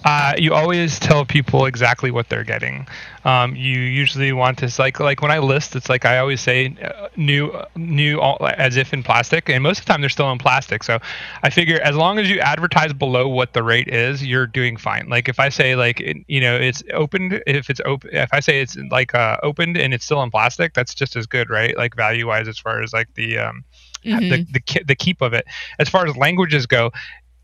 uh, 0.03 0.33
you 0.37 0.53
always 0.53 0.99
tell 0.99 1.25
people 1.25 1.65
exactly 1.65 2.11
what 2.11 2.29
they're 2.29 2.43
getting. 2.43 2.87
Um, 3.23 3.55
you 3.55 3.79
usually 3.79 4.31
want 4.33 4.57
to 4.59 4.69
like 4.77 4.99
like 4.99 5.21
when 5.21 5.31
I 5.31 5.39
list, 5.39 5.75
it's 5.75 5.89
like 5.89 6.05
I 6.05 6.17
always 6.17 6.41
say 6.41 6.75
uh, 6.83 7.07
new 7.15 7.51
new 7.75 8.19
all, 8.19 8.37
as 8.57 8.75
if 8.75 8.93
in 8.93 9.03
plastic, 9.03 9.49
and 9.49 9.63
most 9.63 9.79
of 9.79 9.85
the 9.85 9.91
time 9.91 10.01
they're 10.01 10.09
still 10.09 10.31
in 10.31 10.37
plastic. 10.39 10.83
So 10.83 10.99
I 11.43 11.49
figure 11.49 11.79
as 11.81 11.95
long 11.95 12.19
as 12.19 12.29
you 12.29 12.39
advertise 12.39 12.93
below 12.93 13.27
what 13.27 13.53
the 13.53 13.63
rate 13.63 13.87
is, 13.87 14.25
you're 14.25 14.47
doing 14.47 14.75
fine. 14.77 15.07
Like 15.09 15.29
if 15.29 15.39
I 15.39 15.49
say 15.49 15.75
like 15.75 15.99
you 16.27 16.41
know 16.41 16.55
it's 16.55 16.83
opened, 16.93 17.41
if 17.47 17.69
it's 17.69 17.81
open, 17.85 18.09
if 18.13 18.33
I 18.33 18.39
say 18.39 18.61
it's 18.61 18.75
like 18.91 19.13
uh, 19.15 19.37
opened 19.43 19.77
and 19.77 19.93
it's 19.93 20.03
still 20.05 20.21
in 20.23 20.31
plastic, 20.31 20.73
that's 20.73 20.93
just 20.93 21.15
as 21.15 21.25
good, 21.27 21.49
right? 21.49 21.77
Like 21.77 21.95
value 21.95 22.27
wise, 22.27 22.47
as 22.47 22.59
far 22.59 22.81
as 22.81 22.93
like 22.93 23.13
the 23.15 23.37
um, 23.37 23.63
Mm-hmm. 24.05 24.29
the, 24.29 24.45
the 24.51 24.83
the 24.85 24.95
keep 24.95 25.21
of 25.21 25.33
it. 25.33 25.45
As 25.79 25.87
far 25.87 26.05
as 26.05 26.17
languages 26.17 26.65
go, 26.65 26.91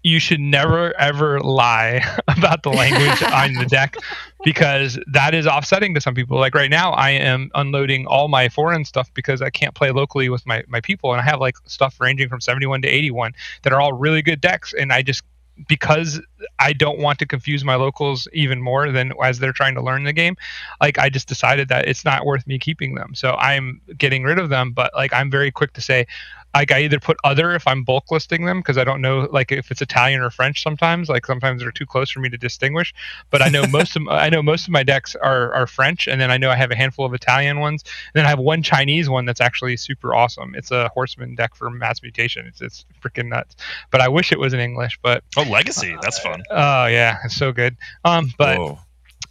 you 0.04 0.20
should 0.20 0.40
never 0.40 0.98
ever 0.98 1.40
lie 1.42 2.04
about 2.28 2.64
the 2.64 2.70
language 2.70 3.22
on 3.24 3.54
the 3.54 3.66
deck 3.66 3.98
because 4.44 4.98
that 5.08 5.34
is 5.34 5.46
offsetting 5.48 5.94
to 5.96 6.02
some 6.02 6.16
people. 6.16 6.38
Like 6.38 6.56
right 6.56 6.70
now, 6.70 6.92
I 6.92 7.12
am 7.12 7.52
unloading 7.56 8.08
all 8.08 8.28
my 8.28 8.50
foreign 8.50 8.86
stuff 8.86 9.14
because 9.14 9.42
I 9.42 9.50
can't 9.50 9.76
play 9.76 9.92
locally 9.92 10.30
with 10.30 10.46
my, 10.46 10.64
my 10.68 10.82
people. 10.82 11.12
And 11.12 11.22
I 11.22 11.24
have 11.24 11.40
like 11.40 11.56
stuff 11.66 12.00
ranging 12.00 12.30
from 12.30 12.42
71 12.42 12.82
to 12.84 12.88
81 12.88 13.34
that 13.64 13.74
are 13.74 13.82
all 13.82 13.94
really 13.94 14.22
good 14.22 14.40
decks. 14.40 14.74
And 14.74 14.94
I 14.94 15.02
just, 15.02 15.24
because 15.68 16.22
I 16.58 16.72
don't 16.72 17.00
want 17.00 17.20
to 17.20 17.26
confuse 17.26 17.66
my 17.66 17.76
locals 17.76 18.30
even 18.32 18.62
more 18.62 18.90
than 18.94 19.12
as 19.22 19.40
they're 19.40 19.52
trying 19.52 19.76
to 19.76 19.82
learn 19.82 20.06
the 20.06 20.14
game, 20.14 20.38
like 20.80 20.98
I 20.98 21.10
just 21.10 21.28
decided 21.28 21.68
that 21.68 21.90
it's 21.90 22.06
not 22.06 22.26
worth 22.26 22.48
me 22.48 22.60
keeping 22.60 22.96
them. 22.96 23.14
So 23.16 23.36
I'm 23.36 23.82
getting 23.98 24.24
rid 24.24 24.40
of 24.40 24.48
them. 24.48 24.72
But 24.72 24.94
like 24.96 25.12
I'm 25.14 25.30
very 25.30 25.52
quick 25.52 25.74
to 25.74 25.82
say, 25.82 26.08
like 26.54 26.72
I 26.72 26.82
either 26.82 27.00
put 27.00 27.18
other 27.24 27.54
if 27.54 27.68
I'm 27.68 27.84
bulk 27.84 28.12
listing 28.12 28.46
them 28.46 28.60
because 28.60 28.78
I 28.78 28.84
don't 28.84 29.02
know 29.02 29.28
like 29.32 29.52
if 29.52 29.72
it's 29.72 29.82
Italian 29.82 30.22
or 30.22 30.30
French 30.30 30.64
sometimes 30.64 31.10
like 31.10 31.26
sometimes 31.26 31.62
they're 31.62 31.72
too 31.72 31.86
close 31.86 32.10
for 32.10 32.20
me 32.20 32.30
to 32.30 32.38
distinguish 32.38 32.94
but 33.30 33.42
I 33.42 33.50
know 33.50 33.66
most 33.70 33.96
of 33.96 34.08
I 34.10 34.30
know 34.30 34.42
most 34.42 34.68
of 34.68 34.72
my 34.72 34.84
decks 34.84 35.16
are 35.16 35.54
are 35.54 35.68
French 35.68 36.08
and 36.08 36.20
then 36.20 36.32
I 36.32 36.38
know 36.38 36.50
I 36.50 36.56
have 36.56 36.72
a 36.72 36.76
handful 36.76 37.06
of 37.06 37.14
Italian 37.14 37.60
ones 37.60 37.84
and 37.84 38.20
then 38.20 38.26
I 38.26 38.30
have 38.30 38.40
one 38.40 38.64
Chinese 38.64 39.10
one 39.10 39.26
that's 39.26 39.42
actually 39.42 39.78
super 39.78 40.16
awesome. 40.16 40.56
It's 40.56 40.72
a 40.72 40.90
horseman 40.90 41.36
deck 41.36 41.56
for 41.56 41.70
mass 41.70 42.02
mutation. 42.02 42.46
It's 42.48 42.62
it's 42.62 42.86
freaking 43.02 43.30
nuts 43.30 43.56
but 43.92 44.02
I 44.02 44.08
wish 44.08 44.32
it 44.32 44.40
was 44.40 44.54
in 44.54 44.60
English 44.60 45.00
but 45.02 45.24
oh 45.38 45.44
legacy. 45.44 45.96
That's 46.02 46.20
fun. 46.20 46.44
oh 46.50 46.86
yeah. 46.88 47.18
It's 47.26 47.36
so 47.36 47.52
good. 47.52 47.78
Um 48.04 48.34
but 48.38 48.58
Whoa. 48.58 48.80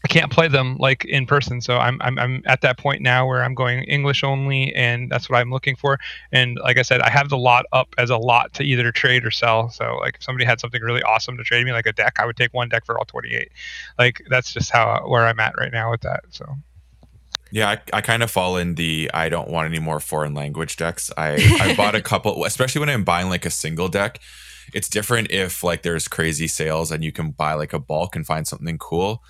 I 0.04 0.08
can't 0.08 0.30
play 0.30 0.46
them 0.46 0.76
like 0.78 1.04
in 1.04 1.26
person. 1.26 1.61
So 1.61 1.78
I'm, 1.78 2.00
I'm 2.00 2.18
I'm 2.18 2.42
at 2.46 2.61
that 2.61 2.78
point 2.78 3.02
now 3.02 3.26
where 3.26 3.42
I'm 3.42 3.54
going 3.54 3.82
English 3.84 4.22
only, 4.22 4.72
and 4.74 5.11
that's 5.11 5.28
what 5.28 5.38
I'm 5.38 5.50
looking 5.50 5.74
for. 5.74 5.98
And 6.30 6.56
like 6.62 6.78
I 6.78 6.82
said, 6.82 7.00
I 7.00 7.11
have 7.11 7.28
the 7.30 7.38
lot 7.38 7.66
up 7.72 7.94
as 7.98 8.11
a 8.11 8.16
lot 8.16 8.52
to 8.54 8.62
either 8.62 8.92
trade 8.92 9.26
or 9.26 9.30
sell. 9.30 9.70
So 9.70 9.96
like 9.96 10.16
if 10.16 10.22
somebody 10.22 10.44
had 10.44 10.61
something 10.61 10.80
really 10.82 11.02
awesome 11.02 11.37
to 11.37 11.42
trade 11.42 11.64
me, 11.64 11.72
like 11.72 11.87
a 11.87 11.92
deck, 11.92 12.16
I 12.20 12.26
would 12.26 12.37
take 12.37 12.54
one 12.54 12.68
deck 12.68 12.87
for 12.87 12.96
all 12.96 13.04
28. 13.06 13.50
Like 13.98 14.22
that's 14.30 14.52
just 14.52 14.70
how 14.70 15.02
where 15.06 15.26
I'm 15.26 15.40
at 15.40 15.54
right 15.58 15.72
now 15.72 15.90
with 15.90 16.02
that. 16.02 16.24
So. 16.30 16.46
Yeah, 17.50 17.70
I, 17.70 17.80
I 17.94 18.00
kind 18.02 18.22
of 18.22 18.30
fall 18.30 18.56
in 18.56 18.74
the 18.74 19.11
I 19.12 19.28
don't 19.28 19.48
want 19.48 19.66
any 19.66 19.80
more 19.80 20.00
foreign 20.00 20.34
language 20.34 20.76
decks. 20.76 21.11
I, 21.16 21.58
I 21.61 21.74
bought 21.76 21.94
a 21.94 22.02
couple, 22.02 22.44
especially 22.44 22.80
when 22.80 22.90
I'm 22.90 23.04
buying 23.04 23.28
like 23.28 23.46
a 23.46 23.50
single 23.50 23.88
deck. 23.88 24.20
It's 24.72 24.88
different 24.88 25.30
if 25.32 25.64
like 25.64 25.82
there's 25.82 26.06
crazy 26.06 26.46
sales 26.46 26.92
and 26.92 27.02
you 27.02 27.11
can 27.11 27.30
buy 27.30 27.54
like 27.54 27.72
a 27.72 27.78
bulk 27.78 28.14
and 28.14 28.24
find 28.24 28.46
something 28.46 28.78
cool 28.78 29.24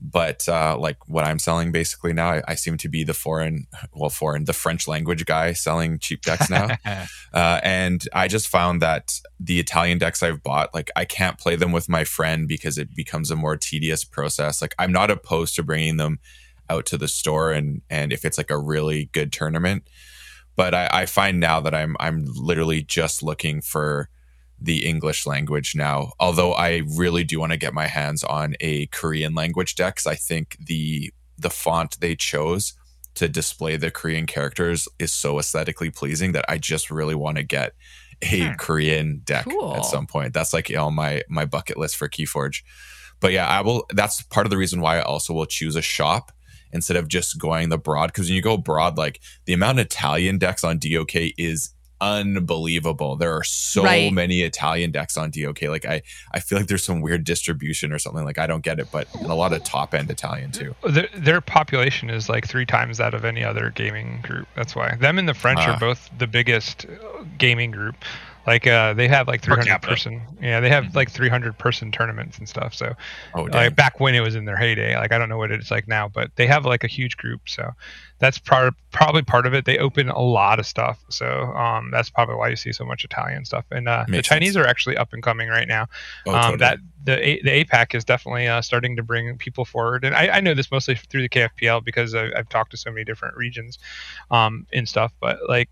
but 0.00 0.48
uh, 0.48 0.76
like 0.78 1.08
what 1.08 1.24
I'm 1.24 1.38
selling 1.38 1.72
basically 1.72 2.12
now, 2.12 2.30
I, 2.30 2.42
I, 2.48 2.54
seem 2.54 2.76
to 2.78 2.88
be 2.88 3.04
the 3.04 3.14
foreign, 3.14 3.66
well, 3.94 4.10
foreign, 4.10 4.44
the 4.44 4.52
French 4.52 4.86
language 4.86 5.24
guy 5.24 5.52
selling 5.52 5.98
cheap 5.98 6.22
decks 6.22 6.50
now. 6.50 6.76
uh, 7.32 7.60
and 7.62 8.06
I 8.12 8.28
just 8.28 8.48
found 8.48 8.82
that 8.82 9.18
the 9.40 9.58
Italian 9.58 9.98
decks 9.98 10.22
I've 10.22 10.42
bought, 10.42 10.74
like 10.74 10.90
I 10.94 11.04
can't 11.04 11.38
play 11.38 11.56
them 11.56 11.72
with 11.72 11.88
my 11.88 12.04
friend 12.04 12.46
because 12.46 12.76
it 12.76 12.94
becomes 12.94 13.30
a 13.30 13.36
more 13.36 13.56
tedious 13.56 14.04
process. 14.04 14.60
Like 14.60 14.74
I'm 14.78 14.92
not 14.92 15.10
opposed 15.10 15.54
to 15.56 15.62
bringing 15.62 15.96
them 15.96 16.18
out 16.68 16.86
to 16.86 16.96
the 16.96 17.08
store 17.08 17.52
and 17.52 17.82
and 17.90 18.12
if 18.12 18.24
it's 18.24 18.38
like 18.38 18.50
a 18.50 18.58
really 18.58 19.06
good 19.12 19.32
tournament, 19.32 19.88
but 20.56 20.74
I, 20.74 20.88
I 20.92 21.06
find 21.06 21.40
now 21.40 21.60
that 21.60 21.74
I'm 21.74 21.96
I'm 22.00 22.26
literally 22.26 22.82
just 22.82 23.22
looking 23.22 23.60
for 23.60 24.08
the 24.64 24.86
English 24.86 25.26
language 25.26 25.74
now. 25.74 26.12
Although 26.18 26.54
I 26.54 26.82
really 26.96 27.22
do 27.22 27.38
want 27.38 27.52
to 27.52 27.58
get 27.58 27.74
my 27.74 27.86
hands 27.86 28.24
on 28.24 28.54
a 28.60 28.86
Korean 28.86 29.34
language 29.34 29.74
deck 29.74 29.96
because 29.96 30.06
I 30.06 30.14
think 30.14 30.56
the 30.58 31.12
the 31.38 31.50
font 31.50 32.00
they 32.00 32.16
chose 32.16 32.74
to 33.14 33.28
display 33.28 33.76
the 33.76 33.90
Korean 33.90 34.26
characters 34.26 34.88
is 34.98 35.12
so 35.12 35.38
aesthetically 35.38 35.90
pleasing 35.90 36.32
that 36.32 36.44
I 36.48 36.58
just 36.58 36.90
really 36.90 37.14
want 37.14 37.36
to 37.36 37.42
get 37.42 37.72
a 38.22 38.48
hmm. 38.48 38.52
Korean 38.54 39.20
deck 39.24 39.44
cool. 39.44 39.74
at 39.76 39.84
some 39.84 40.06
point. 40.06 40.32
That's 40.32 40.52
like 40.52 40.74
on 40.76 40.94
my 40.94 41.22
my 41.28 41.44
bucket 41.44 41.76
list 41.76 41.96
for 41.96 42.08
Keyforge. 42.08 42.62
But 43.20 43.32
yeah, 43.32 43.46
I 43.46 43.60
will. 43.60 43.86
That's 43.92 44.22
part 44.22 44.46
of 44.46 44.50
the 44.50 44.56
reason 44.56 44.80
why 44.80 44.98
I 44.98 45.02
also 45.02 45.34
will 45.34 45.46
choose 45.46 45.76
a 45.76 45.82
shop 45.82 46.32
instead 46.72 46.96
of 46.96 47.08
just 47.08 47.38
going 47.38 47.68
the 47.68 47.78
broad. 47.78 48.06
Because 48.08 48.28
when 48.28 48.36
you 48.36 48.42
go 48.42 48.56
broad, 48.56 48.96
like 48.96 49.20
the 49.44 49.52
amount 49.52 49.78
of 49.78 49.86
Italian 49.86 50.38
decks 50.38 50.64
on 50.64 50.78
DOK 50.78 51.14
is 51.38 51.73
unbelievable. 52.00 53.16
There 53.16 53.34
are 53.34 53.44
so 53.44 53.84
right. 53.84 54.12
many 54.12 54.40
Italian 54.40 54.90
decks 54.90 55.16
on 55.16 55.30
DOK. 55.30 55.62
Like 55.62 55.84
I, 55.84 56.02
I 56.32 56.40
feel 56.40 56.58
like 56.58 56.68
there's 56.68 56.84
some 56.84 57.00
weird 57.00 57.24
distribution 57.24 57.92
or 57.92 57.98
something. 57.98 58.24
Like 58.24 58.38
I 58.38 58.46
don't 58.46 58.62
get 58.64 58.78
it, 58.78 58.88
but 58.92 59.08
a 59.14 59.34
lot 59.34 59.52
of 59.52 59.64
top 59.64 59.94
end 59.94 60.10
Italian 60.10 60.52
too. 60.52 60.74
Their, 60.88 61.08
their, 61.14 61.40
population 61.40 62.10
is 62.10 62.28
like 62.28 62.48
three 62.48 62.64
times 62.64 62.98
that 62.98 63.12
of 63.12 63.24
any 63.24 63.44
other 63.44 63.70
gaming 63.70 64.20
group. 64.22 64.48
That's 64.56 64.74
why 64.74 64.96
them 64.96 65.18
and 65.18 65.28
the 65.28 65.34
French 65.34 65.60
uh, 65.60 65.70
are 65.70 65.74
ah. 65.74 65.78
both 65.78 66.10
the 66.18 66.26
biggest 66.26 66.86
gaming 67.38 67.70
group. 67.70 67.96
Like 68.46 68.66
uh, 68.66 68.94
they 68.94 69.08
have 69.08 69.26
like 69.26 69.42
300 69.42 69.80
person. 69.80 70.22
Yeah, 70.40 70.60
they 70.60 70.68
have 70.68 70.84
mm-hmm. 70.84 70.96
like 70.96 71.10
300 71.10 71.56
person 71.58 71.90
tournaments 71.90 72.38
and 72.38 72.48
stuff. 72.48 72.74
So, 72.74 72.94
oh, 73.34 73.44
like 73.44 73.74
back 73.74 74.00
when 74.00 74.14
it 74.14 74.20
was 74.20 74.34
in 74.34 74.44
their 74.44 74.56
heyday, 74.56 74.96
like 74.96 75.12
I 75.12 75.18
don't 75.18 75.28
know 75.28 75.38
what 75.38 75.50
it's 75.50 75.70
like 75.70 75.88
now, 75.88 76.08
but 76.08 76.30
they 76.36 76.46
have 76.46 76.66
like 76.66 76.84
a 76.84 76.88
huge 76.88 77.16
group. 77.16 77.48
So 77.48 77.70
that's 78.18 78.38
part 78.38 78.74
probably 78.92 79.22
part 79.22 79.46
of 79.46 79.54
it. 79.54 79.64
They 79.64 79.78
open 79.78 80.08
a 80.08 80.20
lot 80.20 80.58
of 80.58 80.66
stuff. 80.66 81.02
So 81.10 81.26
um, 81.26 81.90
that's 81.90 82.10
probably 82.10 82.36
why 82.36 82.48
you 82.48 82.56
see 82.56 82.72
so 82.72 82.84
much 82.84 83.04
Italian 83.04 83.44
stuff. 83.44 83.64
And 83.70 83.88
uh, 83.88 84.04
the 84.08 84.22
Chinese 84.22 84.52
sense. 84.54 84.64
are 84.64 84.68
actually 84.68 84.96
up 84.96 85.12
and 85.12 85.22
coming 85.22 85.48
right 85.48 85.68
now. 85.68 85.86
Oh, 86.26 86.34
um, 86.34 86.42
totally. 86.42 86.58
That 86.58 86.78
the 87.04 87.40
the 87.44 87.64
APAC 87.64 87.94
is 87.94 88.04
definitely 88.04 88.48
uh, 88.48 88.62
starting 88.62 88.96
to 88.96 89.02
bring 89.02 89.36
people 89.38 89.64
forward. 89.64 90.04
And 90.04 90.14
I, 90.14 90.28
I, 90.28 90.40
know 90.40 90.54
this 90.54 90.70
mostly 90.70 90.94
through 90.94 91.22
the 91.22 91.28
KFPL 91.28 91.84
because 91.84 92.14
I, 92.14 92.30
have 92.34 92.48
talked 92.48 92.70
to 92.70 92.76
so 92.76 92.90
many 92.90 93.04
different 93.04 93.36
regions 93.36 93.78
um, 94.30 94.66
and 94.72 94.88
stuff. 94.88 95.12
But 95.20 95.38
like 95.48 95.68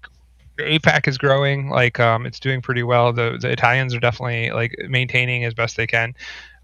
APAC 0.58 1.08
is 1.08 1.18
growing. 1.18 1.68
Like 1.68 1.98
um, 2.00 2.26
it's 2.26 2.40
doing 2.40 2.62
pretty 2.62 2.82
well. 2.82 3.12
The 3.12 3.38
the 3.40 3.50
Italians 3.50 3.94
are 3.94 4.00
definitely 4.00 4.50
like 4.50 4.74
maintaining 4.88 5.44
as 5.44 5.54
best 5.54 5.76
they 5.76 5.86
can. 5.86 6.14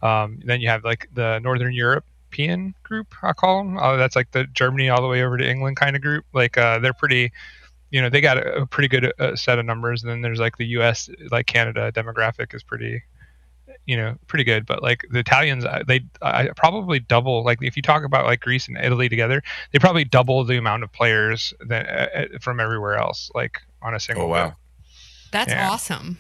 Um, 0.03 0.41
then 0.45 0.61
you 0.61 0.69
have 0.69 0.85
like 0.85 1.09
the 1.13 1.39
Northern 1.41 1.73
European 1.73 2.75
group. 2.83 3.15
I 3.23 3.33
call 3.33 3.59
them. 3.59 3.79
Oh, 3.81 3.97
that's 3.97 4.17
like 4.17 4.31
the 4.33 4.45
Germany 4.53 4.89
all 4.89 5.03
the 5.03 5.09
way 5.09 5.23
over 5.23 5.37
to 5.37 5.49
England 5.49 5.77
kind 5.77 5.97
of 5.97 6.03
group. 6.03 6.25
Like 6.33 6.59
uh, 6.59 6.79
they're 6.79 6.93
pretty. 6.93 7.33
You 7.91 8.03
know, 8.03 8.11
they 8.11 8.21
got 8.21 8.37
a, 8.37 8.63
a 8.63 8.67
pretty 8.67 8.89
good 8.89 9.13
uh, 9.19 9.35
set 9.35 9.59
of 9.59 9.65
numbers. 9.65 10.03
And 10.03 10.13
then 10.13 10.21
there's 10.21 10.39
like 10.39 10.59
the 10.59 10.67
U.S. 10.67 11.09
like 11.31 11.47
Canada 11.47 11.91
demographic 11.91 12.55
is 12.55 12.63
pretty 12.63 13.03
you 13.89 13.97
know 13.97 14.15
pretty 14.29 14.45
good 14.45 14.67
but 14.67 14.83
like 14.83 15.05
the 15.11 15.19
italians 15.19 15.65
uh, 15.65 15.83
they 15.89 16.01
I 16.23 16.51
probably 16.55 17.01
double 17.01 17.43
like 17.43 17.59
if 17.63 17.75
you 17.75 17.83
talk 17.83 18.05
about 18.05 18.27
like 18.27 18.41
greece 18.41 18.69
and 18.69 18.77
italy 18.77 19.09
together 19.09 19.43
they 19.73 19.79
probably 19.79 20.05
double 20.05 20.45
the 20.45 20.59
amount 20.59 20.85
of 20.85 20.93
players 20.93 21.55
that 21.67 21.89
uh, 21.89 22.39
from 22.41 22.61
everywhere 22.61 22.97
else 22.97 23.31
like 23.35 23.63
on 23.83 23.95
a 23.95 24.01
single. 24.01 24.25
Oh 24.25 24.29
wow, 24.29 24.55
that's 25.33 25.53
yeah. 25.53 25.71
awesome. 25.71 26.19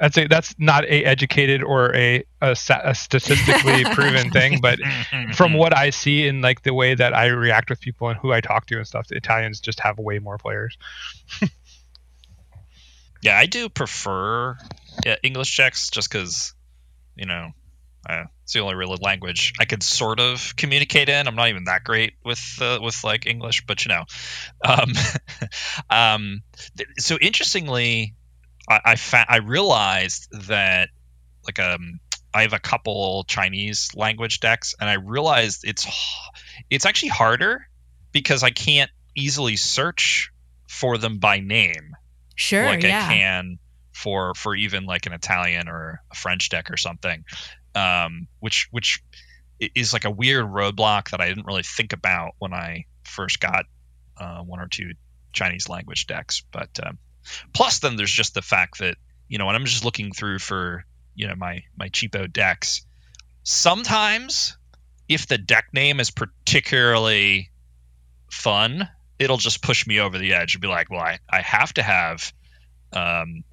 That's 0.00 0.18
a 0.18 0.26
that's 0.26 0.54
not 0.58 0.84
a 0.84 1.04
educated 1.04 1.62
or 1.62 1.94
a 1.94 2.24
a, 2.40 2.56
a 2.84 2.94
statistically 2.94 3.84
proven 3.92 4.30
thing, 4.30 4.60
but 4.60 4.78
from 5.34 5.54
what 5.54 5.76
I 5.76 5.90
see 5.90 6.26
in 6.26 6.40
like 6.40 6.62
the 6.62 6.74
way 6.74 6.94
that 6.94 7.14
I 7.14 7.26
react 7.26 7.70
with 7.70 7.80
people 7.80 8.08
and 8.08 8.18
who 8.18 8.32
I 8.32 8.40
talk 8.40 8.66
to 8.66 8.76
and 8.76 8.86
stuff, 8.86 9.08
the 9.08 9.16
Italians 9.16 9.60
just 9.60 9.80
have 9.80 9.98
way 9.98 10.18
more 10.18 10.36
players. 10.36 10.76
yeah, 13.22 13.38
I 13.38 13.46
do 13.46 13.68
prefer 13.68 14.58
English 15.22 15.54
checks 15.54 15.90
just 15.90 16.10
because 16.10 16.54
you 17.16 17.26
know 17.26 17.50
uh, 18.08 18.24
it's 18.42 18.52
the 18.52 18.60
only 18.60 18.74
real 18.74 18.96
language 19.00 19.52
I 19.60 19.64
could 19.64 19.82
sort 19.82 20.18
of 20.18 20.54
communicate 20.56 21.08
in. 21.08 21.28
I'm 21.28 21.36
not 21.36 21.48
even 21.48 21.64
that 21.64 21.84
great 21.84 22.14
with 22.24 22.58
uh, 22.60 22.80
with 22.82 23.02
like 23.04 23.26
English, 23.26 23.64
but 23.66 23.84
you 23.84 23.90
know. 23.90 24.04
Um, 24.64 24.92
um, 25.90 26.42
th- 26.76 26.88
so 26.98 27.16
interestingly, 27.20 28.14
I 28.68 28.80
I, 28.84 28.96
fa- 28.96 29.26
I 29.28 29.36
realized 29.36 30.28
that 30.48 30.88
like 31.46 31.60
um 31.60 32.00
I 32.34 32.42
have 32.42 32.54
a 32.54 32.58
couple 32.58 33.24
Chinese 33.28 33.90
language 33.94 34.40
decks, 34.40 34.74
and 34.80 34.90
I 34.90 34.94
realized 34.94 35.62
it's 35.64 35.86
it's 36.70 36.86
actually 36.86 37.10
harder 37.10 37.68
because 38.10 38.42
I 38.42 38.50
can't 38.50 38.90
easily 39.14 39.56
search 39.56 40.32
for 40.68 40.98
them 40.98 41.18
by 41.18 41.38
name. 41.38 41.94
Sure, 42.34 42.64
like 42.64 42.82
yeah. 42.82 43.06
I 43.06 43.14
can 43.14 43.58
for 43.92 44.34
for 44.34 44.54
even 44.54 44.84
like 44.84 45.06
an 45.06 45.12
Italian 45.12 45.68
or 45.68 46.00
a 46.10 46.14
French 46.14 46.48
deck 46.48 46.70
or 46.70 46.76
something, 46.76 47.24
um, 47.74 48.26
which 48.40 48.68
which 48.70 49.02
is 49.74 49.92
like 49.92 50.04
a 50.04 50.10
weird 50.10 50.46
roadblock 50.46 51.10
that 51.10 51.20
I 51.20 51.28
didn't 51.28 51.46
really 51.46 51.62
think 51.62 51.92
about 51.92 52.32
when 52.38 52.52
I 52.52 52.86
first 53.04 53.40
got 53.40 53.66
uh, 54.18 54.40
one 54.40 54.60
or 54.60 54.68
two 54.68 54.92
Chinese 55.32 55.68
language 55.68 56.06
decks. 56.06 56.42
But 56.50 56.70
um, 56.84 56.98
plus, 57.52 57.78
then 57.80 57.96
there's 57.96 58.12
just 58.12 58.34
the 58.34 58.42
fact 58.42 58.78
that 58.78 58.96
you 59.28 59.38
know 59.38 59.46
when 59.46 59.54
I'm 59.54 59.64
just 59.64 59.84
looking 59.84 60.12
through 60.12 60.38
for 60.38 60.84
you 61.14 61.28
know 61.28 61.34
my 61.36 61.62
my 61.76 61.88
cheapo 61.88 62.32
decks, 62.32 62.84
sometimes 63.42 64.56
if 65.08 65.26
the 65.26 65.38
deck 65.38 65.66
name 65.72 66.00
is 66.00 66.10
particularly 66.10 67.50
fun, 68.30 68.88
it'll 69.18 69.36
just 69.36 69.62
push 69.62 69.86
me 69.86 70.00
over 70.00 70.18
the 70.18 70.34
edge 70.34 70.54
and 70.54 70.62
be 70.62 70.68
like, 70.68 70.90
well, 70.90 71.00
I, 71.00 71.18
I 71.30 71.40
have 71.42 71.72
to 71.74 71.82
have, 71.82 72.32
um, 72.92 73.44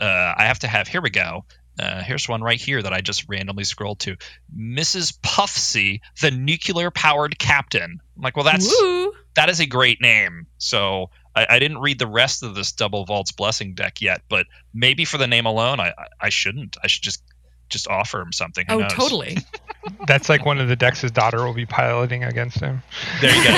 uh, 0.00 0.34
I 0.36 0.44
have 0.46 0.60
to 0.60 0.68
have, 0.68 0.88
here 0.88 1.00
we 1.00 1.10
go. 1.10 1.44
Uh, 1.78 2.02
here's 2.02 2.28
one 2.28 2.40
right 2.40 2.60
here 2.60 2.80
that 2.80 2.92
I 2.92 3.00
just 3.00 3.28
randomly 3.28 3.64
scrolled 3.64 3.98
to. 4.00 4.16
Mrs. 4.56 5.20
Puffsy, 5.22 6.00
the 6.20 6.30
nuclear 6.30 6.90
powered 6.90 7.36
captain. 7.38 8.00
I'm 8.16 8.22
like, 8.22 8.36
well, 8.36 8.44
that's 8.44 8.68
Woo. 8.80 9.12
that 9.34 9.48
is 9.48 9.58
a 9.58 9.66
great 9.66 10.00
name. 10.00 10.46
So 10.58 11.10
I, 11.34 11.46
I, 11.50 11.58
didn't 11.58 11.78
read 11.78 11.98
the 11.98 12.06
rest 12.06 12.44
of 12.44 12.54
this 12.54 12.70
double 12.70 13.04
vaults 13.04 13.32
blessing 13.32 13.74
deck 13.74 14.00
yet, 14.00 14.22
but 14.28 14.46
maybe 14.72 15.04
for 15.04 15.18
the 15.18 15.26
name 15.26 15.46
alone, 15.46 15.80
I, 15.80 15.94
I 16.20 16.28
shouldn't. 16.28 16.76
I 16.82 16.86
should 16.86 17.02
just 17.02 17.22
just 17.68 17.88
offer 17.88 18.20
him 18.20 18.32
something. 18.32 18.64
Who 18.68 18.74
Oh, 18.74 18.78
knows? 18.80 18.92
totally. 18.92 19.38
That's 20.06 20.28
like 20.28 20.44
one 20.46 20.60
of 20.60 20.68
the 20.68 20.76
decks 20.76 21.00
his 21.00 21.10
daughter 21.10 21.44
will 21.44 21.54
be 21.54 21.66
piloting 21.66 22.22
against 22.22 22.60
him. 22.60 22.82
There 23.20 23.34
you 23.34 23.42
go. 23.44 23.54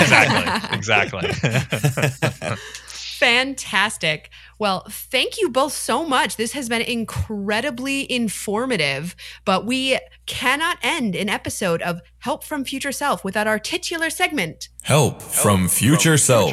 Exactly. 0.72 1.28
exactly. 1.32 2.56
Fantastic. 3.18 4.28
Well, 4.58 4.84
thank 4.90 5.40
you 5.40 5.48
both 5.48 5.72
so 5.72 6.04
much. 6.04 6.36
This 6.36 6.52
has 6.52 6.68
been 6.68 6.82
incredibly 6.82 8.10
informative, 8.12 9.16
but 9.46 9.64
we 9.64 9.98
cannot 10.26 10.76
end 10.82 11.16
an 11.16 11.30
episode 11.30 11.80
of 11.80 12.02
Help 12.18 12.44
from 12.44 12.62
Future 12.62 12.92
Self 12.92 13.24
without 13.24 13.46
our 13.46 13.58
titular 13.58 14.10
segment. 14.10 14.68
Help, 14.82 15.22
from, 15.22 15.66
future, 15.66 16.18
self. 16.18 16.52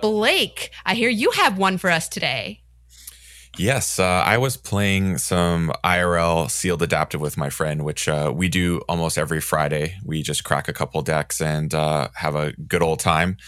Blake, 0.00 0.70
I 0.86 0.94
hear 0.94 1.10
you 1.10 1.32
have 1.32 1.58
one 1.58 1.76
for 1.76 1.90
us 1.90 2.08
today. 2.08 2.62
Yes, 3.58 3.98
uh, 3.98 4.04
I 4.04 4.38
was 4.38 4.56
playing 4.56 5.18
some 5.18 5.72
IRL 5.84 6.48
sealed 6.48 6.82
adaptive 6.82 7.20
with 7.20 7.36
my 7.36 7.50
friend, 7.50 7.84
which 7.84 8.08
uh, 8.08 8.32
we 8.32 8.48
do 8.48 8.80
almost 8.88 9.18
every 9.18 9.40
Friday. 9.40 9.96
We 10.04 10.22
just 10.22 10.44
crack 10.44 10.68
a 10.68 10.72
couple 10.72 11.02
decks 11.02 11.40
and 11.40 11.74
uh, 11.74 12.10
have 12.14 12.36
a 12.36 12.52
good 12.52 12.80
old 12.80 13.00
time. 13.00 13.38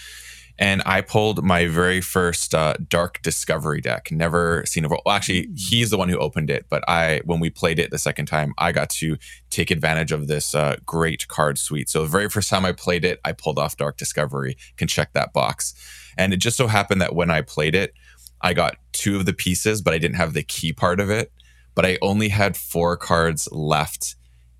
And 0.62 0.80
I 0.86 1.00
pulled 1.00 1.42
my 1.42 1.66
very 1.66 2.00
first 2.00 2.54
uh, 2.54 2.74
Dark 2.88 3.20
Discovery 3.22 3.80
deck. 3.80 4.12
Never 4.12 4.62
seen 4.64 4.84
it. 4.84 4.90
Well, 4.90 5.02
actually, 5.08 5.48
he's 5.56 5.90
the 5.90 5.98
one 5.98 6.08
who 6.08 6.16
opened 6.18 6.50
it, 6.50 6.66
but 6.68 6.88
I, 6.88 7.20
when 7.24 7.40
we 7.40 7.50
played 7.50 7.80
it 7.80 7.90
the 7.90 7.98
second 7.98 8.26
time, 8.26 8.54
I 8.58 8.70
got 8.70 8.88
to 8.90 9.16
take 9.50 9.72
advantage 9.72 10.12
of 10.12 10.28
this 10.28 10.54
uh, 10.54 10.76
great 10.86 11.26
card 11.26 11.58
suite. 11.58 11.88
So 11.88 12.02
the 12.02 12.08
very 12.08 12.28
first 12.28 12.48
time 12.48 12.64
I 12.64 12.70
played 12.70 13.04
it, 13.04 13.18
I 13.24 13.32
pulled 13.32 13.58
off 13.58 13.76
Dark 13.76 13.96
Discovery. 13.96 14.56
Can 14.76 14.86
check 14.86 15.14
that 15.14 15.32
box. 15.32 15.74
And 16.16 16.32
it 16.32 16.36
just 16.36 16.58
so 16.58 16.68
happened 16.68 17.00
that 17.00 17.16
when 17.16 17.28
I 17.28 17.40
played 17.40 17.74
it, 17.74 17.92
I 18.40 18.54
got 18.54 18.76
two 18.92 19.16
of 19.16 19.26
the 19.26 19.32
pieces, 19.32 19.82
but 19.82 19.94
I 19.94 19.98
didn't 19.98 20.14
have 20.14 20.32
the 20.32 20.44
key 20.44 20.72
part 20.72 21.00
of 21.00 21.10
it. 21.10 21.32
But 21.74 21.86
I 21.86 21.98
only 22.00 22.28
had 22.28 22.56
four 22.56 22.96
cards 22.96 23.48
left 23.50 24.14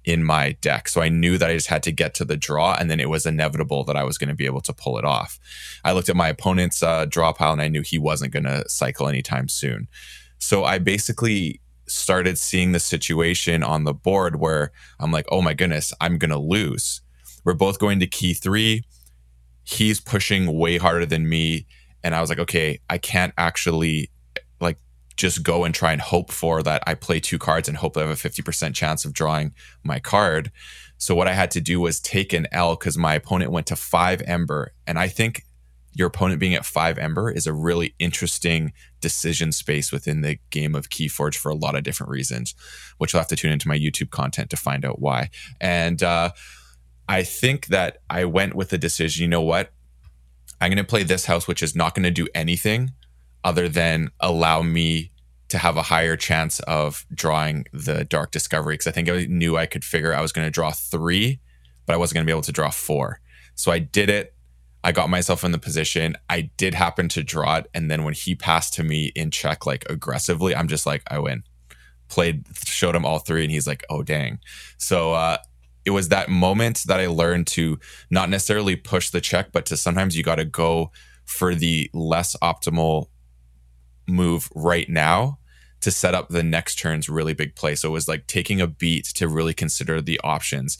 in 0.05 0.25
my 0.25 0.53
deck. 0.61 0.89
So 0.89 1.01
I 1.01 1.09
knew 1.09 1.39
that 1.39 1.51
I 1.51 1.55
just 1.55 1.69
had 1.69 1.83
to 1.85 1.93
get 1.93 2.15
to 2.15 2.25
the 2.25 2.37
draw, 2.37 2.75
and 2.79 2.91
then 2.91 3.01
it 3.01 3.09
was 3.09 3.27
inevitable 3.27 3.85
that 3.85 3.97
I 3.97 4.05
was 4.05 4.19
going 4.19 4.29
to 4.29 4.35
be 4.35 4.47
able 4.47 4.61
to 4.63 4.73
pull 4.73 4.99
it 4.99 5.05
off. 5.05 5.39
I 5.85 5.93
looked 5.93 6.09
at 6.09 6.17
my 6.17 6.29
opponent's 6.29 6.83
uh, 6.83 7.07
draw 7.07 7.33
pile 7.33 7.53
and 7.53 7.63
I 7.63 7.69
knew 7.69 7.83
he 7.83 7.99
wasn't 7.99 8.33
going 8.33 8.45
to 8.45 8.69
cycle 8.69 9.09
anytime 9.09 9.49
soon. 9.49 9.89
So 10.39 10.65
I 10.65 10.79
basically 10.79 11.61
started 11.87 12.39
seeing 12.39 12.73
the 12.73 12.81
situation 12.81 13.63
on 13.63 13.85
the 13.85 13.95
board 13.95 14.41
where 14.41 14.73
I'm 14.99 15.13
like, 15.13 15.27
oh 15.31 15.43
my 15.43 15.55
goodness, 15.55 15.93
I'm 16.01 16.19
going 16.19 16.31
to 16.31 16.39
lose. 16.39 17.03
We're 17.45 17.55
both 17.55 17.79
going 17.79 18.01
to 18.01 18.07
key 18.07 18.35
three. 18.35 18.83
He's 19.65 20.01
pushing 20.01 20.59
way 20.59 20.79
harder 20.79 21.07
than 21.07 21.29
me 21.29 21.67
and 22.03 22.15
I 22.15 22.21
was 22.21 22.31
like, 22.31 22.39
okay, 22.41 22.81
I 22.91 22.99
can't 22.99 23.33
actually 23.39 24.11
just 25.17 25.43
go 25.43 25.65
and 25.65 25.75
try 25.75 25.93
and 25.93 26.01
hope 26.01 26.31
for 26.33 26.63
that 26.63 26.83
I 26.87 26.95
play 26.95 27.21
two 27.21 27.39
cards 27.39 27.69
and 27.69 27.77
hope 27.77 27.97
I 27.97 28.01
have 28.01 28.11
a 28.11 28.15
50% 28.15 28.75
chance 28.75 29.05
of 29.05 29.13
drawing 29.13 29.55
my 29.83 29.99
card. 29.99 30.51
So 30.99 31.15
what 31.15 31.29
I 31.29 31.33
had 31.33 31.51
to 31.53 31.61
do 31.61 31.81
was 31.81 32.01
take 32.01 32.33
an 32.33 32.47
L 32.53 32.77
because 32.77 32.97
my 32.97 33.15
opponent 33.15 33.51
went 33.51 33.67
to 33.69 33.77
five 33.77 34.23
Ember. 34.23 34.73
And 34.87 34.99
I 34.99 35.09
think 35.09 35.45
your 35.95 36.09
opponent 36.09 36.41
being 36.41 36.55
at 36.55 36.65
five 36.65 36.99
Ember 36.99 37.31
is 37.31 37.47
a 37.47 37.53
really 37.53 37.95
interesting 37.99 38.73
decision 39.01 39.53
space 39.53 39.93
within 39.93 40.23
the 40.23 40.39
game 40.51 40.75
of 40.75 40.89
Keyforge 40.89 41.37
for 41.37 41.51
a 41.51 41.55
lot 41.55 41.75
of 41.75 41.83
different 41.83 42.11
reasons, 42.11 42.55
which 42.99 43.13
you'll 43.13 43.21
have 43.21 43.29
to 43.29 43.37
tune 43.37 43.53
into 43.53 43.69
my 43.69 43.79
YouTube 43.79 44.11
content 44.11 44.49
to 44.51 44.57
find 44.57 44.85
out 44.85 45.01
why. 45.01 45.29
And 45.61 46.03
uh, 46.03 46.31
I 47.09 47.23
think 47.25 47.67
that 47.67 47.99
I 48.09 48.25
went 48.25 48.55
with 48.55 48.71
the 48.71 48.79
decision, 48.79 49.23
you 49.23 49.29
know 49.29 49.43
what? 49.43 49.73
I'm 50.61 50.71
going 50.71 50.79
to 50.79 50.85
play 50.85 51.03
this 51.03 51.27
house, 51.27 51.49
which 51.49 51.63
is 51.63 51.75
not 51.75 51.95
going 51.95 52.05
to 52.05 52.11
do 52.11 52.29
anything 52.35 52.93
other 53.45 53.69
than 53.69 54.11
allow 54.21 54.63
me 54.63 55.11
to 55.49 55.59
have 55.59 55.77
a 55.77 55.83
higher 55.83 56.17
chance 56.17 56.61
of 56.61 57.05
drawing 57.15 57.67
the 57.73 58.05
dark 58.05 58.31
discovery. 58.31 58.75
Because 58.75 58.87
I 58.87 58.91
think 58.91 59.09
I 59.09 59.27
knew 59.27 59.57
I 59.57 59.67
could 59.67 59.85
figure 59.85 60.15
I 60.15 60.23
was 60.23 60.33
going 60.33 60.47
to 60.47 60.51
draw 60.51 60.71
three, 60.71 61.41
but 61.85 61.93
I 61.93 61.97
wasn't 61.97 62.17
going 62.17 62.25
to 62.25 62.31
be 62.31 62.33
able 62.33 62.43
to 62.43 62.53
draw 62.53 62.71
four. 62.71 63.21
So 63.55 63.71
I 63.71 63.79
did 63.79 64.09
it. 64.09 64.35
I 64.85 64.93
got 64.93 65.11
myself 65.11 65.45
in 65.45 65.53
the 65.53 65.59
position. 65.59 66.17
I 66.29 66.51
did 66.57 66.75
happen 66.75 67.09
to 67.11 67.23
draw 67.23 67.57
it. 67.57 67.69
And 67.75 67.91
then 67.91 68.03
when 68.03 68.15
he 68.15 68.35
passed 68.35 68.75
to 68.75 68.83
me 68.83 69.13
in 69.15 69.31
check, 69.31 69.67
like 69.67 69.85
aggressively, 69.91 70.57
I'm 70.57 70.69
just 70.69 70.87
like, 70.87 71.03
I 71.09 71.19
win. 71.19 71.45
Played, 72.09 72.47
showed 72.65 72.97
him 72.97 73.05
all 73.05 73.19
three, 73.19 73.43
and 73.43 73.51
he's 73.51 73.67
like, 73.67 73.85
oh, 73.89 74.03
dang. 74.03 74.39
So, 74.79 75.13
uh, 75.13 75.39
it 75.85 75.91
was 75.91 76.09
that 76.09 76.29
moment 76.29 76.85
that 76.87 77.01
I 77.01 77.07
learned 77.09 77.47
to 77.49 77.79
not 78.11 78.29
necessarily 78.29 78.77
push 78.77 79.11
the 79.11 79.21
check, 79.21 79.51
but 79.53 79.67
to 79.67 79.77
sometimes 79.77 80.17
you 80.17 80.23
got 80.23 80.37
to 80.37 80.45
go 80.45 80.93
for 81.25 81.55
the 81.55 81.91
less 81.93 82.37
optimal 82.43 83.09
move 84.13 84.49
right 84.55 84.89
now 84.89 85.39
to 85.81 85.91
set 85.91 86.15
up 86.15 86.29
the 86.29 86.45
next 86.45 86.79
turn's 86.79 87.09
really 87.09 87.35
big 87.35 87.57
play. 87.57 87.75
So 87.75 87.89
it 87.89 87.93
was 87.93 88.07
like 88.07 88.27
taking 88.27 88.61
a 88.61 88.69
beat 88.69 89.07
to 89.17 89.27
really 89.27 89.55
consider 89.55 90.01
the 90.01 90.21
options. 90.23 90.79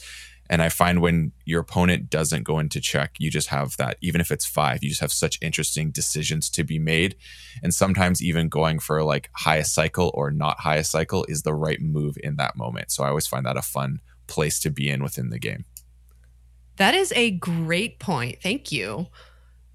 And 0.49 0.61
I 0.61 0.69
find 0.69 1.01
when 1.01 1.31
your 1.45 1.61
opponent 1.61 2.09
doesn't 2.09 2.43
go 2.43 2.59
into 2.59 2.79
check, 2.79 3.15
you 3.17 3.29
just 3.29 3.47
have 3.47 3.75
that, 3.77 3.97
even 4.01 4.21
if 4.21 4.31
it's 4.31 4.45
five, 4.45 4.83
you 4.83 4.89
just 4.89 5.01
have 5.01 5.11
such 5.11 5.39
interesting 5.41 5.91
decisions 5.91 6.49
to 6.51 6.63
be 6.63 6.79
made. 6.79 7.15
And 7.61 7.73
sometimes 7.73 8.23
even 8.23 8.49
going 8.49 8.79
for 8.79 9.03
like 9.03 9.29
highest 9.33 9.73
cycle 9.73 10.11
or 10.13 10.31
not 10.31 10.59
highest 10.59 10.91
cycle 10.91 11.25
is 11.27 11.43
the 11.43 11.53
right 11.53 11.81
move 11.81 12.17
in 12.23 12.35
that 12.37 12.55
moment. 12.55 12.91
So 12.91 13.03
I 13.03 13.09
always 13.09 13.27
find 13.27 13.45
that 13.45 13.57
a 13.57 13.61
fun 13.61 13.99
place 14.27 14.59
to 14.61 14.69
be 14.69 14.89
in 14.89 15.03
within 15.03 15.29
the 15.29 15.39
game. 15.39 15.65
That 16.77 16.93
is 16.93 17.13
a 17.15 17.31
great 17.31 17.99
point. 17.99 18.41
Thank 18.41 18.71
you. 18.71 19.07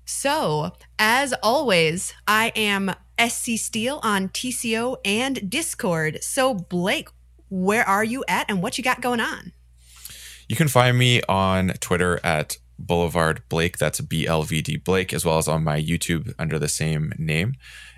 So, 0.04 0.72
as 0.98 1.34
always, 1.42 2.14
I 2.26 2.50
am 2.56 2.94
SC 3.18 3.56
Steel 3.56 4.00
on 4.02 4.28
TCO 4.28 4.96
and 5.04 5.50
Discord. 5.50 6.22
So, 6.22 6.54
Blake, 6.54 7.08
where 7.48 7.86
are 7.86 8.04
you 8.04 8.24
at 8.28 8.50
and 8.50 8.62
what 8.62 8.78
you 8.78 8.84
got 8.84 9.00
going 9.00 9.20
on? 9.20 9.52
You 10.48 10.56
can 10.56 10.68
find 10.68 10.98
me 10.98 11.20
on 11.28 11.68
Twitter 11.80 12.20
at 12.24 12.56
Boulevard 12.78 13.42
Blake. 13.48 13.78
That's 13.78 14.00
BLVD 14.00 14.82
Blake, 14.84 15.12
as 15.12 15.24
well 15.24 15.38
as 15.38 15.48
on 15.48 15.64
my 15.64 15.80
YouTube 15.80 16.32
under 16.38 16.58
the 16.58 16.68
same 16.68 17.12
name. 17.18 17.54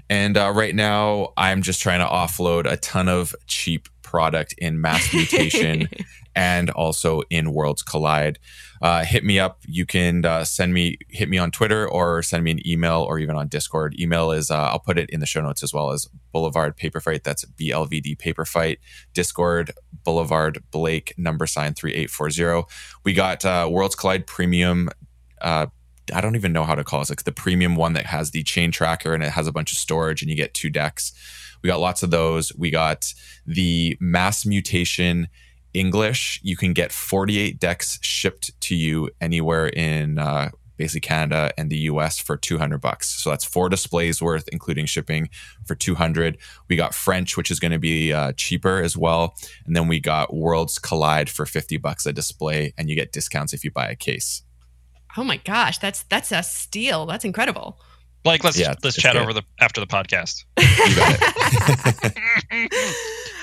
And 0.08 0.36
uh, 0.36 0.52
right 0.54 0.74
now, 0.74 1.32
I'm 1.36 1.62
just 1.62 1.80
trying 1.80 2.00
to 2.00 2.06
offload 2.06 2.70
a 2.70 2.76
ton 2.76 3.08
of 3.08 3.34
cheap 3.46 3.88
product 4.02 4.54
in 4.58 4.80
mass 4.80 5.12
mutation 5.14 5.88
and 6.34 6.70
also 6.70 7.22
in 7.30 7.52
Worlds 7.52 7.82
Collide. 7.82 8.38
Uh, 8.80 9.04
hit 9.04 9.24
me 9.24 9.38
up. 9.38 9.60
You 9.66 9.84
can 9.84 10.24
uh, 10.24 10.44
send 10.44 10.72
me, 10.72 10.96
hit 11.08 11.28
me 11.28 11.36
on 11.36 11.50
Twitter 11.50 11.86
or 11.86 12.22
send 12.22 12.44
me 12.44 12.50
an 12.50 12.66
email 12.66 13.02
or 13.02 13.18
even 13.18 13.36
on 13.36 13.48
Discord. 13.48 13.98
Email 14.00 14.30
is, 14.30 14.50
uh, 14.50 14.56
I'll 14.56 14.78
put 14.78 14.98
it 14.98 15.10
in 15.10 15.20
the 15.20 15.26
show 15.26 15.42
notes 15.42 15.62
as 15.62 15.74
well 15.74 15.90
as 15.90 16.08
Boulevard 16.32 16.76
Paper 16.76 17.00
Fight. 17.00 17.22
That's 17.22 17.44
BLVD 17.44 18.18
Paper 18.18 18.46
Fight. 18.46 18.78
Discord, 19.12 19.72
Boulevard 20.02 20.62
Blake, 20.70 21.12
number 21.18 21.46
sign 21.46 21.74
3840. 21.74 22.66
We 23.04 23.12
got 23.12 23.44
uh, 23.44 23.68
Worlds 23.70 23.94
Collide 23.94 24.26
Premium. 24.26 24.88
Uh, 25.42 25.66
I 26.14 26.20
don't 26.22 26.36
even 26.36 26.52
know 26.52 26.64
how 26.64 26.74
to 26.74 26.82
call 26.82 27.00
it. 27.00 27.02
It's 27.02 27.10
like 27.10 27.24
the 27.24 27.32
premium 27.32 27.76
one 27.76 27.92
that 27.92 28.06
has 28.06 28.30
the 28.30 28.42
chain 28.42 28.70
tracker 28.70 29.12
and 29.14 29.22
it 29.22 29.32
has 29.32 29.46
a 29.46 29.52
bunch 29.52 29.72
of 29.72 29.78
storage 29.78 30.22
and 30.22 30.30
you 30.30 30.36
get 30.36 30.54
two 30.54 30.70
decks. 30.70 31.12
We 31.62 31.68
got 31.68 31.80
lots 31.80 32.02
of 32.02 32.10
those. 32.10 32.54
We 32.56 32.70
got 32.70 33.12
the 33.46 33.96
mass 34.00 34.46
mutation 34.46 35.28
English. 35.74 36.40
You 36.42 36.56
can 36.56 36.72
get 36.72 36.92
48 36.92 37.58
decks 37.58 37.98
shipped 38.02 38.58
to 38.62 38.74
you 38.74 39.10
anywhere 39.20 39.68
in 39.68 40.18
uh, 40.18 40.50
basically 40.80 41.02
Canada 41.02 41.52
and 41.58 41.68
the 41.68 41.76
US 41.80 42.18
for 42.18 42.38
200 42.38 42.80
bucks. 42.80 43.08
So 43.08 43.28
that's 43.28 43.44
four 43.44 43.68
displays 43.68 44.22
worth, 44.22 44.48
including 44.48 44.86
shipping 44.86 45.28
for 45.66 45.74
200. 45.74 46.38
We 46.68 46.76
got 46.76 46.94
French, 46.94 47.36
which 47.36 47.50
is 47.50 47.60
going 47.60 47.72
to 47.72 47.78
be 47.78 48.14
uh, 48.14 48.32
cheaper 48.32 48.82
as 48.82 48.96
well. 48.96 49.34
And 49.66 49.76
then 49.76 49.88
we 49.88 50.00
got 50.00 50.34
Worlds 50.34 50.78
Collide 50.78 51.28
for 51.28 51.44
50 51.44 51.76
bucks 51.76 52.06
a 52.06 52.14
display, 52.14 52.72
and 52.78 52.88
you 52.88 52.96
get 52.96 53.12
discounts 53.12 53.52
if 53.52 53.62
you 53.62 53.70
buy 53.70 53.90
a 53.90 53.94
case. 53.94 54.42
Oh 55.18 55.24
my 55.24 55.36
gosh, 55.38 55.78
that's 55.78 56.04
that's 56.04 56.32
a 56.32 56.42
steal. 56.42 57.04
That's 57.04 57.24
incredible. 57.24 57.78
Like 58.24 58.44
let's 58.44 58.58
yeah, 58.58 58.74
let's 58.82 58.96
chat 58.96 59.14
good. 59.14 59.22
over 59.22 59.32
the 59.32 59.42
after 59.60 59.80
the 59.80 59.86
podcast. 59.86 60.44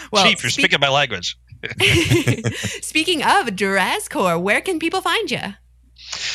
well, 0.11 0.25
Cheap, 0.25 0.41
you're 0.41 0.49
speak- 0.49 0.65
speaking 0.65 0.79
my 0.79 0.89
language. 0.89 1.37
Speaking 2.81 3.23
of 3.23 3.47
Drascore, 3.47 4.41
where 4.41 4.61
can 4.61 4.79
people 4.79 5.01
find 5.01 5.29
you? 5.29 5.41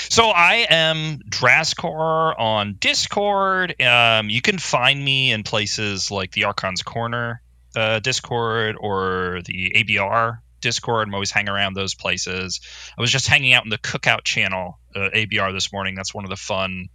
So 0.09 0.29
I 0.29 0.67
am 0.69 1.21
Drascore 1.29 2.39
on 2.39 2.77
Discord. 2.79 3.81
Um, 3.81 4.29
you 4.29 4.43
can 4.43 4.59
find 4.59 5.03
me 5.03 5.33
in 5.33 5.43
places 5.43 6.11
like 6.11 6.33
the 6.33 6.45
Archon's 6.45 6.83
Corner 6.83 7.41
uh, 7.75 8.01
Discord 8.01 8.77
or 8.79 9.41
the 9.45 9.73
ABR 9.77 10.39
Discord. 10.61 11.09
I'm 11.09 11.15
always 11.15 11.31
hanging 11.31 11.49
around 11.49 11.75
those 11.75 11.95
places. 11.95 12.61
I 12.97 13.01
was 13.01 13.11
just 13.11 13.29
hanging 13.29 13.53
out 13.53 13.65
in 13.65 13.71
the 13.71 13.79
Cookout 13.79 14.25
channel 14.25 14.79
uh, 14.95 15.11
ABR 15.15 15.53
this 15.53 15.73
morning. 15.73 15.95
That's 15.95 16.15
one 16.15 16.25
of 16.25 16.31
the 16.31 16.37
fun 16.37 16.89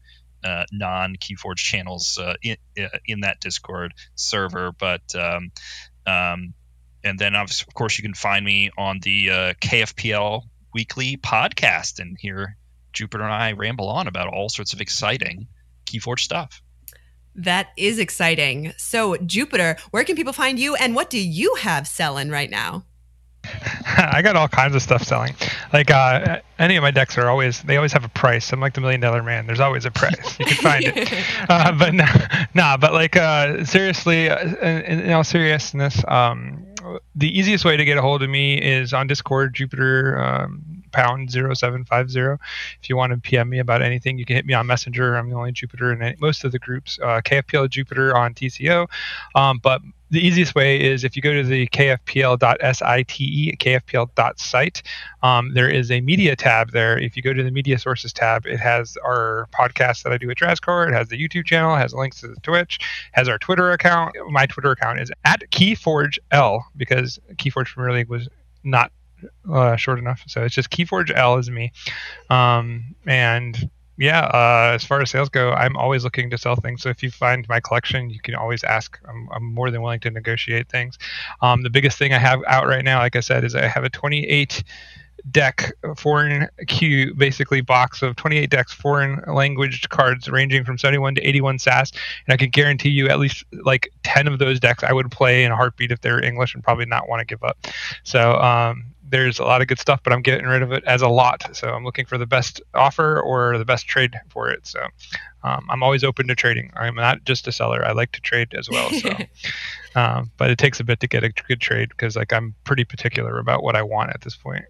uh, 0.44 0.66
non 0.72 1.16
Keyforge 1.16 1.58
channels 1.58 2.20
uh, 2.22 2.36
in, 2.42 2.58
uh, 2.80 2.98
in 3.06 3.22
that 3.22 3.40
Discord 3.40 3.94
server. 4.16 4.72
But 4.72 5.16
um, 5.16 5.52
um, 6.06 6.54
and 7.08 7.18
then 7.18 7.36
of 7.36 7.50
course 7.74 7.98
you 7.98 8.04
can 8.04 8.14
find 8.14 8.46
me 8.46 8.70
on 8.78 9.00
the 9.02 9.30
uh, 9.30 9.54
KFPL 9.62 10.44
weekly 10.74 11.18
podcast 11.18 12.00
and 12.00 12.18
hear 12.20 12.58
Jupiter 12.94 13.24
and 13.24 13.34
I 13.34 13.54
ramble 13.54 13.90
on 13.90 14.08
about 14.08 14.28
all 14.34 14.50
sorts 14.50 14.74
of 14.74 14.82
exciting 14.82 15.48
Keyforge 15.86 16.20
stuff. 16.20 16.62
That 17.36 17.68
is 17.78 18.00
exciting. 18.00 18.74
So, 18.78 19.16
Jupiter, 19.18 19.78
where 19.92 20.04
can 20.04 20.16
people 20.16 20.34
find 20.34 20.60
you 20.60 20.76
and 20.76 20.96
what 20.96 21.10
do 21.10 21.20
you 21.20 21.56
have 21.56 21.88
selling 21.88 22.30
right 22.30 22.50
now? 22.50 22.84
I 23.98 24.22
got 24.22 24.36
all 24.36 24.48
kinds 24.48 24.76
of 24.76 24.82
stuff 24.82 25.04
selling. 25.04 25.36
Like 25.74 25.92
uh, 25.92 26.42
any 26.60 26.76
of 26.76 26.82
my 26.82 26.92
decks 26.92 27.18
are 27.18 27.30
always 27.30 27.62
they 27.62 27.78
always 27.78 27.94
have 27.94 28.04
a 28.04 28.10
price. 28.10 28.52
I'm 28.52 28.60
like 28.60 28.74
the 28.74 28.82
million 28.82 29.02
dollar 29.02 29.24
man. 29.24 29.46
There's 29.46 29.60
always 29.60 29.86
a 29.86 29.92
price. 29.92 30.40
You 30.40 30.46
can 30.46 30.58
find 30.58 30.84
it. 30.86 31.14
Uh, 31.50 31.72
but 31.72 31.94
nah, 31.94 32.08
nah, 32.54 32.78
but 32.78 32.94
like 32.94 33.16
uh, 33.16 33.64
seriously, 33.64 34.30
uh, 34.30 34.40
in, 34.40 35.02
in, 35.02 35.12
all 35.12 35.24
seriousness, 35.24 36.04
um, 36.08 36.66
the 37.16 37.38
easiest 37.38 37.66
way 37.66 37.78
to 37.78 37.86
get 37.86 37.98
a 37.98 38.02
hold 38.02 38.24
of 38.24 38.30
me 38.30 38.58
is 38.62 38.94
on 38.94 39.08
Discord, 39.08 39.54
Jupiter 39.54 40.20
um, 40.20 40.84
pound 40.92 41.32
0750. 41.32 42.44
If 42.82 42.90
you 42.90 42.96
want 42.96 43.14
to 43.14 43.18
PM 43.18 43.50
me 43.50 43.60
about 43.60 43.82
anything, 43.82 44.18
you 44.18 44.26
can 44.26 44.36
hit 44.36 44.46
me 44.46 44.54
on 44.54 44.68
Messenger. 44.68 45.16
I'm 45.16 45.30
the 45.30 45.36
only 45.36 45.52
Jupiter 45.52 45.92
in 45.92 46.16
most 46.20 46.44
of 46.44 46.52
the 46.52 46.60
groups. 46.60 47.00
Uh, 47.02 47.22
KFPL 47.22 47.70
Jupiter 47.70 48.16
on 48.16 48.34
TCO. 48.34 48.88
Um, 49.36 49.60
but 49.62 49.82
the 50.10 50.26
easiest 50.26 50.56
way 50.56 50.80
is 50.80 51.04
if 51.04 51.16
you 51.16 51.22
go 51.22 51.34
to 51.34 51.44
the 51.44 51.68
kfpl.site, 51.68 53.08
kfpl.site, 53.58 54.84
um, 55.24 55.54
there 55.54 55.70
is 55.70 55.92
a 55.92 56.02
media 56.02 56.36
tab 56.36 56.72
there. 56.72 56.98
If 56.98 57.18
you 57.18 57.24
go 57.24 57.34
to 57.34 57.44
the 57.44 57.52
media 57.52 57.78
sources 57.78 58.14
tab, 58.14 58.46
it 58.46 58.60
has 58.60 58.98
our 59.04 59.48
podcast 59.54 60.04
that 60.04 60.14
I 60.14 60.18
do 60.18 60.30
at 60.30 60.38
Drascore. 60.38 60.88
It 60.88 60.94
has 60.94 61.10
the 61.10 61.22
YouTube 61.22 61.46
channel, 61.46 61.76
has 61.76 61.94
links 61.94 62.22
to 62.22 62.28
the 62.28 62.40
Twitch, 62.42 62.80
has 63.14 63.28
our 63.28 63.38
Twitter 63.38 63.72
account. 63.72 64.16
My 64.30 64.46
Twitter 64.46 64.72
account 64.72 65.02
is 65.02 65.12
at 65.26 65.42
KeyforgeL 65.52 66.62
because 66.78 67.20
Keyforge 67.34 67.74
Premier 67.74 67.94
League 67.94 68.10
was 68.10 68.30
not 68.64 68.92
uh, 69.52 69.76
short 69.76 70.00
enough. 70.00 70.24
So 70.28 70.44
it's 70.44 70.56
just 70.56 70.70
Keyforge 70.70 71.12
L 71.16 71.38
is 71.38 71.50
me. 71.50 71.72
Um, 72.30 72.96
and 73.06 73.70
yeah, 73.98 74.26
uh, 74.26 74.74
as 74.76 74.84
far 74.84 75.02
as 75.02 75.10
sales 75.10 75.30
go, 75.30 75.52
I'm 75.52 75.76
always 75.76 76.04
looking 76.04 76.30
to 76.30 76.38
sell 76.38 76.56
things. 76.56 76.82
So 76.82 76.90
if 76.90 77.02
you 77.02 77.10
find 77.10 77.48
my 77.50 77.60
collection, 77.60 78.10
you 78.10 78.20
can 78.20 78.36
always 78.36 78.64
ask. 78.64 79.00
I'm, 79.08 79.28
I'm 79.32 79.44
more 79.44 79.72
than 79.72 79.82
willing 79.82 80.00
to 80.02 80.12
negotiate 80.12 80.70
things. 80.70 81.00
Um, 81.42 81.64
the 81.64 81.70
biggest 81.70 81.98
thing 81.98 82.14
I 82.14 82.20
have 82.20 82.42
out 82.48 82.68
right 82.68 82.86
now, 82.86 83.00
like 83.00 83.16
I 83.16 83.22
said, 83.22 83.44
is 83.44 83.56
I 83.56 83.68
have 83.68 83.84
a 83.84 83.90
28 83.90 84.64
deck 85.32 85.74
foreign 85.98 86.48
queue 86.68 87.14
basically 87.16 87.60
box 87.60 88.02
of 88.02 88.16
28 88.16 88.50
decks 88.50 88.72
foreign 88.72 89.22
language 89.28 89.90
cards 89.90 90.30
ranging 90.30 90.64
from 90.64 90.78
71 90.78 91.16
to 91.16 91.22
81 91.22 91.60
SAS 91.60 91.92
and 91.92 92.34
I 92.34 92.38
can 92.38 92.50
guarantee 92.50 92.90
you 92.90 93.10
at 93.10 93.20
least 93.20 93.44
like 93.52 93.92
10 94.04 94.28
of 94.28 94.40
those 94.40 94.60
decks 94.60 94.84
I 94.84 94.94
would 94.94 95.12
play 95.12 95.44
in 95.44 95.52
a 95.52 95.56
heartbeat 95.56 95.92
if 95.92 96.02
they're 96.02 96.24
English 96.24 96.54
and 96.54 96.64
probably 96.64 96.86
not 96.86 97.10
want 97.10 97.20
to 97.20 97.26
give 97.26 97.44
up 97.44 97.58
so 98.04 98.36
um, 98.36 98.86
there's 99.10 99.40
a 99.40 99.44
lot 99.44 99.62
of 99.62 99.68
good 99.68 99.80
stuff, 99.80 100.02
but 100.04 100.14
I'm 100.14 100.22
getting 100.22 100.46
rid 100.46 100.62
of 100.62 100.72
it 100.72 100.84
as 100.86 101.02
a 101.02 101.08
lot. 101.08 101.56
So 101.56 101.70
I'm 101.70 101.84
looking 101.84 102.06
for 102.06 102.18
the 102.18 102.26
best 102.26 102.62
offer 102.74 103.20
or 103.20 103.58
the 103.58 103.66
best 103.66 103.88
trade 103.88 104.20
for 104.30 104.50
it. 104.50 104.68
So 104.68 104.86
um, 105.44 105.66
I'm 105.70 105.84
always 105.84 106.04
open 106.04 106.28
to 106.28 106.36
trading. 106.36 106.72
I'm 106.76 106.96
not 106.96 107.24
just 107.24 107.48
a 107.48 107.52
seller. 107.52 107.86
I 107.86 107.94
like 107.94 108.12
to 108.14 108.22
trade 108.22 108.54
as 108.54 108.70
well. 108.70 108.90
So, 108.92 109.16
um, 109.96 110.32
but 110.38 110.50
it 110.50 110.58
takes 110.58 110.80
a 110.80 110.84
bit 110.84 111.00
to 111.02 111.08
get 111.08 111.24
a 111.24 111.30
good 111.30 111.62
trade 111.62 111.90
because 111.90 112.16
like 112.16 112.34
I'm 112.34 112.56
pretty 112.64 112.84
particular 112.84 113.40
about 113.40 113.64
what 113.64 113.76
I 113.76 113.84
want 113.84 114.12
at 114.12 114.22
this 114.22 114.36
point. 114.36 114.66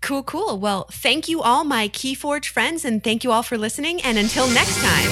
Cool, 0.00 0.22
cool. 0.22 0.58
Well, 0.58 0.86
thank 0.90 1.28
you 1.28 1.42
all, 1.42 1.62
my 1.62 1.88
Keyforge 1.88 2.46
friends, 2.46 2.86
and 2.86 3.04
thank 3.04 3.22
you 3.22 3.32
all 3.32 3.42
for 3.42 3.58
listening. 3.58 4.00
And 4.02 4.16
until 4.16 4.48
next 4.48 4.80
time, 4.80 5.10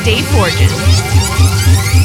stay 0.00 0.22
forging. 0.22 1.99